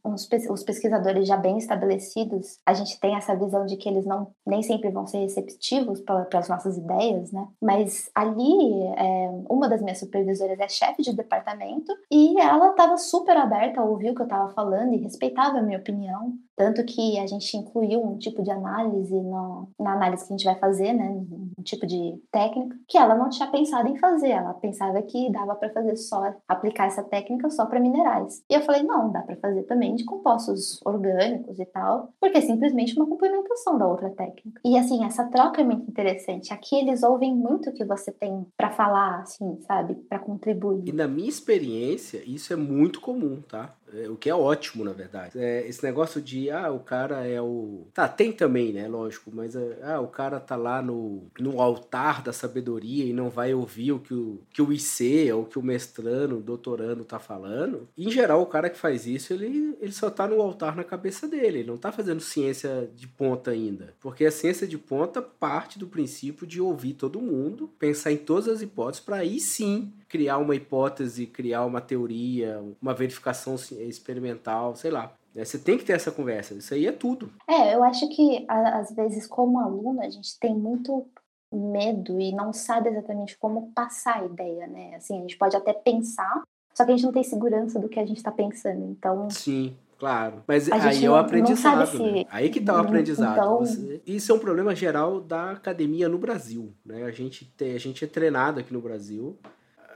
[0.06, 4.34] uns, os pesquisadores já bem estabelecidos, a gente tem essa visão de que eles não
[4.45, 7.48] nem sempre vão ser receptivos para as nossas ideias, né?
[7.60, 13.36] Mas ali, é, uma das minhas supervisoras é chefe de departamento e ela estava super
[13.36, 16.34] aberta a ouvir o que eu estava falando e respeitava a minha opinião.
[16.56, 20.45] Tanto que a gente incluiu um tipo de análise no, na análise que a gente
[20.45, 21.10] vai fazer, né?
[21.10, 24.30] Um tipo de técnica que ela não tinha pensado em fazer.
[24.30, 28.44] Ela pensava que dava para fazer só, aplicar essa técnica só para minerais.
[28.49, 32.41] E eu falei, não, dá para fazer também de compostos orgânicos e tal, porque é
[32.41, 34.61] simplesmente uma complementação da outra técnica.
[34.64, 36.53] E assim, essa troca é muito interessante.
[36.53, 39.95] Aqui eles ouvem muito o que você tem para falar, assim, sabe?
[39.95, 40.88] Para contribuir.
[40.88, 43.73] E na minha experiência, isso é muito comum, tá?
[43.93, 45.38] É, o que é ótimo, na verdade.
[45.38, 47.88] É, esse negócio de, ah, o cara é o.
[47.93, 48.88] Tá, tem também, né?
[48.88, 53.30] Lógico, mas é, ah, o cara tá lá no, no altar da sabedoria e não
[53.30, 57.19] vai ouvir o que o, que o IC ou que o mestrando, o doutorando tá
[57.19, 57.88] falando.
[57.97, 61.27] Em geral, o cara que faz isso, ele, ele só tá no altar na cabeça
[61.27, 61.59] dele.
[61.59, 63.93] Ele não tá fazendo ciência de ponta ainda.
[63.99, 68.47] Porque a ciência de ponta parte do princípio de ouvir todo mundo, pensar em todas
[68.47, 74.91] as hipóteses, para aí sim criar uma hipótese, criar uma teoria, uma verificação experimental, sei
[74.91, 75.14] lá.
[75.36, 77.32] É, você tem que ter essa conversa, isso aí é tudo.
[77.48, 81.06] É, eu acho que às vezes, como aluno, a gente tem muito
[81.52, 84.95] medo e não sabe exatamente como passar a ideia, né?
[84.95, 86.44] Assim, a gente pode até pensar,
[86.74, 89.30] só que a gente não tem segurança do que a gente está pensando, então...
[89.30, 90.44] Sim, claro.
[90.48, 91.98] Mas aí é o aprendizado, se...
[91.99, 92.26] né?
[92.30, 93.38] Aí que tá o aprendizado.
[93.38, 93.60] Então...
[93.60, 94.02] Você...
[94.06, 97.03] Isso é um problema geral da academia no Brasil, né?
[97.03, 99.38] A gente, tem, a gente é treinado aqui no Brasil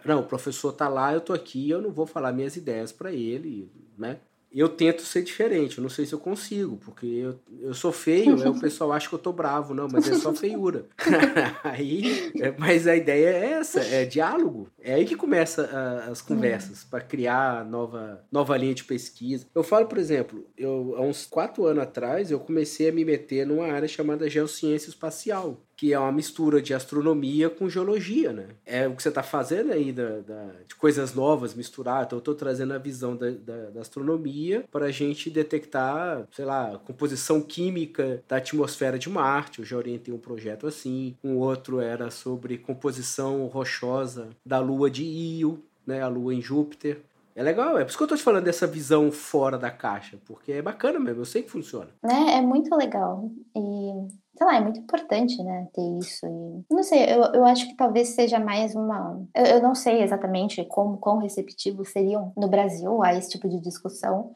[0.06, 3.12] não, o professor tá lá, eu tô aqui, eu não vou falar minhas ideias para
[3.12, 4.18] ele, né?
[4.54, 8.42] Eu tento ser diferente, eu não sei se eu consigo, porque eu, eu sou feio,
[8.42, 10.86] aí o pessoal acha que eu tô bravo, não, mas é só feiura.
[11.62, 14.70] aí, é, mas a ideia é essa, é diálogo.
[14.80, 19.46] É aí que começa a, as conversas, para criar nova, nova linha de pesquisa.
[19.54, 23.46] Eu falo, por exemplo, eu, há uns quatro anos atrás, eu comecei a me meter
[23.46, 28.48] numa área chamada geociência espacial que é uma mistura de astronomia com geologia, né?
[28.66, 32.06] É o que você está fazendo aí da, da, de coisas novas, misturar.
[32.06, 36.80] Então, eu estou trazendo a visão da, da, astronomia para a gente detectar, sei lá,
[36.86, 39.60] composição química da atmosfera de Marte.
[39.60, 41.16] Eu já orientei um projeto assim.
[41.24, 46.02] Um outro era sobre composição rochosa da Lua de Io, né?
[46.02, 47.02] A Lua em Júpiter.
[47.36, 50.18] É legal, é por isso que eu tô te falando dessa visão fora da caixa,
[50.24, 51.90] porque é bacana mesmo, eu sei que funciona.
[52.02, 52.38] Né?
[52.38, 53.30] É muito legal.
[53.54, 54.08] E,
[54.38, 56.26] sei lá, é muito importante, né, ter isso.
[56.26, 59.26] E, não sei, eu, eu acho que talvez seja mais uma.
[59.34, 63.60] Eu, eu não sei exatamente como quão receptivos seriam no Brasil a esse tipo de
[63.62, 64.36] discussão.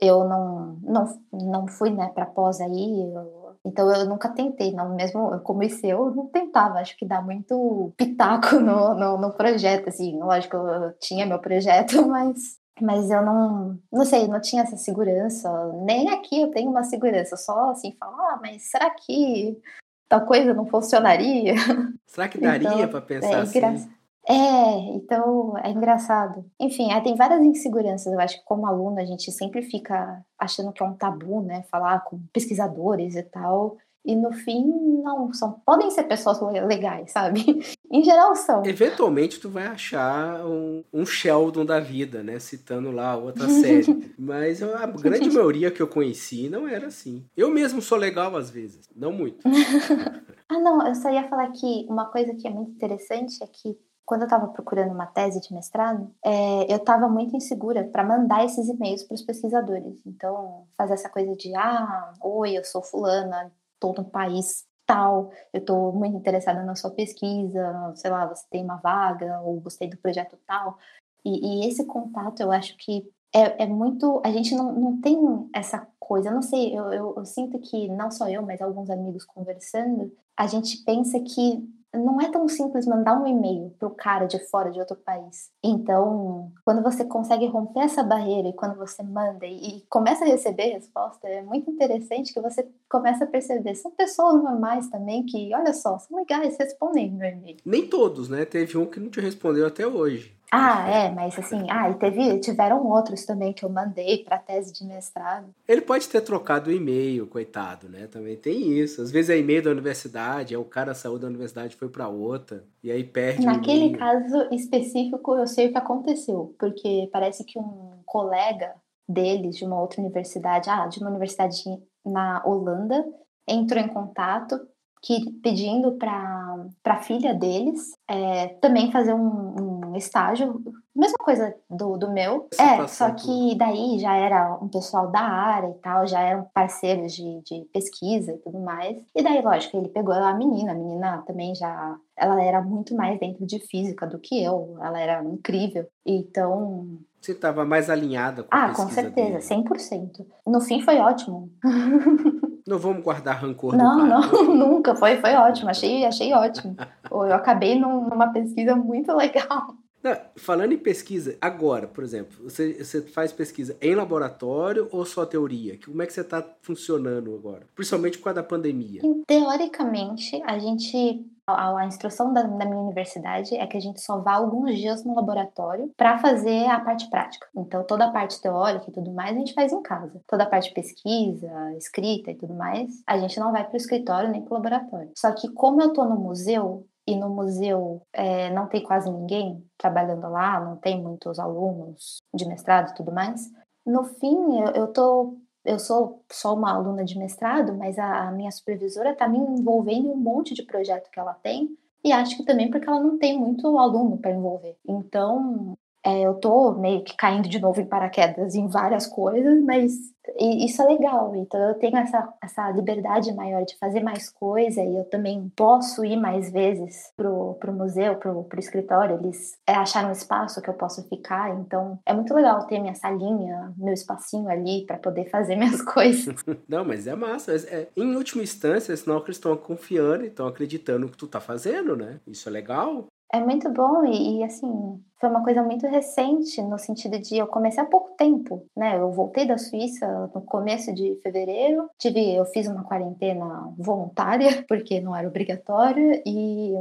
[0.00, 4.94] Eu não, não, não fui, né, pra pós aí, eu então eu nunca tentei, não
[4.94, 9.88] mesmo como esse eu não tentava, acho que dá muito pitaco no, no, no projeto,
[9.88, 14.76] assim, lógico, eu tinha meu projeto, mas mas eu não, não sei, não tinha essa
[14.76, 15.50] segurança,
[15.84, 19.60] nem aqui eu tenho uma segurança, só assim, falar, ah, mas será que
[20.08, 21.54] tal coisa não funcionaria?
[22.06, 23.90] Será que daria então, para pensar é, assim?
[24.28, 26.44] É, então é engraçado.
[26.58, 28.12] Enfim, tem várias inseguranças.
[28.12, 31.62] Eu acho que como aluno a gente sempre fica achando que é um tabu, né?
[31.70, 33.76] Falar com pesquisadores e tal.
[34.04, 34.66] E no fim,
[35.02, 37.44] não, são, podem ser pessoas legais, sabe?
[37.90, 38.64] Em geral são.
[38.64, 42.38] Eventualmente tu vai achar um, um Sheldon da vida, né?
[42.38, 44.14] Citando lá outra série.
[44.16, 47.24] Mas a grande maioria que eu conheci não era assim.
[47.36, 49.40] Eu mesmo sou legal às vezes, não muito.
[50.48, 53.76] ah, não, eu só ia falar que uma coisa que é muito interessante é que
[54.06, 58.44] quando eu estava procurando uma tese de mestrado, é, eu estava muito insegura para mandar
[58.44, 59.94] esses e-mails para os pesquisadores.
[60.04, 65.60] Então, fazer essa coisa de, ah, oi, eu sou fulana, estou no país tal, eu
[65.60, 69.96] estou muito interessada na sua pesquisa, sei lá, você tem uma vaga, ou gostei do
[69.96, 70.78] projeto tal.
[71.24, 74.20] E, e esse contato, eu acho que é, é, muito.
[74.24, 75.16] A gente não, não tem
[75.54, 78.90] essa coisa, eu não sei, eu, eu, eu sinto que não só eu, mas alguns
[78.90, 83.94] amigos conversando, a gente pensa que não é tão simples mandar um e-mail para o
[83.94, 85.50] cara de fora de outro país.
[85.62, 90.72] Então, quando você consegue romper essa barreira e quando você manda e, começa a receber
[90.72, 93.74] resposta, é muito interessante que você começa a perceber.
[93.74, 97.56] São pessoas normais também que, olha só, são legais, respondem no e-mail.
[97.64, 98.44] Nem todos, né?
[98.44, 100.34] Teve um que não te respondeu até hoje.
[100.52, 104.72] Ah, é, mas assim, ah, e teve, tiveram outros também que eu mandei para tese
[104.72, 105.54] de mestrado.
[105.66, 108.08] Ele pode ter trocado o e-mail, coitado, né?
[108.08, 109.00] Também tem isso.
[109.00, 112.64] Às vezes é e-mail da universidade, aí o cara saiu da universidade foi para outra,
[112.82, 118.00] e aí perde Naquele caso específico, eu sei o que aconteceu, porque parece que um
[118.04, 118.74] colega
[119.08, 121.62] deles de uma outra universidade, ah, de uma universidade
[122.04, 123.04] na Holanda,
[123.46, 124.58] entrou em contato
[125.02, 130.62] que pedindo para a filha deles é, também fazer um, um, estágio,
[130.94, 132.48] mesma coisa do, do meu.
[132.58, 137.12] é, só que daí já era um pessoal da área e tal, já eram parceiros
[137.12, 138.96] de, de pesquisa e tudo mais.
[139.14, 141.96] E daí, lógico, ele pegou a menina, a menina também já.
[142.16, 145.86] Ela era muito mais dentro de física do que eu, ela era incrível.
[146.04, 149.64] Então, você estava mais alinhada com ah, a Ah, com certeza, dele.
[149.64, 150.26] 100%.
[150.46, 151.50] No fim foi ótimo.
[152.66, 154.94] Não vamos guardar rancor Não, não, nunca.
[154.94, 155.70] Foi, foi ótimo.
[155.70, 156.76] Achei, achei ótimo.
[157.10, 159.74] Eu acabei numa pesquisa muito legal.
[160.02, 165.26] Não, falando em pesquisa, agora, por exemplo, você, você faz pesquisa em laboratório ou só
[165.26, 165.78] teoria?
[165.84, 167.66] Como é que você está funcionando agora?
[167.74, 169.02] Principalmente por causa da pandemia.
[169.26, 171.24] Teoricamente, a gente
[171.54, 175.04] a, a instrução da, da, minha universidade é que a gente só vá alguns dias
[175.04, 177.46] no laboratório para fazer a parte prática.
[177.56, 180.20] Então, toda a parte teórica e tudo mais a gente faz em casa.
[180.26, 183.76] Toda a parte de pesquisa, escrita e tudo mais, a gente não vai para o
[183.76, 185.10] escritório nem para o laboratório.
[185.16, 189.64] Só que, como eu estou no museu, e no museu é, não tem quase ninguém
[189.76, 193.50] trabalhando lá, não tem muitos alunos de mestrado e tudo mais.
[193.84, 198.32] No fim, eu, eu tô eu sou só uma aluna de mestrado, mas a, a
[198.32, 202.36] minha supervisora está me envolvendo em um monte de projeto que ela tem, e acho
[202.36, 204.76] que também porque ela não tem muito aluno para envolver.
[204.88, 209.92] Então, é, eu tô meio que caindo de novo em paraquedas em várias coisas, mas
[210.38, 211.34] isso é legal.
[211.36, 216.04] Então eu tenho essa, essa liberdade maior de fazer mais coisa e eu também posso
[216.04, 219.18] ir mais vezes pro, pro museu, pro, pro escritório.
[219.18, 221.50] Eles é, acharam um espaço que eu posso ficar.
[221.60, 226.34] Então é muito legal ter minha salinha, meu espacinho ali para poder fazer minhas coisas.
[226.68, 227.54] Não, mas é massa.
[227.54, 231.40] É, em última instância, senão eles estão confiando e estão acreditando no que tu tá
[231.40, 232.20] fazendo, né?
[232.26, 233.06] Isso é legal.
[233.32, 237.46] É muito bom e, e, assim, foi uma coisa muito recente, no sentido de eu
[237.46, 238.98] comecei há pouco tempo, né?
[238.98, 245.00] Eu voltei da Suíça no começo de fevereiro, tive, eu fiz uma quarentena voluntária, porque
[245.00, 246.72] não era obrigatório, e.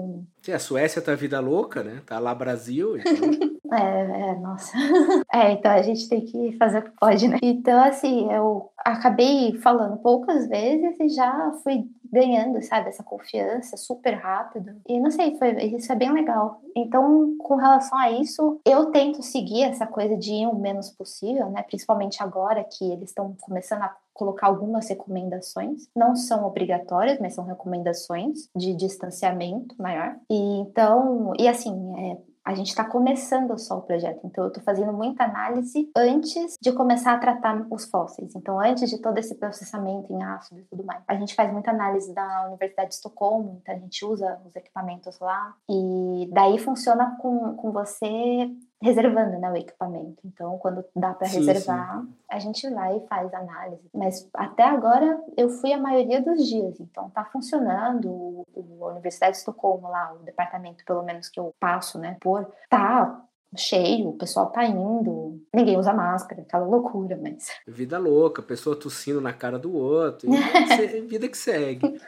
[0.54, 2.02] A Suécia tá vida louca, né?
[2.06, 2.96] Tá lá Brasil.
[3.70, 3.78] Então...
[3.78, 4.76] é, é, nossa.
[5.32, 7.38] é, então a gente tem que fazer o que pode, né?
[7.44, 14.16] Então, assim, eu acabei falando poucas vezes e já fui ganhando, sabe, essa confiança super
[14.16, 14.72] rápido.
[14.88, 16.62] E não sei, foi, isso é bem legal.
[16.76, 18.29] Então, com relação a isso,
[18.66, 21.64] eu tento seguir essa coisa de ir o menos possível, né?
[21.64, 27.46] Principalmente agora que eles estão começando a colocar algumas recomendações, não são obrigatórias, mas são
[27.46, 30.18] recomendações de distanciamento maior.
[30.30, 32.18] E então, e assim, é,
[32.50, 36.72] a gente está começando só o projeto, então eu estou fazendo muita análise antes de
[36.72, 38.34] começar a tratar os fósseis.
[38.36, 41.70] Então, antes de todo esse processamento em ácido e tudo mais, a gente faz muita
[41.70, 47.16] análise da Universidade de Estocolmo, então a gente usa os equipamentos lá, e daí funciona
[47.22, 48.50] com, com você
[48.82, 50.20] reservando né, o equipamento.
[50.26, 52.14] Então, quando dá para reservar, sim.
[52.30, 53.90] a gente vai e faz análise.
[53.94, 58.10] Mas até agora eu fui a maioria dos dias, então tá funcionando.
[58.10, 58.46] O,
[58.86, 63.22] a Universidade de Estocolmo lá, o departamento pelo menos que eu passo, né, por tá
[63.58, 67.50] cheio, o pessoal tá indo, ninguém usa máscara, aquela loucura, mas.
[67.68, 72.00] Vida louca, pessoa tossindo na cara do outro, e vida que segue.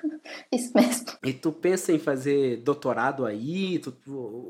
[0.52, 1.06] Isso mesmo.
[1.26, 3.94] E tu pensa em fazer doutorado aí, tu,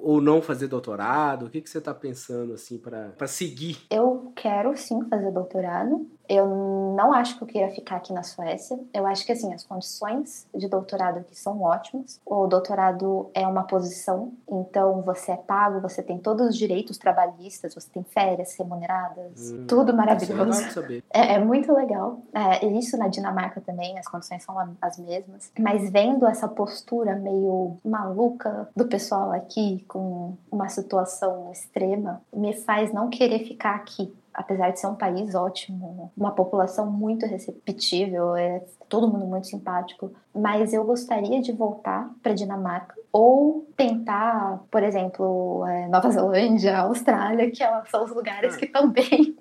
[0.04, 1.46] ou não fazer doutorado?
[1.46, 3.78] O que, que você tá pensando, assim, para seguir?
[3.90, 6.08] Eu quero sim fazer doutorado.
[6.32, 6.48] Eu
[6.96, 8.80] não acho que eu queira ficar aqui na Suécia.
[8.94, 12.22] Eu acho que, assim, as condições de doutorado aqui são ótimas.
[12.26, 17.76] O doutorado é uma posição, então você é pago, você tem todos os direitos trabalhistas,
[17.76, 20.62] você tem férias remuneradas, hum, tudo maravilhoso.
[21.14, 22.22] É, é, muito legal.
[22.34, 25.52] É, isso na Dinamarca também, as condições são as mesmas.
[25.60, 32.94] Mas vendo essa postura meio maluca do pessoal aqui, com uma situação extrema, me faz
[32.94, 38.64] não querer ficar aqui apesar de ser um país ótimo, uma população muito receptível, é
[38.88, 45.66] todo mundo muito simpático, mas eu gostaria de voltar para Dinamarca ou tentar, por exemplo,
[45.68, 47.58] é, Nova Zelândia, Austrália, que
[47.90, 48.58] são os lugares ah.
[48.58, 49.36] que estão bem.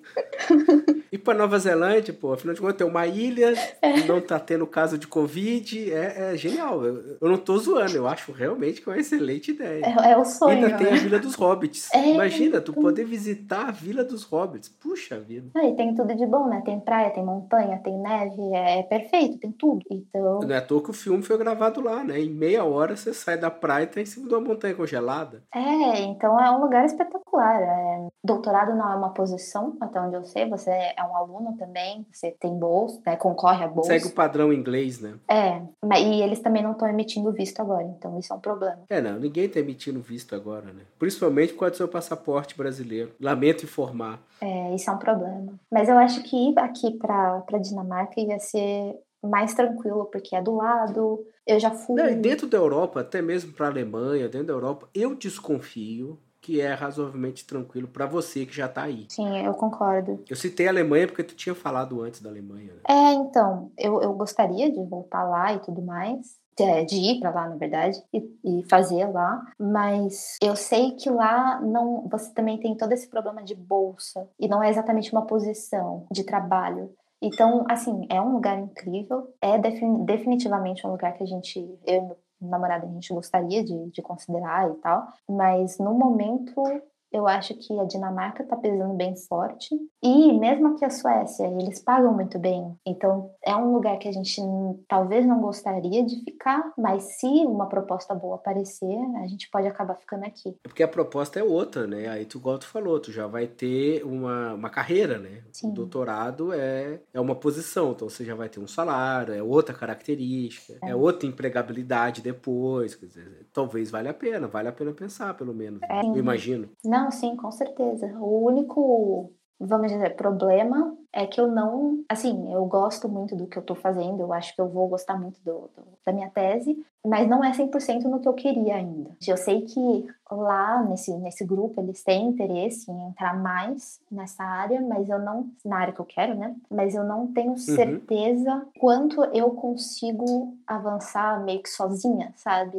[1.11, 3.99] E para Nova Zelândia, pô, afinal de contas, tem uma ilha, é.
[4.03, 6.83] não tá tendo caso de Covid, é, é genial.
[6.85, 9.85] Eu, eu, não tô zoando, eu acho realmente que é uma excelente ideia.
[9.85, 10.53] É, é o sonho.
[10.53, 10.97] Ainda tem a né?
[10.97, 11.93] Vila dos Hobbits.
[11.93, 12.13] É.
[12.13, 14.69] Imagina, tu poder visitar a Vila dos Hobbits.
[14.69, 15.49] Puxa vida.
[15.55, 16.61] e tem tudo de bom, né?
[16.65, 19.81] Tem praia, tem montanha, tem neve, é perfeito, tem tudo.
[19.89, 20.39] Então...
[20.39, 22.19] Não é à toa que o filme foi gravado lá, né?
[22.19, 25.43] Em meia hora você sai da praia e tá em cima de uma montanha congelada.
[25.53, 27.61] É, então é um lugar espetacular.
[27.61, 28.07] É...
[28.23, 32.31] Doutorado não é uma posição, até onde eu sei, você é um aluno também, você
[32.39, 33.15] tem bolsa, né?
[33.15, 33.91] concorre a bolsa.
[33.91, 35.15] Segue o padrão inglês, né?
[35.27, 35.61] É,
[35.99, 38.79] e eles também não estão emitindo visto agora, então isso é um problema.
[38.89, 40.83] É, não, ninguém tá emitindo visto agora, né?
[40.99, 43.11] Principalmente com o seu passaporte brasileiro.
[43.19, 44.19] Lamento informar.
[44.41, 45.53] É, isso é um problema.
[45.71, 50.55] Mas eu acho que ir aqui para Dinamarca ia ser mais tranquilo, porque é do
[50.55, 51.25] lado.
[51.45, 52.01] Eu já fui.
[52.01, 56.59] Não, dentro da Europa, até mesmo para a Alemanha, dentro da Europa, eu desconfio que
[56.59, 59.05] é razoavelmente tranquilo para você que já tá aí.
[59.09, 60.23] Sim, eu concordo.
[60.27, 62.73] Eu citei a Alemanha porque tu tinha falado antes da Alemanha.
[62.73, 62.81] Né?
[62.89, 66.41] É, então, eu, eu gostaria de voltar lá e tudo mais.
[66.57, 71.09] De, de ir para lá, na verdade, e, e, fazer lá, mas eu sei que
[71.09, 75.25] lá não, você também tem todo esse problema de bolsa e não é exatamente uma
[75.25, 76.93] posição de trabalho.
[77.21, 82.01] Então, assim, é um lugar incrível, é definitivamente um lugar que a gente, eu e
[82.01, 86.63] meu namorado, a gente gostaria de, de considerar e tal, mas no momento
[87.11, 89.75] eu acho que a Dinamarca está pesando bem forte.
[90.01, 92.73] E mesmo aqui a Suécia, eles pagam muito bem.
[92.85, 94.41] Então é um lugar que a gente
[94.87, 99.95] talvez não gostaria de ficar, mas se uma proposta boa aparecer, a gente pode acabar
[99.95, 100.49] ficando aqui.
[100.63, 102.07] É porque a proposta é outra, né?
[102.07, 105.43] Aí tu, igual tu falou, tu já vai ter uma, uma carreira, né?
[105.51, 105.69] Sim.
[105.69, 109.75] O doutorado é, é uma posição, então você já vai ter um salário, é outra
[109.75, 112.95] característica, é, é outra empregabilidade depois.
[112.95, 115.81] Quer dizer, talvez valha a pena, vale a pena pensar, pelo menos.
[115.83, 116.69] É, eu imagino.
[116.83, 118.07] Não, não, sim, com certeza.
[118.19, 123.57] O único, vamos dizer, problema é que eu não, assim, eu gosto muito do que
[123.57, 126.77] eu tô fazendo, eu acho que eu vou gostar muito do, do, da minha tese,
[127.05, 129.11] mas não é 100% no que eu queria ainda.
[129.27, 134.79] Eu sei que lá nesse, nesse grupo eles têm interesse em entrar mais nessa área,
[134.79, 136.55] mas eu não, na área que eu quero, né?
[136.69, 137.57] Mas eu não tenho uhum.
[137.57, 138.65] certeza uhum.
[138.79, 142.77] quanto eu consigo avançar meio que sozinha, sabe?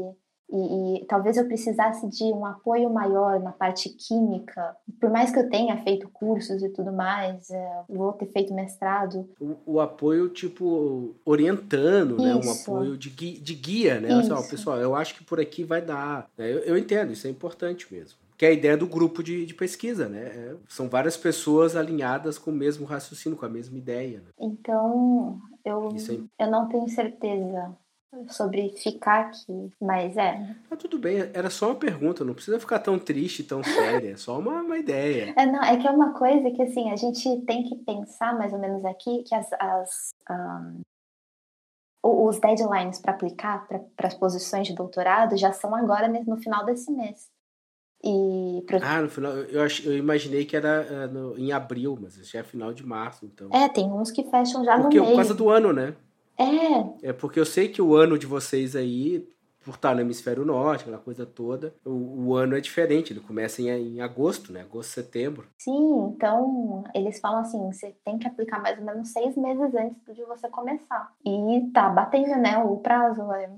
[0.52, 4.76] E, e, talvez eu precisasse de um apoio maior na parte química.
[5.00, 9.28] Por mais que eu tenha feito cursos e tudo mais, é, vou ter feito mestrado.
[9.40, 12.24] O, o apoio, tipo, orientando, isso.
[12.24, 12.34] né?
[12.34, 14.12] Um apoio de, gui, de guia, né?
[14.12, 16.28] Assim, ó, pessoal, eu acho que por aqui vai dar.
[16.36, 16.52] Né?
[16.52, 19.54] Eu, eu entendo, isso é importante mesmo que é a ideia do grupo de, de
[19.54, 20.20] pesquisa, né?
[20.20, 24.18] É, são várias pessoas alinhadas com o mesmo raciocínio, com a mesma ideia.
[24.18, 24.32] Né?
[24.36, 26.44] Então, eu, é...
[26.44, 27.72] eu não tenho certeza
[28.28, 30.55] sobre ficar aqui, mas é.
[30.70, 34.16] Ah, tudo bem, era só uma pergunta, não precisa ficar tão triste, tão séria, é
[34.16, 35.34] só uma, uma ideia.
[35.36, 38.52] É, não, é que é uma coisa que assim, a gente tem que pensar mais
[38.52, 40.82] ou menos aqui que as, as um,
[42.02, 46.90] os deadlines para aplicar para as posições de doutorado já são agora no final desse
[46.90, 47.30] mês.
[48.05, 48.80] E pro...
[48.82, 52.40] Ah, no final, eu, ach, eu imaginei que era uh, no, em abril, mas já
[52.40, 53.48] é final de março, então.
[53.52, 55.14] É, tem uns que fecham já Porque, no meio.
[55.14, 55.94] Por causa do ano, né?
[56.38, 57.09] É.
[57.10, 59.26] É porque eu sei que o ano de vocês aí
[59.64, 63.62] por estar no hemisfério norte, aquela coisa toda, o, o ano é diferente, ele começa
[63.62, 64.62] em, em, agosto, né?
[64.62, 65.46] Agosto, setembro.
[65.59, 70.14] Sim, então eles falam assim, você tem que aplicar mais ou menos seis meses antes
[70.14, 71.12] de você começar.
[71.24, 73.22] E tá batendo, né, o prazo.
[73.32, 73.50] É.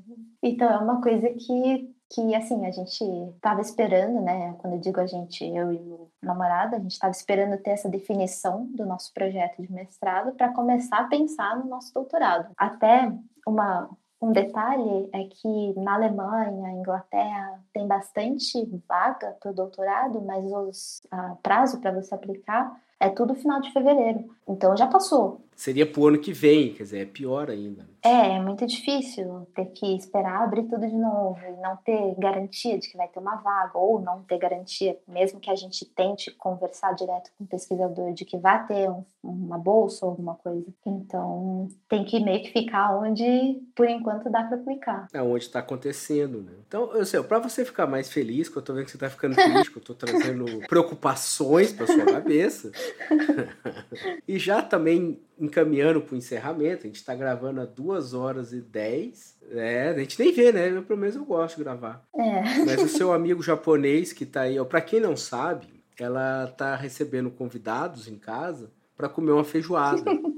[0.42, 3.04] Então é uma coisa que que assim a gente
[3.34, 4.54] estava esperando, né?
[4.58, 7.88] Quando eu digo a gente, eu e o namorado, a gente estava esperando ter essa
[7.88, 12.52] definição do nosso projeto de mestrado para começar a pensar no nosso doutorado.
[12.56, 13.12] Até
[13.46, 13.90] uma
[14.22, 21.36] um detalhe é que na Alemanha, Inglaterra, tem bastante vaga para o doutorado, mas o
[21.42, 24.24] prazo para você aplicar é tudo final de fevereiro.
[24.48, 25.43] Então já passou.
[25.56, 27.86] Seria pro ano que vem, quer dizer, é pior ainda.
[28.02, 32.78] É, é muito difícil ter que esperar abrir tudo de novo e não ter garantia
[32.78, 36.30] de que vai ter uma vaga, ou não ter garantia, mesmo que a gente tente
[36.32, 40.66] conversar direto com o pesquisador de que vai ter um, uma bolsa ou alguma coisa.
[40.84, 45.08] Então, tem que meio que ficar onde, por enquanto, dá para aplicar.
[45.12, 46.52] É onde está acontecendo, né?
[46.66, 49.08] Então, eu sei, para você ficar mais feliz, que eu tô vendo que você tá
[49.08, 52.70] ficando triste, que eu tô trazendo preocupações para sua cabeça,
[54.26, 58.60] e já também encaminhando para o encerramento, a gente está gravando a 2 horas e
[58.60, 59.36] 10.
[59.50, 60.70] É, a gente nem vê, né?
[60.70, 62.04] Eu, pelo menos eu gosto de gravar.
[62.16, 62.64] É.
[62.64, 65.66] Mas o seu amigo japonês que está aí, para quem não sabe,
[65.98, 70.02] ela está recebendo convidados em casa para comer uma feijoada.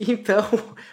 [0.00, 0.42] Então,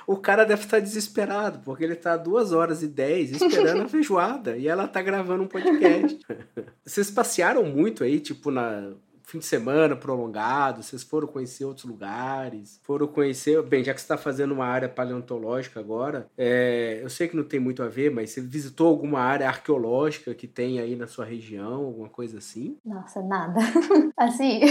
[0.06, 4.58] o cara deve estar desesperado, porque ele está duas horas e dez esperando a feijoada
[4.58, 6.20] e ela está gravando um podcast.
[6.86, 8.92] Vocês passearam muito aí, tipo, na
[9.30, 10.82] fim de semana prolongado?
[10.82, 12.80] Vocês foram conhecer outros lugares?
[12.84, 13.62] Foram conhecer.
[13.64, 17.44] Bem, já que você está fazendo uma área paleontológica agora, é, eu sei que não
[17.44, 21.26] tem muito a ver, mas você visitou alguma área arqueológica que tem aí na sua
[21.26, 22.78] região, alguma coisa assim?
[22.84, 23.60] Nossa, nada.
[24.18, 24.62] assim.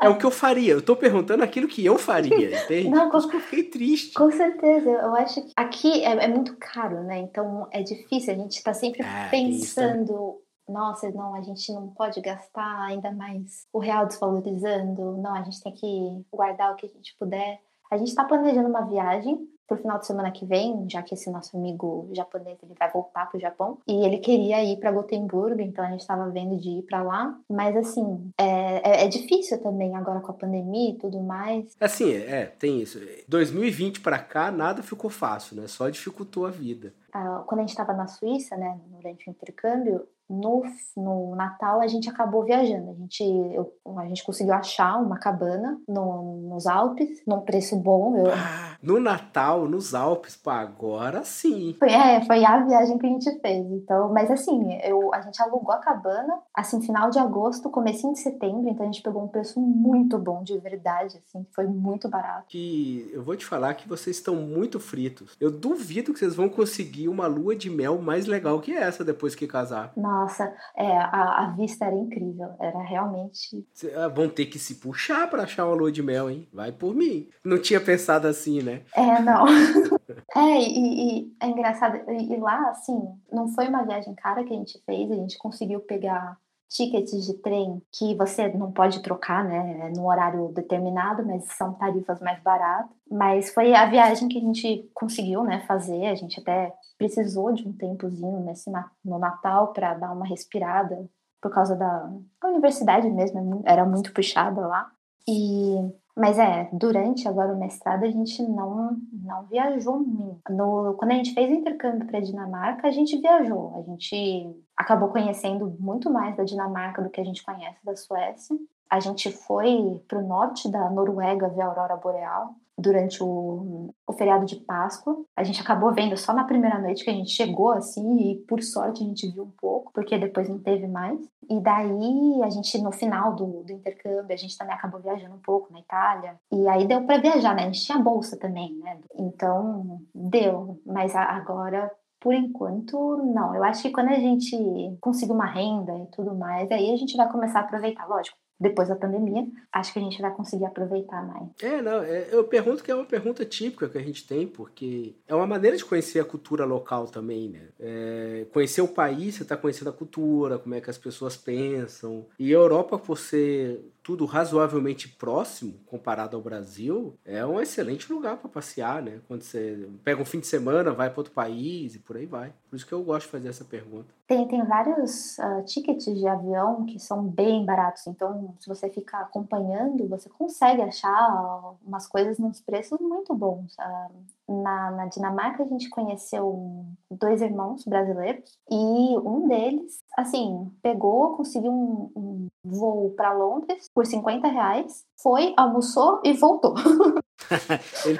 [0.00, 0.72] É o que eu faria.
[0.72, 2.34] Eu tô perguntando aquilo que eu faria,
[2.64, 2.88] entende?
[2.88, 3.18] Não, com...
[3.18, 4.14] eu fiquei triste.
[4.14, 4.90] Com certeza.
[4.90, 7.18] Eu acho que aqui é, é muito caro, né?
[7.18, 8.34] Então é difícil.
[8.34, 10.40] A gente tá sempre é, pensando
[10.70, 15.62] nossa, não, a gente não pode gastar ainda mais o real desvalorizando, não, a gente
[15.62, 17.60] tem que guardar o que a gente puder.
[17.90, 21.30] A gente está planejando uma viagem pro final de semana que vem, já que esse
[21.30, 25.84] nosso amigo japonês ele vai voltar pro Japão e ele queria ir para Gotemburgo, então
[25.84, 27.38] a gente estava vendo de ir para lá.
[27.48, 31.76] Mas assim, é, é, é, difícil também agora com a pandemia e tudo mais.
[31.80, 32.98] Assim, é, tem isso.
[33.28, 35.68] 2020 para cá nada ficou fácil, né?
[35.68, 36.92] Só dificultou a vida.
[37.12, 40.62] Ah, quando a gente estava na Suíça, né, durante o intercâmbio, no,
[40.96, 42.90] no Natal a gente acabou viajando.
[42.90, 48.16] A gente, eu, a gente conseguiu achar uma cabana no, nos Alpes, num preço bom.
[48.16, 48.32] Eu...
[48.32, 51.74] Ah, no Natal, nos Alpes, pá, agora sim.
[51.78, 53.66] Foi, é, foi a viagem que a gente fez.
[53.72, 58.20] Então, mas assim, eu, a gente alugou a cabana, assim, final de agosto, comecinho de
[58.20, 62.44] setembro, então a gente pegou um preço muito bom, de verdade, assim, foi muito barato.
[62.48, 65.36] Que eu vou te falar que vocês estão muito fritos.
[65.40, 69.34] Eu duvido que vocês vão conseguir uma lua de mel mais legal que essa depois
[69.34, 69.92] que casar.
[69.96, 73.66] Nossa, nossa, é, a, a, vista era incrível, era realmente.
[73.96, 76.46] Ah, vão ter que se puxar para achar uma lua de mel, hein?
[76.52, 77.28] Vai por mim.
[77.44, 78.82] Não tinha pensado assim, né?
[78.94, 79.46] É, não.
[80.36, 82.00] é, e, e, é engraçado.
[82.10, 83.00] E, e lá, assim,
[83.32, 86.36] não foi uma viagem cara que a gente fez, a gente conseguiu pegar
[86.70, 91.74] tickets de trem que você não pode trocar, né, é no horário determinado, mas são
[91.74, 92.96] tarifas mais baratas.
[93.10, 96.06] Mas foi a viagem que a gente conseguiu, né, fazer.
[96.06, 98.70] A gente até precisou de um tempozinho nesse
[99.04, 101.04] no Natal para dar uma respirada
[101.42, 102.10] por causa da
[102.44, 104.90] universidade mesmo, é era muito puxada lá.
[105.26, 105.76] E
[106.16, 110.40] mas é, durante agora o mestrado a gente não, não viajou muito.
[110.50, 113.74] No, quando a gente fez o intercâmbio para a Dinamarca, a gente viajou.
[113.76, 118.56] A gente acabou conhecendo muito mais da Dinamarca do que a gente conhece da Suécia.
[118.88, 124.12] A gente foi para o norte da Noruega ver a aurora boreal durante o, o,
[124.12, 125.16] feriado de Páscoa.
[125.36, 128.62] A gente acabou vendo só na primeira noite que a gente chegou assim e por
[128.62, 131.18] sorte a gente viu um pouco, porque depois não teve mais.
[131.48, 135.40] E daí a gente no final do, do intercâmbio a gente também acabou viajando um
[135.40, 136.36] pouco na Itália.
[136.52, 137.62] E aí deu para viajar, né?
[137.62, 138.98] A gente tinha bolsa também, né?
[139.16, 141.90] Então deu, mas agora
[142.20, 143.54] por enquanto, não.
[143.54, 144.54] Eu acho que quando a gente
[145.00, 148.06] conseguir uma renda e tudo mais, aí a gente vai começar a aproveitar.
[148.06, 151.48] Lógico, depois da pandemia, acho que a gente vai conseguir aproveitar mais.
[151.62, 155.14] É, não, é, eu pergunto que é uma pergunta típica que a gente tem, porque
[155.26, 157.68] é uma maneira de conhecer a cultura local também, né?
[157.80, 162.26] É, conhecer o país, você está conhecendo a cultura, como é que as pessoas pensam.
[162.38, 168.36] E a Europa, por ser tudo razoavelmente próximo comparado ao Brasil, é um excelente lugar
[168.36, 169.20] para passear, né?
[169.28, 172.52] Quando você pega um fim de semana, vai para outro país e por aí vai.
[172.68, 174.14] Por isso que eu gosto de fazer essa pergunta.
[174.26, 179.22] Tem, tem vários uh, tickets de avião que são bem baratos, então se você ficar
[179.22, 183.74] acompanhando, você consegue achar umas coisas nos preços muito bons.
[183.74, 191.36] Uh, na, na, Dinamarca a gente conheceu dois irmãos brasileiros e um deles, assim, pegou,
[191.36, 196.74] conseguiu um, um voo para Londres por 50 reais, foi, almoçou e voltou.
[198.04, 198.18] ele,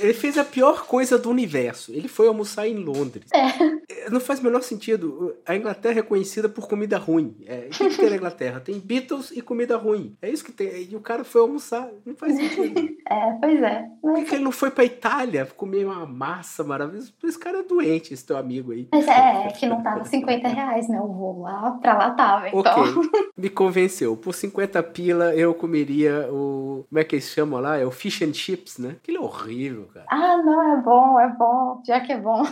[0.00, 1.92] ele, fez a pior coisa do universo.
[1.92, 3.26] Ele foi almoçar em Londres.
[3.32, 4.06] É.
[4.06, 5.36] é não faz o menor sentido.
[5.46, 7.36] A Inglaterra é conhecida por comida ruim.
[7.46, 8.60] É, o que, tem na Inglaterra?
[8.60, 10.16] Tem Beatles e comida ruim.
[10.22, 10.88] É isso que tem.
[10.90, 11.88] E o cara foi almoçar.
[12.04, 12.92] Não faz sentido.
[13.12, 13.84] É, pois é.
[14.00, 17.12] Por que, que ele não foi pra Itália comer uma massa maravilhosa?
[17.22, 18.88] Esse cara é doente, esse teu amigo aí.
[18.90, 20.98] Mas é, é que não tava 50 reais, né?
[20.98, 22.48] O voo lá pra lá tava.
[22.48, 22.60] Então.
[22.60, 23.10] Ok.
[23.36, 24.16] Me convenceu.
[24.16, 26.86] Por 50 pila eu comeria o.
[26.88, 27.76] Como é que eles chamam lá?
[27.76, 28.32] É o fish and
[28.62, 28.90] chips, né?
[28.90, 30.06] Aquilo é horrível, cara.
[30.08, 31.82] Ah, não, é bom, é bom.
[31.86, 32.42] Já que é bom.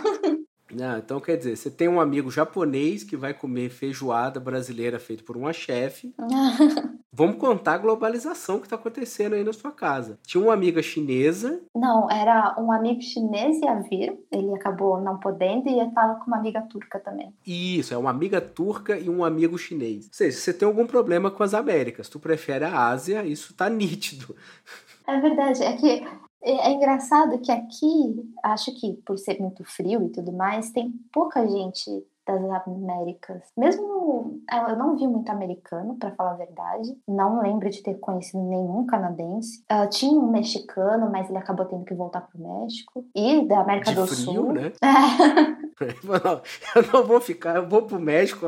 [0.73, 5.23] Não, então quer dizer, você tem um amigo japonês que vai comer feijoada brasileira feita
[5.23, 6.13] por uma chefe.
[7.13, 10.17] Vamos contar a globalização que está acontecendo aí na sua casa.
[10.25, 11.61] Tinha uma amiga chinesa.
[11.75, 16.37] Não, era um amigo chinês ia vir, ele acabou não podendo e estava com uma
[16.37, 17.33] amiga turca também.
[17.45, 20.05] Isso, é uma amiga turca e um amigo chinês.
[20.05, 23.69] Ou seja, você tem algum problema com as Américas, tu prefere a Ásia, isso tá
[23.69, 24.33] nítido.
[25.11, 26.07] É verdade, é que
[26.43, 30.91] é, é engraçado que aqui, acho que por ser muito frio e tudo mais, tem
[31.11, 33.41] pouca gente das Américas.
[33.57, 36.95] Mesmo eu não vi muito americano, para falar a verdade.
[37.07, 39.63] Não lembro de ter conhecido nenhum canadense.
[39.71, 43.05] Uh, tinha um mexicano, mas ele acabou tendo que voltar pro México.
[43.15, 44.53] E da América de do frio, Sul.
[44.53, 44.71] Né?
[46.75, 48.45] eu não vou ficar, eu vou pro México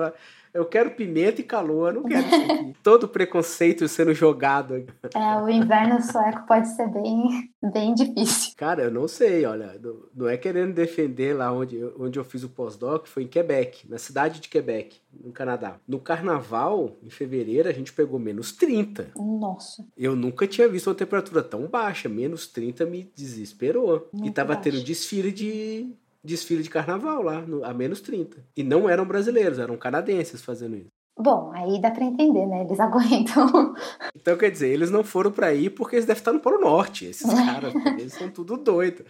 [0.54, 2.74] eu quero pimenta e calor, eu não quero isso aqui.
[2.84, 4.86] Todo preconceito sendo jogado.
[5.16, 8.54] É, o inverno sueco pode ser bem, bem difícil.
[8.56, 9.80] Cara, eu não sei, olha,
[10.16, 13.98] não é querendo defender lá onde, onde eu fiz o pós-doc, foi em Quebec, na
[13.98, 15.76] cidade de Quebec, no Canadá.
[15.88, 19.12] No carnaval, em fevereiro, a gente pegou menos 30.
[19.16, 19.86] Nossa.
[19.98, 24.10] Eu nunca tinha visto uma temperatura tão baixa, menos 30 me desesperou.
[24.14, 24.64] Muito e tava baixo.
[24.70, 25.94] tendo desfile de,
[26.24, 28.46] desfile de carnaval lá, no, a menos 30.
[28.56, 31.03] E não eram brasileiros, eram canadenses fazendo isso.
[31.18, 32.64] Bom, aí dá para entender, né?
[32.64, 33.76] Eles aguentam.
[34.16, 37.06] Então, quer dizer, eles não foram para aí porque eles devem estar no Polo Norte.
[37.06, 39.06] Esses caras, eles são tudo doido.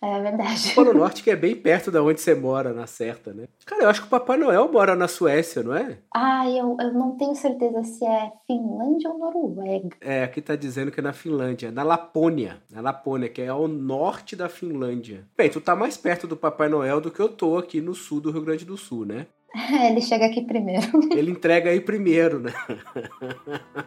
[0.00, 0.72] É verdade.
[0.72, 3.48] O Polo Norte que é bem perto da onde você mora, na certa, né?
[3.64, 5.98] Cara, eu acho que o Papai Noel mora na Suécia, não é?
[6.14, 9.88] Ah, eu, eu não tenho certeza se é Finlândia ou Noruega.
[10.00, 12.58] É, aqui tá dizendo que é na Finlândia, na Lapônia.
[12.70, 15.26] Na Lapônia, que é ao norte da Finlândia.
[15.36, 18.20] Bem, tu tá mais perto do Papai Noel do que eu tô aqui no sul
[18.20, 19.26] do Rio Grande do Sul, né?
[19.86, 20.86] Ele chega aqui primeiro.
[21.12, 22.52] Ele entrega aí primeiro, né?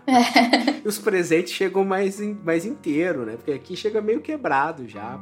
[0.07, 0.87] É.
[0.87, 3.35] Os presentes chegam mais, mais inteiro, né?
[3.35, 5.19] Porque aqui chega meio quebrado já.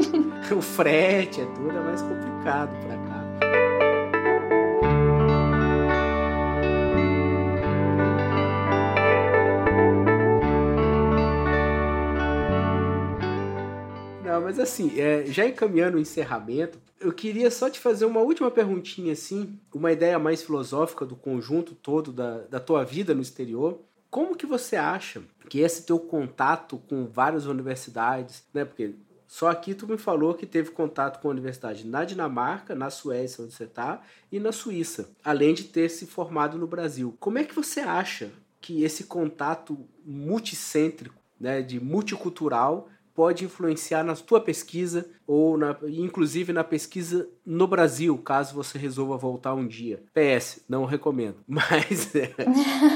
[0.54, 3.26] o frete é tudo é mais complicado pra cá.
[14.22, 18.50] Não, mas assim, é, já encaminhando o encerramento, eu queria só te fazer uma última
[18.50, 23.80] perguntinha, assim, uma ideia mais filosófica do conjunto todo da, da tua vida no exterior.
[24.10, 28.64] Como que você acha que esse teu contato com várias universidades, né?
[28.64, 28.94] Porque
[29.26, 33.44] só aqui tu me falou que teve contato com a universidade na Dinamarca, na Suécia,
[33.44, 37.16] onde você está, e na Suíça, além de ter se formado no Brasil.
[37.18, 44.14] Como é que você acha que esse contato multicêntrico, né, de multicultural, pode influenciar na
[44.14, 50.04] tua pesquisa ou na, inclusive na pesquisa no Brasil, caso você resolva voltar um dia.
[50.12, 51.36] PS, não recomendo.
[51.48, 52.34] Mas, é,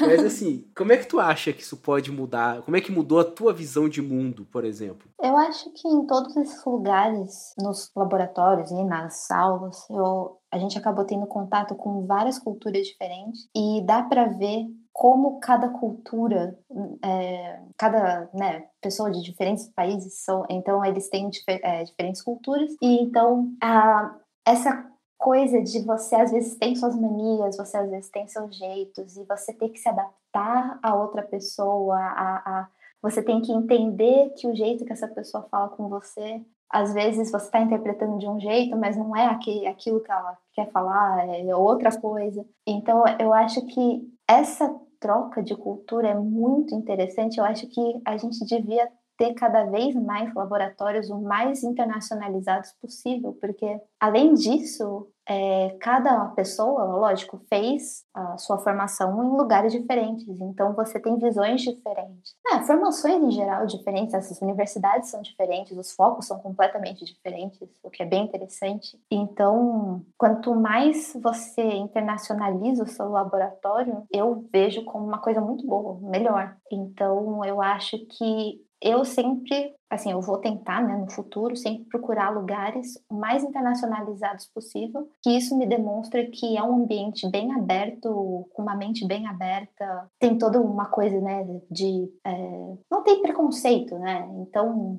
[0.00, 2.60] mas assim, como é que tu acha que isso pode mudar?
[2.62, 5.08] Como é que mudou a tua visão de mundo, por exemplo?
[5.20, 10.76] Eu acho que em todos esses lugares, nos laboratórios e nas aulas, eu, a gente
[10.76, 14.66] acabou tendo contato com várias culturas diferentes e dá para ver
[15.00, 16.58] como cada cultura,
[17.02, 22.70] é, cada né, pessoa de diferentes países são, então eles têm difer, é, diferentes culturas
[22.82, 24.14] e então a,
[24.46, 24.86] essa
[25.16, 29.24] coisa de você às vezes tem suas manias, você às vezes tem seus jeitos e
[29.24, 32.68] você tem que se adaptar a outra pessoa, a, a
[33.00, 37.32] você tem que entender que o jeito que essa pessoa fala com você às vezes
[37.32, 41.56] você está interpretando de um jeito, mas não é aquilo que ela quer falar, é
[41.56, 42.46] outra coisa.
[42.64, 47.38] Então, eu acho que essa troca de cultura é muito interessante.
[47.38, 48.88] Eu acho que a gente devia
[49.20, 56.84] ter cada vez mais laboratórios o mais internacionalizados possível, porque além disso, é, cada pessoa,
[56.84, 62.34] lógico, fez a sua formação em lugares diferentes, então você tem visões diferentes.
[62.50, 67.90] É, formações em geral diferentes, essas universidades são diferentes, os focos são completamente diferentes, o
[67.90, 68.98] que é bem interessante.
[69.10, 76.00] Então, quanto mais você internacionaliza o seu laboratório, eu vejo como uma coisa muito boa,
[76.10, 76.56] melhor.
[76.72, 82.30] Então, eu acho que eu sempre, assim, eu vou tentar, né, no futuro, sempre procurar
[82.30, 88.62] lugares mais internacionalizados possível, que isso me demonstra que é um ambiente bem aberto, com
[88.62, 92.10] uma mente bem aberta, tem toda uma coisa, né, de...
[92.24, 94.98] É, não tem preconceito, né, então...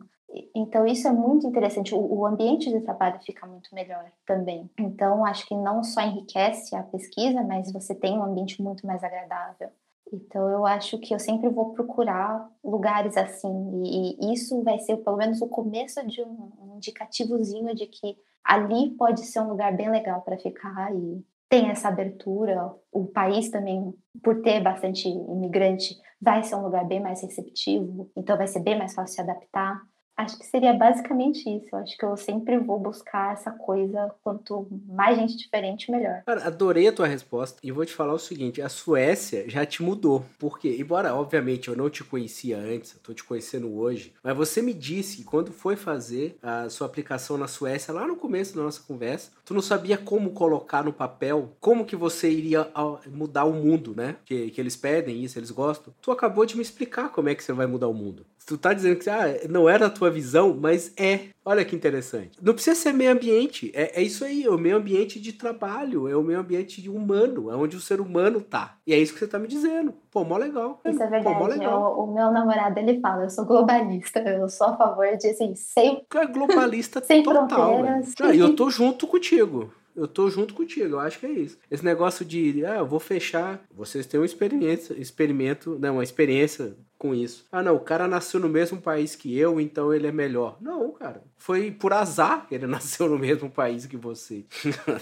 [0.55, 1.93] Então, isso é muito interessante.
[1.93, 4.71] O, o ambiente de trabalho fica muito melhor também.
[4.79, 9.03] Então, acho que não só enriquece a pesquisa, mas você tem um ambiente muito mais
[9.03, 9.69] agradável.
[10.13, 15.17] Então, eu acho que eu sempre vou procurar lugares assim, e, isso vai ser pelo
[15.17, 19.89] menos o começo de um, um indicativozinho de que ali pode ser um lugar bem
[19.89, 22.73] legal para ficar e tem essa abertura.
[22.91, 28.37] O país também, por ter bastante imigrante, vai ser um lugar bem mais receptivo, então
[28.37, 29.81] vai ser bem mais fácil se adaptar.
[30.21, 31.67] Acho que seria basicamente isso.
[31.71, 34.13] Eu acho que eu sempre vou buscar essa coisa.
[34.23, 36.21] Quanto mais gente diferente, melhor.
[36.23, 37.59] Cara, adorei a tua resposta.
[37.63, 40.23] E vou te falar o seguinte: a Suécia já te mudou.
[40.37, 44.61] Porque, embora, obviamente, eu não te conhecia antes, eu tô te conhecendo hoje, mas você
[44.61, 48.61] me disse que quando foi fazer a sua aplicação na Suécia, lá no começo da
[48.61, 52.69] nossa conversa, tu não sabia como colocar no papel como que você iria
[53.07, 54.17] mudar o mundo, né?
[54.23, 55.91] Que, que eles pedem isso, eles gostam.
[55.99, 58.23] Tu acabou de me explicar como é que você vai mudar o mundo.
[58.51, 61.29] Tu tá dizendo que ah, não era a tua visão, mas é.
[61.45, 62.37] Olha que interessante.
[62.41, 63.71] Não precisa ser meio ambiente.
[63.73, 67.49] É, é isso aí, é o meio ambiente de trabalho, é o meio ambiente humano,
[67.49, 68.75] é onde o ser humano tá.
[68.85, 69.93] E é isso que você tá me dizendo.
[70.11, 70.81] Pô, mó legal.
[70.85, 71.39] Isso é verdade.
[71.39, 71.97] Pô, legal.
[71.97, 75.55] O, o, meu namorado, ele fala, eu sou globalista, eu sou a favor de, assim,
[75.55, 76.05] sem...
[76.13, 78.13] É globalista sem total, fronteiras.
[78.35, 81.57] E eu tô junto contigo eu tô junto contigo, eu acho que é isso.
[81.69, 86.75] Esse negócio de, ah, eu vou fechar, vocês têm uma experiência, experimento, não, uma experiência
[87.01, 87.47] com isso.
[87.51, 90.57] Ah, não, o cara nasceu no mesmo país que eu, então ele é melhor.
[90.61, 94.45] Não, cara, foi por azar que ele nasceu no mesmo país que você.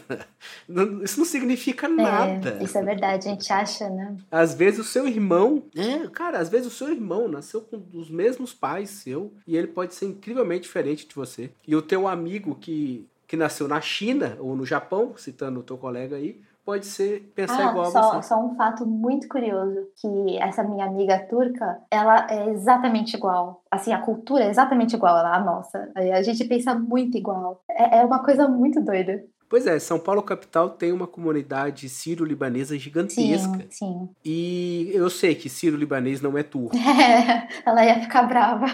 [1.03, 2.57] isso não significa é, nada.
[2.63, 4.15] Isso é verdade, a gente acha, né?
[4.31, 8.09] Às vezes o seu irmão, é, cara, às vezes o seu irmão nasceu com os
[8.09, 11.51] mesmos pais seu e ele pode ser incrivelmente diferente de você.
[11.67, 15.77] E o teu amigo que que nasceu na China ou no Japão, citando o teu
[15.77, 18.27] colega aí, pode ser pensar ah, igual só, a você.
[18.27, 23.63] Só um fato muito curioso, que essa minha amiga turca, ela é exatamente igual.
[23.71, 25.91] Assim, a cultura é exatamente igual à nossa.
[25.95, 27.63] A gente pensa muito igual.
[27.67, 29.23] É, é uma coisa muito doida.
[29.49, 33.57] Pois é, São Paulo capital tem uma comunidade sírio-libanesa gigantesca.
[33.61, 34.09] Sim, sim.
[34.23, 36.77] E eu sei que sírio-libanês não é turco.
[36.77, 38.67] É, ela ia ficar brava.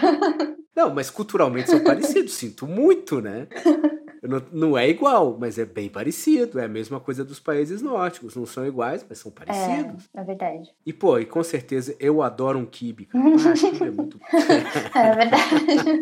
[0.76, 3.46] Não, mas culturalmente são parecidos, sinto muito, né?
[4.22, 6.58] Não, não, é igual, mas é bem parecido.
[6.58, 8.34] É a mesma coisa dos países nórdicos.
[8.34, 10.08] Não são iguais, mas são parecidos.
[10.14, 10.70] É, é verdade.
[10.84, 13.06] E, pô, e com certeza eu adoro um kibe.
[13.06, 14.20] Cara, ah, kibe é muito
[14.94, 16.00] É verdade.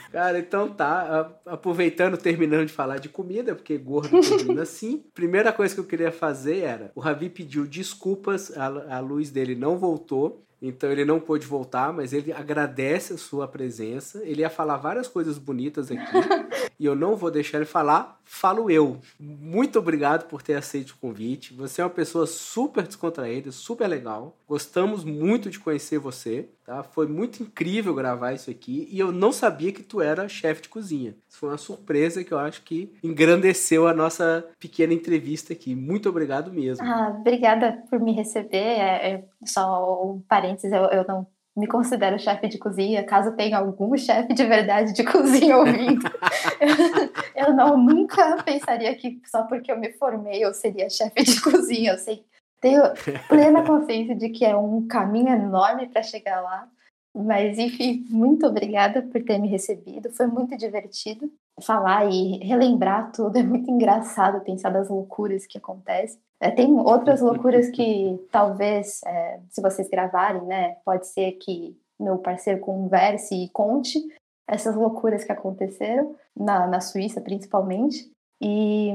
[0.12, 1.32] cara, então tá.
[1.46, 5.04] Aproveitando, terminando de falar de comida, porque gordo termina assim.
[5.14, 9.54] Primeira coisa que eu queria fazer era: o Ravi pediu desculpas, a, a luz dele
[9.54, 10.45] não voltou.
[10.60, 14.22] Então ele não pôde voltar, mas ele agradece a sua presença.
[14.24, 16.00] Ele ia falar várias coisas bonitas aqui
[16.78, 18.18] e eu não vou deixar ele falar.
[18.24, 18.98] Falo eu.
[19.18, 21.54] Muito obrigado por ter aceito o convite.
[21.54, 24.36] Você é uma pessoa super descontraída, super legal.
[24.48, 26.82] Gostamos muito de conhecer você, tá?
[26.82, 30.68] Foi muito incrível gravar isso aqui e eu não sabia que tu era chefe de
[30.68, 31.14] cozinha.
[31.28, 35.74] Isso foi uma surpresa que eu acho que engrandeceu a nossa pequena entrevista aqui.
[35.74, 36.84] Muito obrigado mesmo.
[36.84, 38.56] Ah, obrigada por me receber.
[38.56, 41.26] É, é só um parênteses, eu, eu não
[41.56, 46.04] me considero chefe de cozinha, caso tenha algum chefe de verdade de cozinha ouvindo.
[47.34, 51.92] eu não nunca pensaria que só porque eu me formei eu seria chefe de cozinha.
[51.92, 52.22] Eu sei,
[52.60, 52.82] tenho
[53.28, 56.68] plena consciência de que é um caminho enorme para chegar lá.
[57.14, 60.10] Mas, enfim, muito obrigada por ter me recebido.
[60.10, 63.38] Foi muito divertido falar e relembrar tudo.
[63.38, 66.20] É muito engraçado pensar das loucuras que acontecem.
[66.38, 72.18] É, tem outras loucuras que talvez, é, se vocês gravarem, né, pode ser que meu
[72.18, 73.98] parceiro converse e conte
[74.46, 78.10] essas loucuras que aconteceram na, na Suíça, principalmente.
[78.40, 78.90] E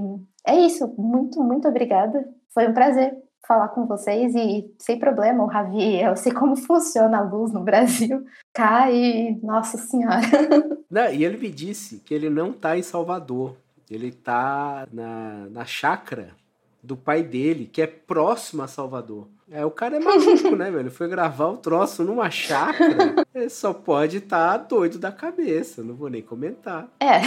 [0.46, 0.94] é isso.
[0.98, 2.24] Muito, muito obrigada.
[2.54, 3.18] Foi um prazer
[3.48, 7.62] falar com vocês e sem problema, o Ravi, eu sei como funciona a luz no
[7.62, 8.26] Brasil.
[8.54, 10.22] Cai, nossa senhora.
[10.90, 13.56] Não, e ele me disse que ele não está em Salvador.
[13.90, 16.36] Ele está na, na chácara
[16.84, 19.28] do pai dele, que é próximo a Salvador.
[19.54, 20.90] É, o cara é maluco, né, velho?
[20.90, 23.16] Foi gravar o troço numa chácara.
[23.36, 25.84] Ele só pode estar tá doido da cabeça.
[25.84, 26.88] Não vou nem comentar.
[27.02, 27.20] É.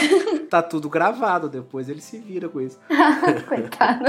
[0.49, 2.79] Tá tudo gravado, depois ele se vira com isso.
[3.49, 4.05] Coitado.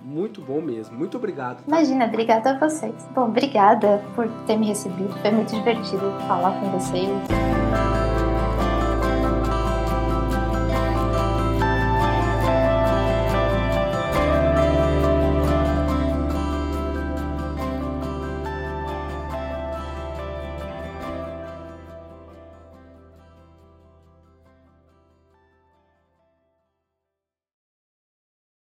[0.00, 0.96] Muito bom mesmo.
[0.96, 1.58] Muito obrigado.
[1.58, 1.64] Tá?
[1.66, 2.94] Imagina, obrigada a vocês.
[3.14, 5.12] Bom, obrigada por ter me recebido.
[5.20, 8.11] Foi muito divertido falar com vocês.